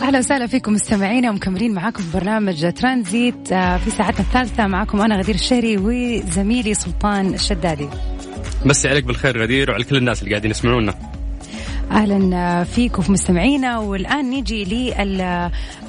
أهلا 0.01 0.19
وسهلا 0.19 0.47
فيكم 0.47 0.73
مستمعينا 0.73 1.29
ومكملين 1.29 1.73
معاكم 1.73 2.03
في 2.03 2.17
برنامج 2.17 2.73
ترانزيت. 2.73 3.51
آه، 3.51 3.77
في 3.77 3.91
ساعتنا 3.91 4.19
الثالثة 4.19 4.67
معاكم 4.67 5.01
أنا 5.01 5.17
غدير 5.17 5.35
الشهري 5.35 5.77
وزميلي 5.77 6.73
سلطان 6.73 7.33
الشدادي 7.33 7.89
مسي 8.65 8.89
عليك 8.89 9.03
بالخير 9.03 9.41
غدير 9.41 9.71
وعلى 9.71 9.83
كل 9.83 9.97
الناس 9.97 10.19
اللي 10.19 10.31
قاعدين 10.31 10.51
يسمعونا. 10.51 11.18
أهلا 11.91 12.63
فيكم 12.63 13.01
في 13.01 13.11
مستمعينا. 13.11 13.77
والآن 13.79 14.29
نيجي 14.29 14.93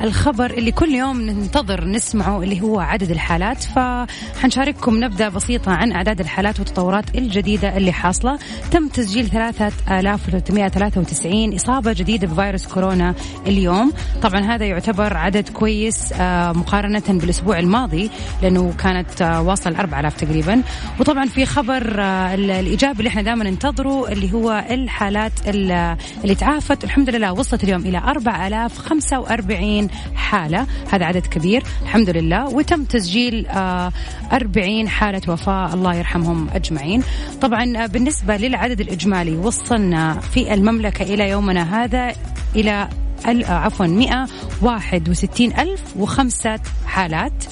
للخبر 0.00 0.50
اللي 0.50 0.72
كل 0.72 0.88
يوم 0.94 1.20
ننتظر 1.20 1.84
نسمعه 1.84 2.42
اللي 2.42 2.60
هو 2.62 2.80
عدد 2.80 3.10
الحالات. 3.10 3.62
فحنشارككم 3.62 5.04
نبذة 5.04 5.28
بسيطة 5.28 5.72
عن 5.72 5.92
أعداد 5.92 6.20
الحالات 6.20 6.58
والتطورات 6.60 7.04
الجديدة 7.14 7.76
اللي 7.76 7.92
حاصلة. 7.92 8.38
تم 8.70 8.88
تسجيل 8.88 9.28
3393 9.30 11.54
إصابة 11.54 11.92
جديدة 11.92 12.26
بفيروس 12.26 12.66
كورونا 12.66 13.14
اليوم. 13.46 13.92
طبعا 14.22 14.40
هذا 14.40 14.66
يعتبر 14.66 15.16
عدد 15.16 15.48
كويس 15.48 16.12
آه، 16.12 16.52
مقارنة 16.52 17.02
بالأسبوع 17.08 17.58
الماضي 17.58 18.10
لأنه 18.42 18.72
كانت 18.78 19.22
آه، 19.22 19.42
واصل 19.42 19.74
4000 19.74 20.16
تقريبا. 20.16 20.62
وطبعا 21.00 21.26
في 21.26 21.46
خبر 21.46 22.00
آه، 22.00 22.34
ال- 22.34 22.50
الإيجابي 22.50 22.98
اللي 22.98 23.08
إحنا 23.08 23.22
دائما 23.22 23.44
ننتظره 23.44 24.08
اللي 24.12 24.32
هو 24.32 24.64
الحالات 24.70 25.32
ال- 25.46 25.70
آه، 25.72 25.89
اللي 26.22 26.34
تعافت. 26.34 26.84
الحمد 26.84 27.10
لله 27.10 27.32
وصلت 27.32 27.64
اليوم 27.64 27.80
إلى 27.80 27.98
4045 27.98 29.88
حالة. 30.14 30.66
هذا 30.92 31.04
عدد 31.04 31.26
كبير 31.26 31.62
الحمد 31.82 32.10
لله. 32.10 32.48
وتم 32.48 32.84
تسجيل 32.84 33.46
آه، 33.46 33.92
40 34.32 34.88
حالة 34.88 35.20
وفاة. 35.28 35.74
الله 35.74 35.94
يرحمهم 35.94 36.48
أجمعين. 36.54 37.02
طبعا 37.40 37.84
آه، 37.84 37.86
بالنسبة 37.86 38.36
للعدد 38.36 38.80
الإجمالي 38.80 39.36
وصلنا 39.36 40.20
في 40.20 40.54
المملكة 40.54 41.02
إلى 41.02 41.28
يومنا 41.28 41.84
هذا 41.84 42.12
إلى 42.56 42.88
آه، 43.26 43.52
عفوا 43.52 43.86
161 43.86 45.52
ألف 45.52 45.82
وخمسة 45.96 46.60
حالات. 46.86 47.44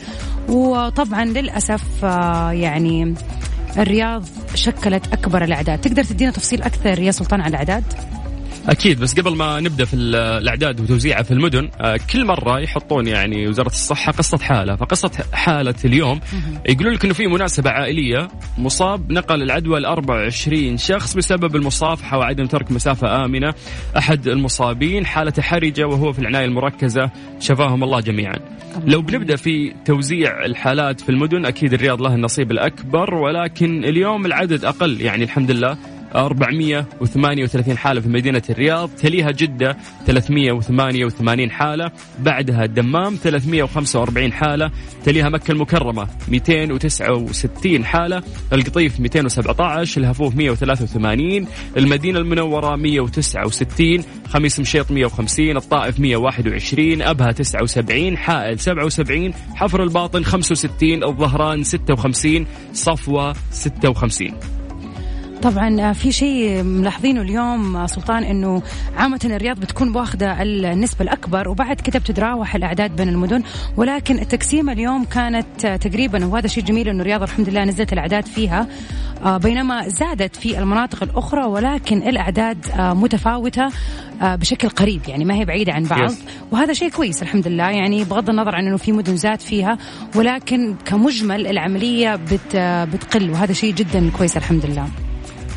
وطبعا 0.48 1.24
للأسف 1.24 2.04
آه، 2.04 2.50
يعني 2.52 3.14
الرياض 3.78 4.24
شكلت 4.54 5.12
أكبر 5.12 5.44
الأعداد. 5.44 5.80
تقدر 5.80 6.04
تدينا 6.04 6.30
تفصيل 6.30 6.62
أكثر 6.62 6.98
يا 6.98 7.10
سلطان 7.10 7.40
عن 7.40 7.48
الأعداد؟ 7.48 7.84
أكيد 8.68 9.00
بس 9.00 9.20
قبل 9.20 9.36
ما 9.36 9.60
نبدأ 9.60 9.84
في 9.84 9.94
ال- 9.94 10.14
الأعداد 10.16 10.80
وتوزيعها 10.80 11.22
في 11.22 11.30
المدن 11.30 11.70
آه، 11.80 11.98
كل 12.12 12.24
مرة 12.24 12.60
يحطون 12.60 13.06
يعني 13.06 13.48
وزارة 13.48 13.66
الصحة 13.68 14.12
قصة 14.12 14.38
حالة. 14.38 14.76
فقصة 14.76 15.10
حالة 15.32 15.74
اليوم 15.84 16.20
يقولون 16.68 16.92
لك 16.94 17.04
إنه 17.04 17.14
في 17.14 17.26
مناسبة 17.26 17.70
عائلية 17.70 18.28
مصاب 18.58 19.12
نقل 19.12 19.42
العدوى 19.42 19.80
ل 19.80 19.84
24 19.84 20.76
شخص 20.76 21.16
بسبب 21.16 21.56
المصافحة 21.56 22.18
وعدم 22.18 22.46
ترك 22.46 22.72
مسافة 22.72 23.24
آمنة. 23.24 23.54
أحد 23.96 24.28
المصابين 24.28 25.06
حالته 25.06 25.42
حرجة 25.42 25.86
وهو 25.86 26.12
في 26.12 26.18
العناية 26.18 26.44
المركزة. 26.44 27.10
شفاهم 27.40 27.84
الله 27.84 28.00
جميعا. 28.00 28.36
لو 28.86 29.02
بنبدأ 29.02 29.36
في 29.36 29.74
توزيع 29.84 30.44
الحالات 30.44 31.00
في 31.00 31.08
المدن 31.08 31.46
أكيد 31.46 31.72
الرياض 31.72 32.02
له 32.02 32.14
النصيب 32.14 32.50
الأكبر. 32.50 33.14
ولكن 33.14 33.84
اليوم 33.84 34.26
العدد 34.26 34.64
أقل 34.64 35.00
يعني 35.00 35.24
الحمد 35.24 35.50
لله. 35.50 35.76
438 36.14 37.76
حالة 37.78 38.00
في 38.00 38.08
مدينة 38.08 38.42
الرياض 38.50 38.90
تليها 38.90 39.30
جدة 39.30 39.76
388 40.06 41.50
حالة 41.50 41.90
بعدها 42.20 42.64
الدمام 42.64 43.16
345 43.22 44.32
حالة 44.32 44.70
تليها 45.04 45.28
مكة 45.28 45.52
المكرمة 45.52 46.08
269 46.28 47.84
حالة 47.84 48.22
القطيف 48.52 49.00
217 49.00 50.00
الهفوف 50.00 50.36
183 50.36 51.46
المدينة 51.76 52.18
المنورة 52.18 52.76
169 52.76 54.04
خميس 54.28 54.60
مشيط 54.60 54.90
150 54.90 55.56
الطائف 55.56 56.00
121 56.00 57.02
أبها 57.02 57.32
79 57.32 58.16
حائل 58.16 58.60
77 58.60 59.34
حفر 59.54 59.82
الباطن 59.82 60.24
65 60.24 61.04
الظهران 61.04 61.62
56 61.62 62.46
صفوة 62.72 63.34
56 63.50 64.57
طبعا 65.42 65.80
آه، 65.80 65.92
في 65.92 66.12
شيء 66.12 66.62
ملاحظينه 66.62 67.20
اليوم 67.20 67.76
آه، 67.76 67.86
سلطان 67.86 68.24
إنه 68.24 68.62
عامة 68.96 69.20
الرياض 69.24 69.60
بتكون 69.60 69.96
واخدة 69.96 70.42
النسبة 70.42 71.04
الأكبر 71.04 71.48
وبعد 71.48 71.80
كده 71.80 71.98
بتتراوح 71.98 72.54
الأعداد 72.54 72.96
بين 72.96 73.08
المدن. 73.08 73.42
ولكن 73.76 74.18
التقسيمة 74.18 74.72
اليوم 74.72 75.04
كانت 75.04 75.64
آه، 75.64 75.76
تقريبا 75.76 76.26
وهذا 76.26 76.46
شيء 76.46 76.64
جميل 76.64 76.88
إنه 76.88 77.00
الرياض 77.00 77.22
الحمد 77.22 77.48
لله 77.48 77.64
نزلت 77.64 77.92
الأعداد 77.92 78.26
فيها. 78.26 78.66
بينما 79.24 79.88
زادت 79.88 80.36
في 80.36 80.58
المناطق 80.58 81.02
الأخرى 81.02 81.44
ولكن 81.44 81.96
الأعداد 81.96 82.66
متفاوتة 82.78 83.68
بشكل 84.22 84.68
قريب 84.68 85.00
يعني 85.08 85.24
ما 85.24 85.34
هي 85.34 85.44
بعيدة 85.44 85.72
عن 85.72 85.82
بعض. 85.84 86.10
وهذا 86.52 86.72
شيء 86.72 86.90
كويس 86.90 87.22
الحمد 87.22 87.48
لله. 87.48 87.70
يعني 87.70 88.04
بغض 88.04 88.30
النظر 88.30 88.54
عن 88.54 88.66
إنه 88.66 88.76
في 88.76 88.92
مدن 88.92 89.16
زاد 89.16 89.40
فيها 89.40 89.78
ولكن 90.14 90.74
كمجمل 90.84 91.46
العملية 91.46 92.16
بت 92.16 92.56
بتقل 92.92 93.30
وهذا 93.30 93.52
شيء 93.52 93.74
جدا 93.74 94.10
كويس 94.10 94.36
الحمد 94.36 94.66
لله. 94.66 94.88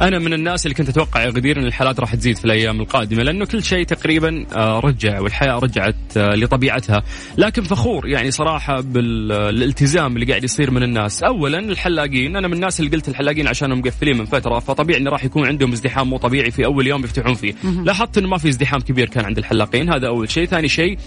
أنا 0.02 0.20
من 0.20 0.34
الناس 0.34 0.66
اللي 0.66 0.76
كنت 0.76 0.89
أتوقع 0.89 1.22
يا 1.24 1.30
غدير 1.30 1.60
إن 1.60 1.66
الحالات 1.66 1.99
راح 1.99 2.16
تزيد 2.16 2.38
في 2.38 2.45
الأيام 2.45 2.82
القادمة 2.82 3.24
لأنه 3.24 3.45
كل 3.45 3.64
شيء 3.64 3.86
تقريبا 3.86 4.45
آه، 4.56 4.80
رجع 4.80 5.20
والحياة 5.20 5.60
رجعت 5.60 5.95
آه، 6.18 6.36
لطبيعتها. 6.36 7.04
لكن 7.38 7.62
فخور 7.64 8.08
يعني 8.08 8.32
صراحة 8.32 8.82
بالالتزام 8.82 10.16
اللي 10.16 10.26
قاعد 10.26 10.43
يصير 10.43 10.72
من 10.72 10.84
الناس. 10.84 11.24
اولا 11.24 11.60
الحلاقين 11.60 12.36
أنا 12.36 12.47
من 12.47 12.54
الناس 12.54 12.80
اللي 12.80 12.91
قلت 12.91 13.10
الحلاقين 13.10 13.47
عشانهم 13.47 13.80
مقفلين 13.80 14.18
من 14.18 14.26
فترة 14.26 14.60
فطبيعي 14.60 14.99
انه 14.99 15.12
راح 15.12 15.26
يكون 15.26 15.47
عندهم 15.47 15.72
ازدحام 15.72 16.10
مو 16.10 16.18
طبيعي 16.18 16.52
في 16.52 16.66
أول 16.66 16.88
يوم 16.88 17.04
يفتحون 17.04 17.34
فيه. 17.34 17.54
لاحظت 17.64 18.18
إنه 18.18 18.28
ما 18.28 18.38
في 18.38 18.49
ازدحام 18.49 18.80
كبير 18.80 19.10
كان 19.10 19.26
عند 19.26 19.38
الحلاقين 19.38 19.93
هذا 19.93 20.08
أول 20.08 20.30
شيء. 20.30 20.45
ثاني 20.45 20.70
شيء 20.70 20.97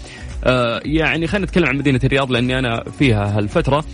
آه، 0.43 0.81
يعني 0.85 1.27
خلينا 1.27 1.45
نتكلم 1.45 1.65
عن 1.65 1.77
مدينة 1.77 1.99
الرياض 2.03 2.31
لأني 2.31 2.59
أنا 2.59 2.83
فيها 2.99 3.37
هالفترة. 3.37 3.85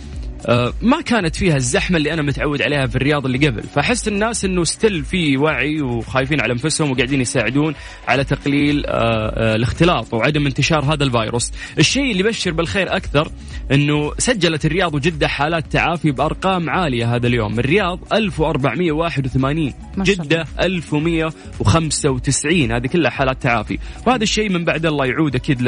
ما 0.82 1.00
كانت 1.00 1.36
فيها 1.36 1.56
الزحمة 1.56 1.96
اللي 1.96 2.12
أنا 2.12 2.22
متعود 2.22 2.62
عليها 2.62 2.86
في 2.86 2.96
الرياض 2.96 3.26
اللي 3.26 3.48
قبل. 3.48 3.62
فأحس 3.62 4.08
الناس 4.08 4.44
إنه 4.44 4.64
ستيل 4.64 5.04
في 5.04 5.36
وعي 5.36 5.80
وخايفين 5.80 6.40
على 6.40 6.52
أنفسهم 6.52 6.90
وقاعدين 6.90 7.20
يساعدون 7.20 7.74
على 8.08 8.24
تقليل 8.24 8.86
آه، 8.86 8.92
آه، 8.92 9.56
الاختلاط 9.56 10.14
وعدم 10.14 10.46
انتشار 10.46 10.94
هذا 10.94 11.04
الفيروس. 11.04 11.52
الشيء 11.78 12.10
اللي 12.10 12.20
يبشر 12.20 12.50
بالخير 12.50 12.96
أكثر 12.96 13.30
إنه 13.72 14.12
سجلت 14.18 14.66
الرياض 14.66 14.94
وجده 14.94 15.28
حالات 15.28 15.72
تعافي 15.72 16.10
بأرقام 16.10 16.70
عالية 16.70 17.14
هذا 17.14 17.26
اليوم. 17.26 17.58
الرياض 17.58 18.00
1481 18.12 19.74
ما 19.96 20.04
شاء 20.04 20.14
الله. 20.14 20.24
جدة 20.24 20.46
1195 20.60 22.72
هذه 22.72 22.86
كلها 22.86 23.10
حالات 23.10 23.42
تعافي. 23.42 23.78
وهذا 24.06 24.22
الشيء 24.22 24.48
من 24.48 24.64
بعد 24.64 24.86
الله 24.86 25.06
يعود 25.06 25.34
أكيد 25.34 25.62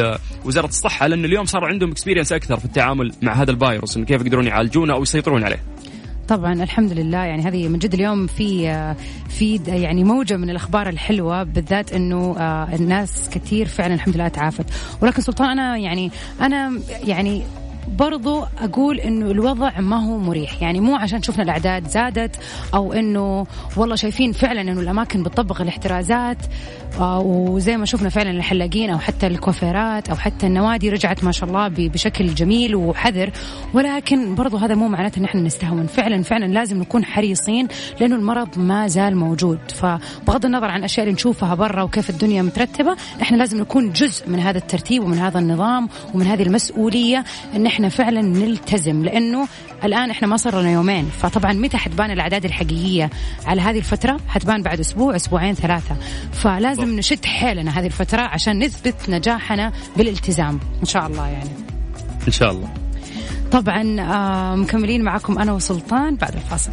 لوزارة 0.44 0.66
الصحة 0.66 1.06
لأن 1.06 1.24
اليوم 1.24 1.44
صار 1.44 1.64
عندهم 1.64 1.90
اكسبيرينس 1.90 2.32
أكثر 2.32 2.58
في 2.58 2.64
التعامل 2.64 3.12
مع 3.22 3.42
هذا 3.42 3.50
الفيروس 3.50 3.96
إنه 3.96 4.06
كيف 4.06 4.20
يقدرون 4.20 4.46
يعالجونه 4.64 4.94
أو 4.94 5.02
يسيطرون 5.02 5.44
عليه. 5.44 5.60
طبعا 6.28 6.62
الحمد 6.62 6.92
لله. 6.92 7.18
يعني 7.18 7.42
هذه 7.42 7.68
من 7.68 7.78
جد 7.78 7.94
اليوم 7.94 8.26
في 8.26 8.94
في 9.28 9.60
يعني 9.66 10.04
موجة 10.04 10.36
من 10.36 10.50
الأخبار 10.50 10.88
الحلوة 10.88 11.42
بالذات 11.42 11.92
إنه 11.92 12.36
آه، 12.38 12.74
الناس 12.74 13.28
كثير 13.32 13.66
فعلا 13.66 13.94
الحمد 13.94 14.14
لله 14.14 14.28
تعافت. 14.28 14.66
ولكن 15.02 15.22
سلطان 15.22 15.50
أنا 15.50 15.76
يعني 15.76 16.10
أنا 16.40 16.80
يعني 17.04 17.42
برضو 17.88 18.44
أقول 18.60 19.00
إنه 19.00 19.30
الوضع 19.30 19.80
ما 19.80 20.06
هو 20.06 20.18
مريح. 20.18 20.62
يعني 20.62 20.80
مو 20.80 20.96
عشان 20.96 21.22
شفنا 21.22 21.42
الأعداد 21.42 21.88
زادت 21.88 22.36
أو 22.74 22.92
إنه 22.92 23.46
والله 23.76 23.96
شايفين 23.96 24.32
فعلا 24.32 24.60
إنه 24.60 24.80
الأماكن 24.80 25.22
بتطبق 25.22 25.60
الاحترازات 25.60 26.38
آه، 27.00 27.20
وزي 27.20 27.76
ما 27.76 27.84
شفنا 27.84 28.08
فعلا 28.08 28.30
الحلاقين 28.30 28.90
أو 28.90 28.98
حتى 28.98 29.26
الكوافيرات 29.26 30.08
أو 30.08 30.16
حتى 30.16 30.46
النوادي 30.46 30.90
رجعت 30.90 31.24
ما 31.24 31.32
شاء 31.32 31.48
الله 31.48 31.68
بشكل 31.68 32.34
جميل 32.34 32.76
وحذر. 32.76 33.30
ولكن 33.74 34.34
برضو 34.34 34.56
هذا 34.56 34.74
مو 34.74 34.88
معناته 34.88 35.18
إن 35.18 35.24
إحنا 35.24 35.40
نستهون. 35.40 35.86
فعلا 35.86 36.22
فعلا 36.22 36.44
لازم 36.44 36.78
نكون 36.80 37.04
حريصين 37.04 37.68
لأنه 38.00 38.16
المرض 38.16 38.58
ما 38.58 38.86
زال 38.86 39.16
موجود. 39.16 39.58
فبغض 39.74 40.44
النظر 40.44 40.66
عن 40.66 40.78
الاشياء 40.78 41.06
اللي 41.06 41.14
نشوفها 41.14 41.54
برا 41.54 41.82
وكيف 41.82 42.10
الدنيا 42.10 42.42
مترتبة 42.42 42.96
إحنا 43.22 43.36
لازم 43.36 43.60
نكون 43.60 43.92
جزء 43.92 44.28
من 44.28 44.40
هذا 44.40 44.58
الترتيب 44.58 45.02
ومن 45.02 45.18
هذا 45.18 45.38
النظام 45.38 45.88
ومن 46.14 46.26
هذه 46.26 46.42
المسؤولية 46.42 47.24
إن 47.56 47.66
إحنا 47.74 47.88
فعلا 47.88 48.22
نلتزم 48.22 49.04
لأنه 49.04 49.48
الآن 49.84 50.10
إحنا 50.10 50.28
ما 50.28 50.36
صار 50.36 50.60
لنا 50.60 50.70
يومين. 50.70 51.04
فطبعا 51.04 51.52
متى 51.52 51.76
حتبان 51.76 52.10
الأعداد 52.10 52.44
الحقيقية 52.44 53.10
على 53.46 53.60
هذه 53.60 53.78
الفترة؟ 53.78 54.20
حتبان 54.28 54.62
بعد 54.62 54.80
أسبوع 54.80 55.16
أسبوعين 55.16 55.54
ثلاثة. 55.54 55.96
فلازم 56.32 56.96
نشد 56.96 57.24
حيلنا 57.24 57.78
هذه 57.80 57.86
الفترة 57.86 58.22
عشان 58.22 58.64
نثبت 58.64 58.94
نجاحنا 59.08 59.72
بالالتزام 59.96 60.60
إن 60.80 60.86
شاء 60.86 61.06
الله 61.06 61.26
يعني. 61.26 61.50
إن 62.26 62.32
شاء 62.32 62.50
الله. 62.50 62.68
طبعا 63.52 64.00
آه 64.00 64.54
مكملين 64.54 65.02
معكم 65.02 65.38
أنا 65.38 65.52
وسلطان 65.52 66.16
بعد 66.16 66.34
الفاصل. 66.34 66.72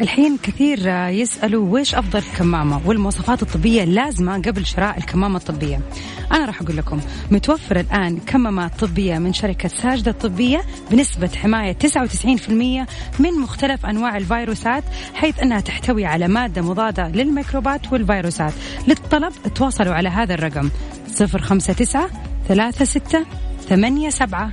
الحين 0.00 0.36
كثير 0.42 0.88
يسألوا 1.08 1.72
ويش 1.72 1.94
أفضل 1.94 2.22
كمامة؟ 2.38 2.80
والمواصفات 2.86 3.42
الطبية 3.42 3.82
اللازمة 3.82 4.42
قبل 4.42 4.66
شراء 4.66 4.98
الكمامة 4.98 5.36
الطبية. 5.36 5.80
أنا 6.32 6.44
راح 6.44 6.62
أقول 6.62 6.76
لكم 6.76 7.00
متوفر 7.30 7.80
الآن 7.80 8.18
كمامات 8.18 8.80
طبية 8.80 9.18
من 9.18 9.32
شركة 9.32 9.68
ساجدة 9.68 10.10
الطبية 10.10 10.64
بنسبة 10.90 11.30
حماية 11.36 11.72
99% 11.72 12.50
من 13.18 13.32
مختلف 13.40 13.86
أنواع 13.86 14.16
الفيروسات 14.16 14.84
حيث 15.14 15.40
أنها 15.40 15.60
تحتوي 15.60 16.04
على 16.04 16.28
مادة 16.28 16.62
مضادة 16.62 17.08
للميكروبات 17.08 17.92
والفيروسات. 17.92 18.52
للطلب 18.88 19.32
تواصلوا 19.54 19.94
على 19.94 20.08
هذا 20.08 20.34
الرقم 20.34 20.70
059 21.18 22.08
36 22.48 23.24
87 23.70 24.52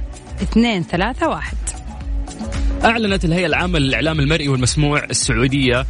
231 0.55 1.76
أعلنت 2.85 3.25
الهيئة 3.25 3.45
العامة 3.45 3.79
للإعلام 3.79 4.19
المرئي 4.19 4.47
والمسموع 4.47 5.03
السعودية 5.03 5.85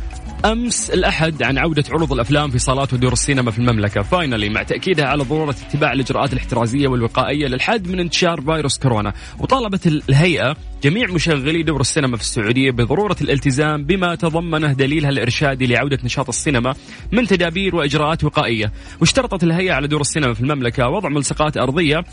أمس 0.45 0.89
الأحد 0.89 1.43
عن 1.43 1.57
عودة 1.57 1.83
عروض 1.89 2.13
الأفلام 2.13 2.51
في 2.51 2.59
صالات 2.59 2.93
ودور 2.93 3.13
السينما 3.13 3.51
في 3.51 3.59
المملكة. 3.59 4.01
فاينلي 4.01 4.49
مع 4.49 4.63
تأكيدها 4.63 5.05
على 5.05 5.23
ضرورة 5.23 5.55
اتباع 5.69 5.93
الإجراءات 5.93 6.33
الاحترازية 6.33 6.87
والوقائية 6.87 7.47
للحد 7.47 7.87
من 7.87 7.99
انتشار 7.99 8.41
فيروس 8.41 8.77
كورونا 8.77 9.13
وطالبت 9.39 9.87
الهيئة 9.87 10.55
جميع 10.83 11.07
مشغلي 11.11 11.63
دور 11.63 11.81
السينما 11.81 12.17
في 12.17 12.23
السعودية 12.23 12.71
بضرورة 12.71 13.15
الالتزام 13.21 13.83
بما 13.83 14.15
تضمنه 14.15 14.73
دليلها 14.73 15.09
الارشادي 15.09 15.67
لعودة 15.67 15.99
نشاط 16.03 16.27
السينما 16.27 16.75
من 17.11 17.27
تدابير 17.27 17.75
وإجراءات 17.75 18.23
وقائية. 18.23 18.71
واشترطت 19.01 19.43
الهيئة 19.43 19.73
على 19.73 19.87
دور 19.87 20.01
السينما 20.01 20.33
في 20.33 20.41
المملكة 20.41 20.87
وضع 20.87 21.09
ملصقات 21.09 21.57
أرضية 21.57 22.03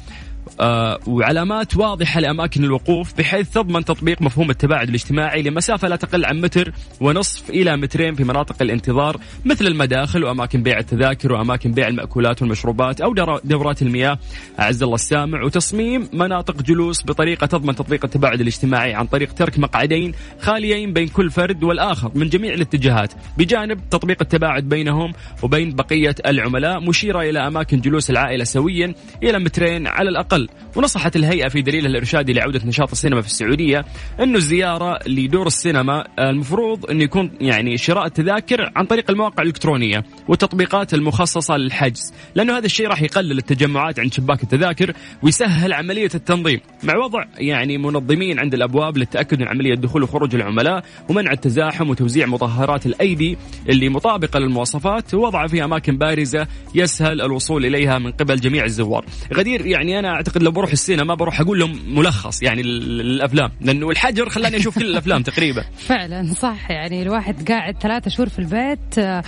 وعلامات 1.07 1.77
واضحة 1.77 2.21
لأماكن 2.21 2.65
الوقوف 2.65 3.19
بحيث 3.19 3.51
تضمن 3.51 3.85
تطبيق 3.85 4.23
مفهوم 4.23 4.51
التباعد 4.51 4.89
الاجتماعي 4.89 5.43
لمسافة 5.43 5.89
لا 5.89 5.97
تقل 5.97 6.25
عن 6.25 6.41
متر 6.41 6.73
ونصف 7.01 7.51
إلى 7.51 7.77
مترين 7.77 8.15
في 8.15 8.25
مناطق 8.25 8.57
الانتظار 8.63 9.21
مثل 9.45 9.67
المداخل 9.67 10.25
وأماكن 10.25 10.63
بيع 10.63 10.79
التذاكر 10.79 11.33
وأماكن 11.33 11.73
بيع 11.73 11.89
المأكولات 11.89 12.43
والمشروبات 12.43 13.01
أو 13.01 13.15
دورات 13.45 13.83
المياه. 13.83 14.19
أعز 14.61 14.83
الله 14.83 14.95
السامع 14.95 15.43
وتصميم 15.43 16.09
مناطق 16.13 16.63
جلوس 16.63 17.05
بطريقة 17.05 17.47
تضمن 17.47 17.75
تطبيق 17.75 18.05
التباعد 18.05 18.41
الاجتماعي 18.41 18.95
عن 18.95 19.07
طريق 19.07 19.33
ترك 19.33 19.59
مقعدين 19.59 20.13
خاليين 20.41 20.93
بين 20.93 21.09
كل 21.09 21.31
فرد 21.31 21.65
والآخر 21.65 22.11
من 22.15 22.29
جميع 22.29 22.55
الاتجاهات 22.55 23.13
بجانب 23.39 23.81
تطبيق 23.91 24.17
التباعد 24.21 24.69
بينهم 24.69 25.13
وبين 25.43 25.75
بقية 25.75 26.15
العملاء 26.27 26.81
مشيرة 26.81 27.21
إلى 27.23 27.47
أماكن 27.47 27.81
جلوس 27.81 28.11
العائلة 28.11 28.45
سويا 28.45 28.95
إلى 29.23 29.39
مترين 29.39 29.87
على 29.87 30.11
الأقل 30.11 30.34
ونصحت 30.77 31.17
الهيئة 31.17 31.49
في 31.49 31.63
دليلها 31.63 31.91
الإرشادي 31.91 32.33
لعودة 32.33 32.61
نشاط 32.65 32.91
السينما 32.91 33.21
في 33.21 33.27
السعودية 33.27 33.85
أنه 34.21 34.37
الزيارة 34.37 34.99
لدور 35.07 35.47
السينما 35.47 36.05
المفروض 36.19 36.91
أنه 36.91 37.05
يكون 37.05 37.31
يعني 37.41 37.77
شراء 37.77 38.07
التذاكر 38.07 38.73
عن 38.77 38.87
طريق 38.87 39.11
المواقع 39.11 39.43
الإلكترونية 39.43 40.05
والتطبيقات 40.29 40.95
المخصصة 40.95 41.57
للحجز 41.57 42.15
لأنه 42.35 42.59
هذا 42.59 42.67
الشيء 42.67 42.87
راح 42.87 43.03
يقلل 43.03 43.39
التجمعات 43.39 44.01
عند 44.01 44.13
شباك 44.13 44.43
التذاكر 44.43 44.93
ويسهل 45.23 45.73
عملية 45.73 46.11
التنظيم. 46.15 46.61
مع 46.83 46.97
وضع 46.97 47.25
يعني 47.39 47.79
منظمين 47.79 48.39
عند 48.39 48.55
الأبواب 48.55 48.99
للتأكد 48.99 49.41
من 49.41 49.49
عملية 49.49 49.75
دخول 49.75 50.03
وخروج 50.03 50.35
العملاء 50.35 50.85
ومنع 51.09 51.33
التزاحم 51.33 51.91
وتوزيع 51.91 52.27
مطهرات 52.27 52.87
الأيدي 52.87 53.39
اللي 53.69 53.89
مطابقة 53.89 54.39
للمواصفات 54.39 55.15
ووضعها 55.15 55.47
في 55.47 55.65
أماكن 55.65 55.99
بارزة 55.99 56.47
يسهل 56.75 57.21
الوصول 57.21 57.67
إليها 57.67 57.99
من 57.99 58.13
قبل 58.13 58.37
جميع 58.37 58.65
الزوار. 58.65 59.05
غدير 59.35 59.67
يعني 59.67 59.99
أنا 59.99 60.21
أعتقد 60.25 60.43
لو 60.43 60.51
بروح 60.51 60.73
السينما 60.73 61.15
بروح 61.15 61.41
أقول 61.41 61.59
لهم 61.59 61.79
ملخص 61.95 62.43
يعني 62.43 62.63
للأفلام 62.63 63.51
لأنه 63.61 63.91
الحجر 63.91 64.29
خلاني 64.29 64.57
أشوف 64.57 64.79
كل 64.79 64.85
الأفلام 64.85 65.23
تقريبا. 65.33 65.65
فعلا 65.77 66.35
صح. 66.35 66.71
يعني 66.71 67.03
الواحد 67.03 67.49
قاعد 67.51 67.77
ثلاثة 67.83 68.11
شهور 68.11 68.29
في 68.29 68.39
البيت 68.39 68.99
آه، 68.99 69.23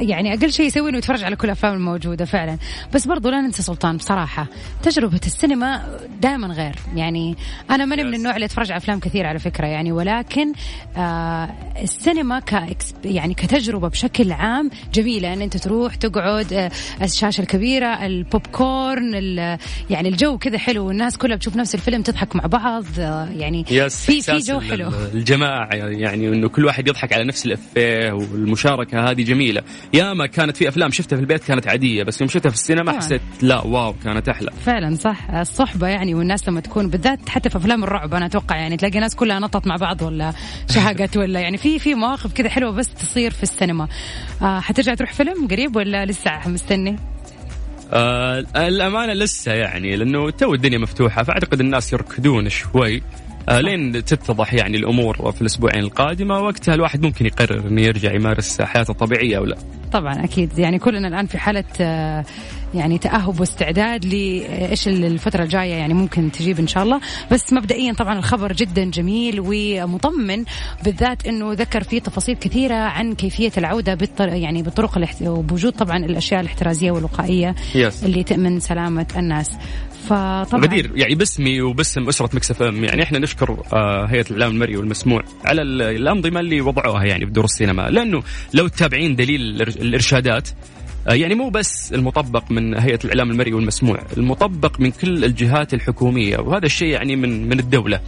يعني 0.00 0.34
أقل 0.34 0.52
شيء 0.52 0.66
يسوي 0.66 0.90
إنه 0.90 0.98
يتفرج 0.98 1.24
على 1.24 1.36
كل 1.36 1.46
الأفلام 1.46 1.74
الموجودة 1.74 2.24
فعلا. 2.24 2.58
بس 2.94 3.06
برضو 3.06 3.28
لا 3.28 3.40
ننسى 3.40 3.62
سلطان 3.62 3.96
بصراحة 3.96 4.46
تجربة 4.82 5.20
السينما 5.26 5.98
دائما 6.20 6.46
غير. 6.46 6.74
يعني 6.96 7.36
أنا 7.70 7.84
ماني 7.84 8.04
من. 8.04 8.14
النوع 8.14 8.34
اللي 8.34 8.46
اتفرج 8.46 8.72
على 8.72 8.78
أفلام 8.78 9.00
كثير 9.00 9.26
على 9.26 9.38
فكرة 9.38 9.66
يعني 9.66 9.92
ولكن 9.92 10.52
آه 10.96 11.48
السينما 11.82 12.38
ك 12.38 12.76
يعني 13.04 13.34
كتجربة 13.34 13.88
بشكل 13.88 14.32
عام 14.32 14.70
جميلة. 14.94 15.32
ان 15.32 15.42
أنت 15.42 15.56
تروح 15.56 15.94
تقعد 15.94 16.52
آه 16.52 16.70
الشاشة 17.02 17.40
الكبيرة 17.40 18.06
البوب 18.06 18.46
كورن 18.46 19.14
يعني 19.90 20.08
الجو 20.18 20.38
كذا 20.38 20.58
حلو 20.58 20.86
والناس 20.86 21.16
كلها 21.16 21.36
بتشوف 21.36 21.56
نفس 21.56 21.74
الفيلم 21.74 22.02
تضحك 22.02 22.36
مع 22.36 22.46
بعض 22.46 22.84
آه 22.98 23.28
يعني 23.28 23.64
yes 23.70 24.04
في 24.04 24.22
في 24.22 24.38
جو 24.38 24.60
حلو. 24.60 24.90
الجماعة 25.14 25.68
يعني 25.74 26.28
إنه 26.28 26.48
كل 26.48 26.64
واحد 26.64 26.88
يضحك 26.88 27.12
على 27.12 27.24
نفس 27.24 27.46
الإفيه 27.46 28.12
والمشاركة 28.12 29.10
هذه 29.10 29.22
جميلة. 29.22 29.62
ياما 29.94 30.26
كانت 30.26 30.56
في 30.56 30.68
أفلام 30.68 30.90
شفتها 30.90 31.16
في 31.16 31.22
البيت 31.22 31.44
كانت 31.44 31.68
عادية 31.68 32.02
بس 32.02 32.20
يوم 32.20 32.30
شفتها 32.30 32.50
في 32.50 32.56
السينما. 32.56 32.96
حسيت 32.96 33.20
لا 33.42 33.60
واو 33.64 33.94
كانت 34.04 34.28
أحلى. 34.28 34.50
فعلا 34.66 34.94
صح. 34.94 35.30
الصحبة 35.30 35.88
يعني 35.88 36.14
والناس 36.14 36.48
لما 36.48 36.60
تكون 36.60 36.90
بالذات 36.90 37.28
حتى 37.28 37.50
في 37.50 37.56
أفلام 37.56 37.84
الرعب 37.84 38.14
أنا 38.14 38.26
أتوقع 38.26 38.56
يعني 38.56 38.76
تلاقي 38.76 39.00
ناس 39.00 39.14
كلها 39.16 39.38
نطت 39.38 39.66
مع 39.66 39.76
بعض 39.76 40.02
ولا 40.02 40.32
شهقت 40.74 41.16
ولا 41.16 41.40
يعني 41.40 41.56
في 41.56 41.78
في 41.78 41.94
مواقف 41.94 42.32
كذا 42.32 42.48
حلوة 42.48 42.70
بس 42.70 42.88
تصير 42.88 43.30
في 43.30 43.42
السينما. 43.42 43.88
آه 44.42 44.60
حترجع 44.60 44.94
تروح 44.94 45.12
فيلم 45.12 45.48
قريب 45.50 45.76
ولا 45.76 46.06
لسه 46.06 46.48
مستني؟ 46.48 46.96
آه 47.92 48.44
الأمانة 48.56 49.12
لسه 49.12 49.52
يعني 49.52 49.96
لأنه 49.96 50.30
تو 50.30 50.54
الدنيا 50.54 50.78
مفتوحة 50.78 51.22
فأعتقد 51.22 51.60
الناس 51.60 51.92
يركضون 51.92 52.48
شوي. 52.48 53.02
آه 53.48 53.60
لين 53.60 54.04
تتضح 54.04 54.54
يعني 54.54 54.76
الأمور 54.76 55.32
في 55.32 55.40
الأسبوعين 55.40 55.80
القادمة 55.84 56.38
وقتها 56.38 56.74
الواحد 56.74 57.02
ممكن 57.02 57.26
يقرر 57.26 57.68
إنه 57.68 57.82
يرجع 57.82 58.12
يمارس 58.14 58.62
حياته 58.62 58.90
الطبيعية 58.90 59.36
أو 59.36 59.44
لا. 59.44 59.56
طبعا 59.92 60.24
أكيد. 60.24 60.58
يعني 60.58 60.78
كلنا 60.78 61.08
الآن 61.08 61.26
في 61.26 61.38
حالة 61.38 61.64
آه 61.80 62.24
يعني 62.74 62.98
تأهب 62.98 63.40
واستعداد 63.40 64.04
لإيش 64.04 64.88
الفترة 64.88 65.42
الجاية 65.42 65.74
يعني 65.74 65.94
ممكن 65.94 66.32
تجيب 66.32 66.58
إن 66.58 66.66
شاء 66.66 66.82
الله. 66.82 67.00
بس 67.32 67.52
مبدئيا 67.52 67.92
طبعا 67.92 68.18
الخبر 68.18 68.52
جدا 68.52 68.84
جميل 68.84 69.42
ومطمن 69.44 70.44
بالذات 70.84 71.26
أنه 71.26 71.52
ذكر 71.52 71.82
فيه 71.84 71.98
تفاصيل 71.98 72.34
كثيرة 72.36 72.74
عن 72.74 73.14
كيفية 73.14 73.52
العودة 73.58 73.94
بالطر 73.94 74.28
يعني 74.28 74.62
بالطرق 74.62 74.96
الاحت... 74.98 75.22
وبوجود 75.22 75.72
طبعا 75.72 75.96
الأشياء 75.96 76.40
الاحترازية 76.40 76.90
والوقائية 76.90 77.54
yes. 77.74 78.04
اللي 78.04 78.22
تأمن 78.24 78.60
سلامة 78.60 79.06
الناس. 79.16 79.50
فطبعا 80.08 80.62
غدير 80.64 80.90
يعني 80.94 81.14
باسمي 81.14 81.60
وباسم 81.62 82.08
أسرة 82.08 82.30
Mix 82.34 82.62
FM 82.62 82.84
يعني 82.84 83.02
إحنا 83.02 83.18
نشكر 83.18 83.62
آه، 83.72 84.06
هيئة 84.10 84.24
الإعلام 84.30 84.50
المرئي 84.54 84.76
والمسموع 84.76 85.22
على 85.44 85.62
ال- 85.62 85.82
الأنظمة 85.82 86.40
اللي 86.40 86.60
وضعوها 86.60 87.04
يعني 87.04 87.26
في 87.26 87.32
دور 87.32 87.44
السينما. 87.44 87.82
لأنه 87.82 88.22
لو 88.54 88.68
تتابعين 88.68 89.16
دليل 89.16 89.62
الإرشادات 89.62 90.48
يعني 91.06 91.34
مو 91.34 91.50
بس 91.50 91.92
المطبق 91.92 92.50
من 92.50 92.78
هيئة 92.78 92.98
الإعلام 93.04 93.30
المرئي 93.30 93.52
والمسموع 93.52 93.98
المطبق 94.16 94.80
من 94.80 94.90
كل 94.90 95.24
الجهات 95.24 95.74
الحكومية 95.74 96.38
وهذا 96.38 96.66
الشيء 96.66 96.88
يعني 96.88 97.16
من 97.16 97.48
من 97.48 97.58
الدولة. 97.58 98.00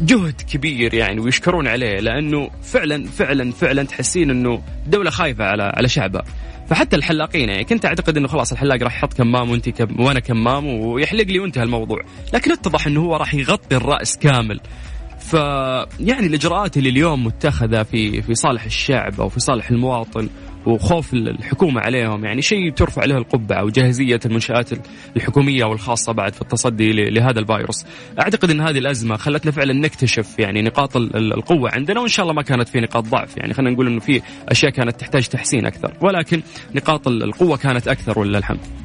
جهد 0.00 0.42
كبير 0.52 0.94
يعني 0.94 1.20
ويشكرون 1.20 1.68
عليه 1.68 2.00
لأنه 2.00 2.50
فعلا 2.62 3.06
فعلا 3.06 3.52
فعلا 3.52 3.82
تحسين 3.82 4.30
إنه 4.30 4.62
الدولة 4.86 5.10
خايفة 5.10 5.44
على 5.44 5.62
على 5.62 5.88
شعبها. 5.88 6.22
فحتى 6.68 6.96
الحلاقين 6.96 7.48
يعني 7.48 7.64
كنت 7.64 7.86
أعتقد 7.86 8.16
إنه 8.16 8.28
خلاص 8.28 8.52
الحلاق 8.52 8.82
راح 8.82 8.96
يحط 8.96 9.14
كمام 9.14 9.50
وأنت 9.50 9.68
كم 9.68 10.00
وأنا 10.00 10.20
كمام 10.20 10.66
ويحلق 10.66 11.24
لي 11.24 11.38
وانتهى 11.38 11.62
الموضوع. 11.62 12.00
لكن 12.34 12.52
اتضح 12.52 12.86
إنه 12.86 13.00
هو 13.00 13.16
راح 13.16 13.34
يغطي 13.34 13.76
الرأس 13.76 14.18
كامل. 14.18 14.60
ف 15.18 15.34
يعني 16.00 16.26
الإجراءات 16.26 16.76
اللي 16.76 16.88
اليوم 16.88 17.26
متخذة 17.26 17.82
في 17.82 18.22
في 18.22 18.34
صالح 18.34 18.64
الشعب 18.64 19.20
أو 19.20 19.28
في 19.28 19.40
صالح 19.40 19.70
المواطن 19.70 20.28
وخوف 20.66 21.14
الحكومة 21.14 21.80
عليهم 21.80 22.24
يعني 22.24 22.42
شيء 22.42 22.72
ترفع 22.72 23.04
له 23.04 23.16
القبعة 23.18 23.64
وجاهزية 23.64 24.20
المنشات 24.26 24.70
الحكومية 25.16 25.64
والخاصة 25.64 26.12
بعد 26.12 26.34
في 26.34 26.42
التصدي 26.42 26.92
لهذا 27.10 27.40
الفيروس. 27.40 27.84
أعتقد 28.20 28.50
إن 28.50 28.60
هذه 28.60 28.78
الأزمة 28.78 29.16
خلتنا 29.16 29.52
فعلا 29.52 29.72
نكتشف 29.72 30.38
يعني 30.38 30.62
نقاط 30.62 30.96
ال- 30.96 31.16
ال- 31.16 31.32
القوة 31.34 31.70
عندنا 31.72 32.00
وإن 32.00 32.08
شاء 32.08 32.22
الله 32.24 32.34
ما 32.34 32.42
كانت 32.42 32.68
في 32.68 32.80
نقاط 32.80 33.04
ضعف 33.04 33.36
يعني 33.36 33.54
خلينا 33.54 33.70
نقول 33.70 33.86
إنه 33.86 34.00
في 34.00 34.22
أشياء 34.48 34.72
كانت 34.72 35.00
تحتاج 35.00 35.26
تحسين 35.28 35.66
أكثر 35.66 35.92
ولكن 36.00 36.42
نقاط 36.74 37.08
ال- 37.08 37.22
القوة 37.22 37.56
كانت 37.56 37.88
أكثر 37.88 38.18
ولله 38.18 38.38
الحمد. 38.38 38.83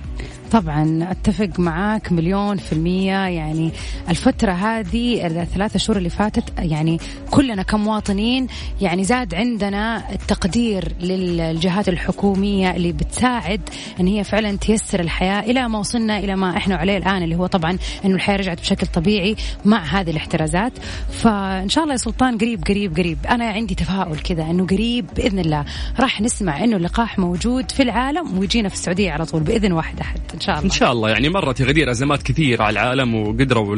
طبعا 0.52 1.08
أتفق 1.12 1.60
معاك 1.60 2.12
مليون 2.12 2.58
في 2.58 2.74
المية. 2.74 3.28
يعني 3.28 3.72
الفترة 4.10 4.52
هذه 4.52 5.28
الثلاثة 5.28 5.80
شهور 5.80 5.98
اللي 5.98 6.10
فاتت 6.10 6.44
يعني 6.60 7.00
كلنا 7.32 7.64
كمواطنين 7.64 8.48
يعني 8.82 9.04
زاد 9.04 9.36
عندنا 9.36 10.12
التقدير 10.12 10.94
للجهات 11.02 11.90
الحكومية 11.90 12.72
اللي 12.76 12.92
بتساعد 12.92 13.62
إن 14.00 14.08
هي 14.08 14.24
فعلا 14.24 14.58
تيسر 14.58 15.00
الحياة 15.00 15.40
إلى 15.40 15.70
ما 15.70 15.80
وصلنا 15.80 16.20
إلى 16.20 16.36
ما 16.36 16.58
إحنا 16.58 16.76
عليه 16.76 16.98
الآن 16.98 17.24
اللي 17.24 17.36
هو 17.36 17.46
طبعا 17.46 17.78
إنه 18.06 18.16
الحياة 18.16 18.38
رجعت 18.38 18.60
بشكل 18.62 18.88
طبيعي 18.88 19.36
مع 19.66 19.84
هذه 19.84 20.12
الاحترازات. 20.12 20.74
فإن 21.12 21.70
شاء 21.70 21.84
الله 21.84 21.94
يا 21.94 21.98
سلطان 21.98 22.38
قريب 22.38 22.64
قريب 22.68 22.98
قريب. 22.98 23.18
أنا 23.30 23.46
عندي 23.50 23.76
تفاؤل 23.76 24.20
كذا 24.20 24.44
إنه 24.44 24.66
قريب 24.68 25.06
بإذن 25.16 25.40
الله 25.40 25.66
راح 26.00 26.22
نسمع 26.22 26.64
إنه 26.64 26.78
اللقاح 26.78 27.20
موجود 27.20 27.72
في 27.72 27.84
العالم 27.84 28.38
ويجينا 28.38 28.70
في 28.70 28.76
السعودية 28.76 29.12
على 29.12 29.26
طول 29.26 29.44
بإذن 29.44 29.72
واحد 29.72 30.00
أحد. 30.00 30.20
إن 30.40 30.46
شاء 30.46 30.56
إن 30.56 30.62
الله 30.64 30.74
شاء 30.76 30.92
الله. 30.92 31.10
يعني 31.10 31.30
مرت 31.30 31.60
يغدير 31.60 31.92
أزمات 31.92 32.24
كثيره 32.24 32.64
على 32.64 32.74
العالم 32.74 33.16
وقدروا 33.16 33.76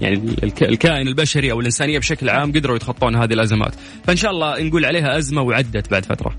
يعني 0.00 0.14
الك- 0.42 0.62
الكائن 0.62 1.08
البشري 1.08 1.52
أو 1.52 1.60
الإنسانية 1.60 1.98
بشكل 1.98 2.28
عام 2.30 2.52
قدروا 2.52 2.76
يتخطون 2.76 3.16
هذه 3.16 3.32
الأزمات. 3.32 3.74
فإن 4.04 4.16
شاء 4.16 4.30
الله 4.30 4.62
نقول 4.62 4.84
عليها 4.84 5.18
أزمة 5.18 5.42
وعدت 5.42 5.90
بعد 5.90 6.04
فترة. 6.04 6.36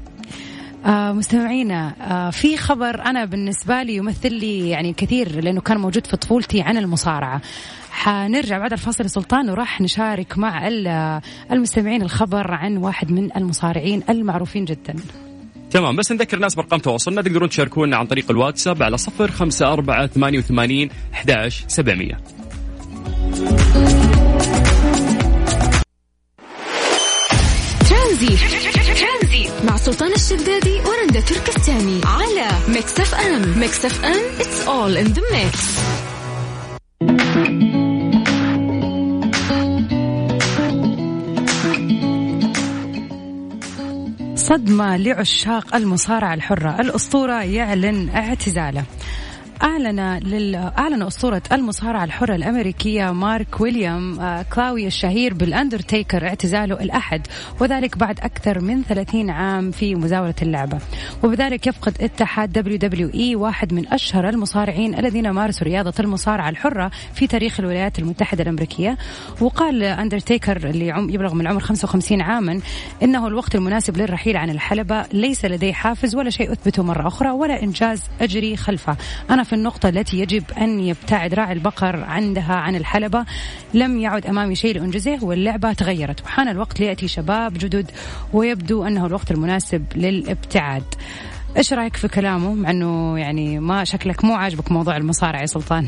آه 0.86 1.12
مستمعينا 1.12 1.94
آه 2.02 2.30
في 2.30 2.58
خبر 2.58 3.02
أنا 3.06 3.26
بالنسبة 3.26 3.84
لي 3.84 3.96
يمثل 3.96 4.34
لي 4.34 4.70
يعني 4.70 4.94
كثير 4.94 5.42
لأنه 5.44 5.62
كان 5.62 5.78
موجود 5.78 6.08
في 6.08 6.18
طفولتي 6.18 6.62
عن 6.62 6.78
المصارعة. 6.78 7.42
حنرجع 7.92 8.58
بعد 8.58 8.72
الفاصل 8.74 9.04
يا 9.04 9.08
سلطان 9.10 9.50
وراح 9.50 9.82
نشارك 9.82 10.38
مع 10.38 10.68
ال- 10.68 11.22
المستمعين 11.52 12.02
الخبر 12.02 12.52
عن 12.52 12.78
واحد 12.78 13.12
من 13.12 13.30
المصارعين 13.38 14.04
المعروفين 14.10 14.66
جدا. 14.66 14.96
تمام 15.74 15.96
بس 15.96 16.12
نذكر 16.12 16.38
الناس 16.38 16.56
بأرقام 16.56 16.80
تواصلنا. 16.80 17.22
تقدرون 17.22 17.50
تشاركونا 17.50 17.98
عن 17.98 18.06
طريق 18.06 18.32
الواتساب 18.32 18.84
على 18.84 18.98
صفر 18.98 19.32
خمسة 19.32 19.74
أربعة 19.74 20.08
ثمانية 20.08 20.40
وثمانين 20.40 20.90
أحداش 21.14 21.64
سبعمية. 21.68 22.20
مع 29.64 29.78
سلطان 29.78 30.12
الشدادي 30.12 30.80
ورندا 30.80 31.20
تركستاني 31.20 32.02
على 32.06 32.48
Mix 32.68 33.00
FM. 33.00 33.60
Mix 33.60 33.86
FM 33.86 34.22
it's 34.40 34.68
all 34.68 34.98
in 34.98 35.14
the 35.14 35.22
mix. 35.32 35.58
صدمة 44.44 44.98
لعشاق 44.98 45.76
المصارعة 45.76 46.34
الحرة. 46.34 46.82
الأسطورة 46.82 47.44
يعلن 47.44 48.10
اعتزاله. 48.10 48.84
أعلن 49.64 50.18
لل... 50.18 50.56
أعلن 50.56 51.04
أسطورة 51.04 51.42
المصارعة 51.52 52.04
الحرة 52.04 52.36
الأمريكية 52.36 53.12
مارك 53.12 53.62
ويليام 53.62 54.20
آه، 54.20 54.46
كلاوي 54.54 54.88
الشهير 54.88 55.34
بالأندرتيكر 55.34 56.28
اعتزاله 56.28 56.76
الأحد 56.82 57.28
وذلك 57.62 57.98
بعد 57.98 58.20
أكثر 58.20 58.62
من 58.62 58.84
30 58.84 59.30
عام 59.30 59.72
في 59.72 59.96
مزاولة 59.96 60.34
اللعبة. 60.42 60.80
وبذلك 61.24 61.68
يفقد 61.68 61.98
اتحاد 62.02 62.52
WWE 62.52 63.36
واحد 63.36 63.74
من 63.74 63.88
أشهر 63.88 64.30
المصارعين 64.30 65.00
الذين 65.00 65.30
مارسوا 65.30 65.68
رياضة 65.68 65.94
المصارعة 66.00 66.50
الحرة 66.50 66.92
في 67.14 67.28
تاريخ 67.28 67.60
الولايات 67.60 68.00
المتحدة 68.00 68.44
الأمريكية. 68.44 68.98
وقال 69.42 69.84
أندرتيكر 69.84 70.58
اللي 70.70 70.88
يبلغ 70.88 71.34
من 71.34 71.42
العمر 71.42 71.60
55 71.60 72.22
عاما 72.22 72.60
إنه 73.04 73.28
الوقت 73.28 73.56
المناسب 73.56 73.98
للرحيل 73.98 74.38
عن 74.38 74.50
الحلبة 74.50 75.06
ليس 75.14 75.46
لدي 75.46 75.74
حافز 75.74 76.16
ولا 76.16 76.30
شيء 76.30 76.52
أثبته 76.52 76.84
مرة 76.84 77.08
أخرى 77.08 77.30
ولا 77.30 77.64
إنجاز 77.64 78.02
أجري 78.22 78.56
خلفه. 78.58 78.98
أنا 79.30 79.43
في 79.44 79.54
النقطة 79.54 79.90
التي 79.90 80.20
يجب 80.20 80.44
أن 80.58 80.80
يبتعد 80.80 81.34
راعي 81.34 81.54
البقر 81.54 82.04
عندها 82.04 82.54
عن 82.54 82.76
الحلبة. 82.76 83.26
لم 83.74 84.00
يعد 84.00 84.26
أمامي 84.26 84.56
شيء 84.56 84.76
لأنجزه 84.76 85.20
واللعبة 85.22 85.74
تغيرت. 85.74 86.22
وحان 86.22 86.48
الوقت 86.48 86.80
ليأتي 86.80 87.08
شباب 87.08 87.54
جدد 87.54 87.92
ويبدو 88.34 88.84
أنه 88.88 89.06
الوقت 89.06 89.32
المناسب 89.32 89.86
للابتعاد. 89.96 90.84
إيش 91.58 91.74
رأيك 91.74 91.96
في 91.96 92.08
كلامه؟ 92.08 92.54
مع 92.54 92.72
إنه 92.72 93.20
يعني 93.20 93.60
ما 93.60 93.84
شكلك 93.84 94.26
مو 94.26 94.36
عاجبك 94.36 94.72
موضوع 94.72 94.98
المصارعة 94.98 95.42
يا 95.42 95.46
سلطان. 95.46 95.88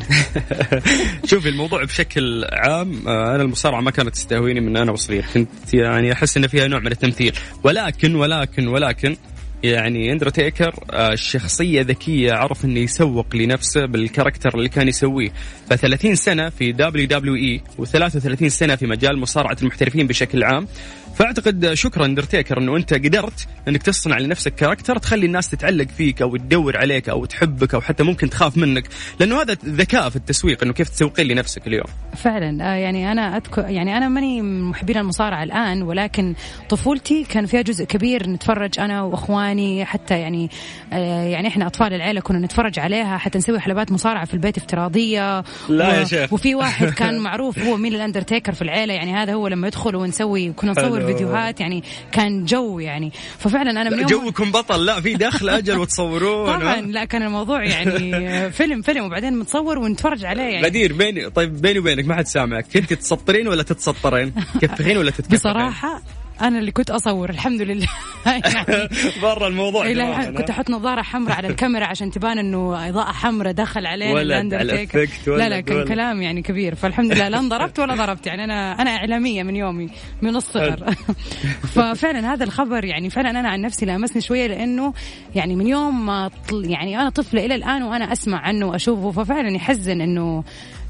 شوفي 1.30 1.50
الموضوع 1.50 1.84
بشكل 1.84 2.46
عام 2.52 3.08
آه، 3.08 3.36
أنا 3.36 3.44
المصارعة 3.44 3.82
ما 3.82 3.92
كانت 3.92 4.10
تستهويني 4.10 4.60
من 4.60 4.78
أنا 4.78 4.92
وصغير. 4.92 5.26
كنت 5.34 5.74
يعني 5.74 6.14
أحس 6.14 6.38
إن 6.38 6.48
فيها 6.48 6.68
نوع 6.68 6.80
من 6.80 6.92
التمثيل. 6.92 7.34
ولكن 7.64 8.16
ولكن 8.16 8.68
ولكن 8.68 9.18
يعني 9.64 10.12
اندرتيكر 10.12 10.76
آه، 10.92 11.16
شخصية 11.16 11.82
ذكية 11.82 12.34
عرف 12.34 12.66
إنه 12.66 12.80
يسوق 12.80 13.36
لنفسه 13.36 13.86
بال 13.86 13.97
character 13.97 14.50
اللي 14.56 14.70
كان 14.70 14.88
يسويه. 14.88 15.30
ف 15.70 15.74
30 15.74 16.16
سنة 16.16 16.50
في 16.50 16.72
WWE 16.72 17.62
و33 17.82 18.48
سنة 18.48 18.76
في 18.76 18.88
مجال 18.88 19.18
مصارعة 19.20 19.58
المحترفين 19.62 20.08
بشكل 20.08 20.44
عام. 20.44 20.68
فأعتقد 21.16 21.74
شكرا 21.74 22.06
اندرتيكر 22.06 22.58
إنه 22.58 22.78
أنت 22.78 22.94
قدرت 22.94 23.48
إنك 23.68 23.84
تصنع 23.84 24.18
لنفسك 24.18 24.56
character 24.56 24.98
تخلي 24.98 25.26
الناس 25.26 25.50
تتعلق 25.50 25.88
فيك 25.98 26.22
أو 26.22 26.38
تدور 26.38 26.78
عليك 26.78 27.10
أو 27.10 27.26
تحبك 27.26 27.74
أو 27.74 27.82
حتى 27.82 28.04
ممكن 28.04 28.30
تخاف 28.30 28.58
منك. 28.58 28.88
لأنه 29.20 29.42
هذا 29.42 29.58
ذكاء 29.66 30.10
في 30.10 30.16
التسويق 30.16 30.64
إنه 30.64 30.74
كيف 30.74 30.90
تسوقين 30.90 31.28
لنفسك 31.28 31.68
اليوم. 31.68 31.86
فعلا. 32.16 32.74
آه، 32.74 32.76
يعني 32.76 33.12
أنا 33.12 33.38
أذكر 33.38 33.70
يعني 33.70 33.98
أنا 33.98 34.10
ماني 34.10 34.42
من 34.42 34.64
محبين 34.64 34.98
المصارعة 34.98 35.44
الآن 35.44 35.82
ولكن 35.82 36.36
طفولتي 36.70 37.24
كان 37.24 37.46
فيها 37.46 37.62
جزء 37.62 37.86
كبير 37.86 38.30
نتفرج 38.30 38.80
أنا 38.80 39.02
وإخواني 39.02 39.86
حتى 39.86 40.20
يعني 40.20 40.50
آه، 40.94 41.24
يعني 41.24 41.48
إحنا 41.48 41.68
أطفال 41.68 41.94
العيلة 41.94 42.22
كنا 42.22 42.40
نتفرج 42.40 42.80
عليها 42.80 43.18
حتى 43.18 43.38
نسوي 43.38 43.60
حلبات 43.60 43.92
مصارعة 43.92 44.26
في 44.26 44.34
البيت 44.34 44.58
افتراضية. 44.58 45.44
لا 45.70 46.00
يا 46.00 46.06
شيخ. 46.06 46.34
وفي 46.34 46.56
واحد 46.56 46.88
كان 47.00 47.20
معروف 47.20 47.60
هو 47.60 47.78
مين 47.78 47.94
الأندرتيكر 47.94 48.54
في 48.54 48.62
العيلة 48.62 48.94
يعني 48.94 49.14
هذا 49.14 49.34
هو 49.34 49.48
لما 49.48 49.68
يدخل 49.68 49.96
ونسوي 49.96 50.52
كنا 50.52 50.72
نصور 50.72 51.05
حلو. 51.06 51.18
فيديوهات 51.18 51.60
يعني 51.60 51.84
كان 52.12 52.46
جو 52.46 52.80
يعني. 52.80 53.12
ففعلا 53.40 53.72
أنا 53.72 53.90
من 53.90 54.00
يوم 54.00 54.08
جوكم 54.08 54.52
بطل. 54.52 54.86
لا 54.86 55.02
في 55.02 55.14
دخل 55.14 55.50
أجل 55.50 55.78
وتصورون 55.78 56.60
طبعا 56.60 56.82
لا 56.82 57.06
كان 57.06 57.24
الموضوع 57.24 57.64
يعني 57.64 57.92
فيلم 58.58 58.82
فيلم 58.82 59.06
وبعدين 59.06 59.40
متصور 59.40 59.78
ونتفرج 59.80 60.26
عليه 60.26 60.44
يعني. 60.44 60.66
غدير 60.66 60.94
بيني 60.94 61.30
طيب 61.30 61.62
بيني 61.62 61.80
وبينك 61.80 62.06
ما 62.08 62.16
حد 62.16 62.28
سامعك. 62.28 62.66
كنت 62.74 62.94
تسطرين 62.94 63.48
ولا 63.48 63.64
تتسطرين؟ 63.64 64.34
تكفخين 64.62 64.98
ولا 64.98 65.12
تتكفخين 65.12 65.38
بصراحة 65.38 66.02
أنا 66.42 66.60
اللي 66.60 66.72
كنت 66.72 66.92
أصور 66.92 67.30
الحمد 67.30 67.62
لله. 67.62 67.88
يعني 68.26 68.90
برا 69.22 69.48
الموضوع 69.48 69.88
كنت 70.32 70.50
أحط 70.50 70.70
نظارة 70.70 71.02
حمراء 71.02 71.38
على 71.38 71.48
الكاميرا 71.48 71.86
عشان 71.86 72.12
تبان 72.12 72.38
إنه 72.38 72.90
إضاءة 72.90 73.12
حمراء 73.12 73.54
دخل 73.54 73.86
علينا 73.86 74.14
ولد. 74.14 74.54
على 74.54 74.88
لا 75.28 75.50
لا 75.50 75.62
كان. 75.62 75.86
كلام 75.86 76.22
يعني 76.22 76.42
كبير. 76.42 76.76
فالحمد 76.76 77.12
لله. 77.12 77.30
لا 77.30 77.40
انضربت 77.40 77.80
ولا 77.80 77.96
ضربت. 77.96 78.28
يعني 78.28 78.44
أنا 78.44 78.82
أنا 78.82 78.90
إعلامية 78.90 79.44
من 79.44 79.56
يومي 79.56 79.90
من 80.22 80.36
الصغر. 80.36 80.94
ففعلا 81.76 82.34
هذا 82.34 82.44
الخبر 82.44 82.86
يعني 82.86 83.10
فعلا 83.10 83.30
أنا 83.30 83.50
عن 83.50 83.62
نفسي 83.62 83.86
لامسني 83.86 84.22
شوية 84.22 84.48
لأنه 84.48 84.94
يعني 85.36 85.56
من 85.56 85.68
يوم 85.68 86.06
ما 86.06 86.32
يعني 86.52 87.02
أنا 87.02 87.10
طفلة 87.10 87.46
إلى 87.46 87.56
الآن 87.56 87.84
وأنا 87.84 88.14
أسمع 88.14 88.38
عنه 88.38 88.66
وأشوفه 88.66 89.12
ففعلا 89.12 89.56
يحزن 89.56 90.02
إنه 90.02 90.44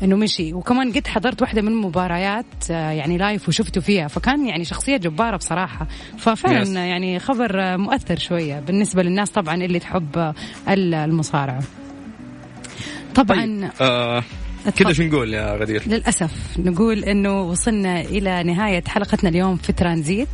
إنه 0.04 0.16
مشي. 0.16 0.54
وكمان 0.54 0.92
قد 0.92 1.08
حضرت 1.08 1.42
واحدة 1.42 1.62
من 1.62 1.68
المباريات 1.68 2.46
آه، 2.72 2.92
يعني 2.92 3.18
لايف 3.18 3.48
وشفته 3.50 3.82
فيها. 3.82 4.08
فكان 4.08 4.48
يعني 4.48 4.66
شخصية 4.66 4.98
جبارة 4.98 5.38
بصراحة. 5.38 5.88
ففعلا 6.18 6.66
Yes. 6.66 6.78
يعني 6.78 7.20
خبر 7.20 7.62
آه، 7.62 7.78
مؤثر 7.78 8.18
شوية 8.20 8.60
بالنسبة 8.60 9.04
للناس 9.04 9.30
طبعا 9.30 9.56
اللي 9.56 9.80
تحب 9.80 10.18
آه، 10.18 10.34
المصارعة. 10.78 11.62
طبعا 13.16 13.36
طيب 13.46 13.70
آه 13.82 14.24
كذا. 14.70 14.94
شو 14.94 15.04
نقول 15.04 15.34
يا 15.34 15.56
غدير. 15.56 15.84
للأسف 15.88 16.32
نقول 16.60 17.04
أنه 17.04 17.42
وصلنا 17.42 18.02
إلى 18.02 18.44
نهاية 18.44 18.84
حلقتنا 18.88 19.30
اليوم 19.30 19.56
في 19.56 19.74
ترانزيت. 19.74 20.28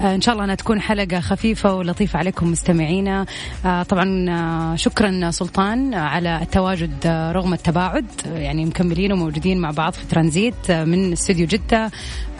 آه 0.00 0.14
إن 0.14 0.20
شاء 0.20 0.32
الله 0.32 0.44
أنها 0.44 0.54
تكون 0.54 0.80
حلقة 0.80 1.20
خفيفة 1.20 1.74
ولطيفة 1.74 2.18
عليكم 2.18 2.50
مستمعينا. 2.50 3.26
آه 3.64 3.82
طبعا 3.82 4.30
آه 4.30 4.76
شكرا 4.76 5.30
سلطان 5.30 5.94
على 5.94 6.42
التواجد 6.42 6.94
آه 7.06 7.32
رغم 7.32 7.52
التباعد 7.52 8.06
آه 8.26 8.38
يعني 8.38 8.64
مكملين 8.64 9.12
وموجودين 9.12 9.58
مع 9.58 9.70
بعض 9.70 9.92
في 9.92 10.06
ترانزيت 10.06 10.70
من 10.70 11.12
استوديو 11.12 11.46
جدة 11.46 11.90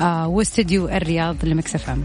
آه 0.00 0.28
واستوديو 0.28 0.88
الرياض 0.88 1.36
لمكسف 1.44 1.90
آه 1.90 1.98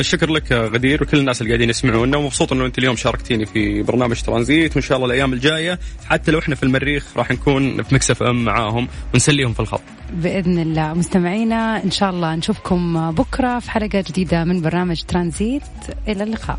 شكر 0.00 0.30
لك 0.30 0.52
غدير 0.52 1.02
وكل 1.02 1.18
الناس 1.18 1.40
اللي 1.40 1.52
قاعدين 1.52 1.70
يسمعونا 1.70 2.16
ومبسوط 2.16 2.52
إنه 2.52 2.66
أنت 2.66 2.78
اليوم 2.78 2.96
شاركتيني 2.96 3.46
في 3.46 3.82
برنامج 3.82 4.20
ترانزيت 4.22 4.76
وإن 4.76 4.82
شاء 4.82 4.96
الله 4.96 5.06
الأيام 5.06 5.32
الجاية 5.32 5.78
حتى 6.06 6.30
لو 6.30 6.38
إحنا 6.38 6.54
في 6.54 6.62
المريخ 6.62 7.06
راح 7.16 7.30
نكون 7.30 7.82
في 7.82 7.94
مكسف 7.94 8.22
أم 8.22 8.44
معاهم 8.44 8.88
ونسليهم 9.14 9.52
في 9.52 9.60
الخط. 9.60 9.82
بإذن 10.12 10.58
الله. 10.58 10.94
مستمعينا 10.94 11.84
إن 11.84 11.90
شاء 11.90 12.10
الله 12.10 12.34
نشوفكم 12.34 13.10
بكرة 13.10 13.58
في 13.58 13.70
حلقة 13.70 14.04
جديدة 14.08 14.44
من 14.44 14.60
برنامج 14.60 15.02
ترانزيت. 15.02 15.62
إلى 16.08 16.22
اللقاء. 16.24 16.58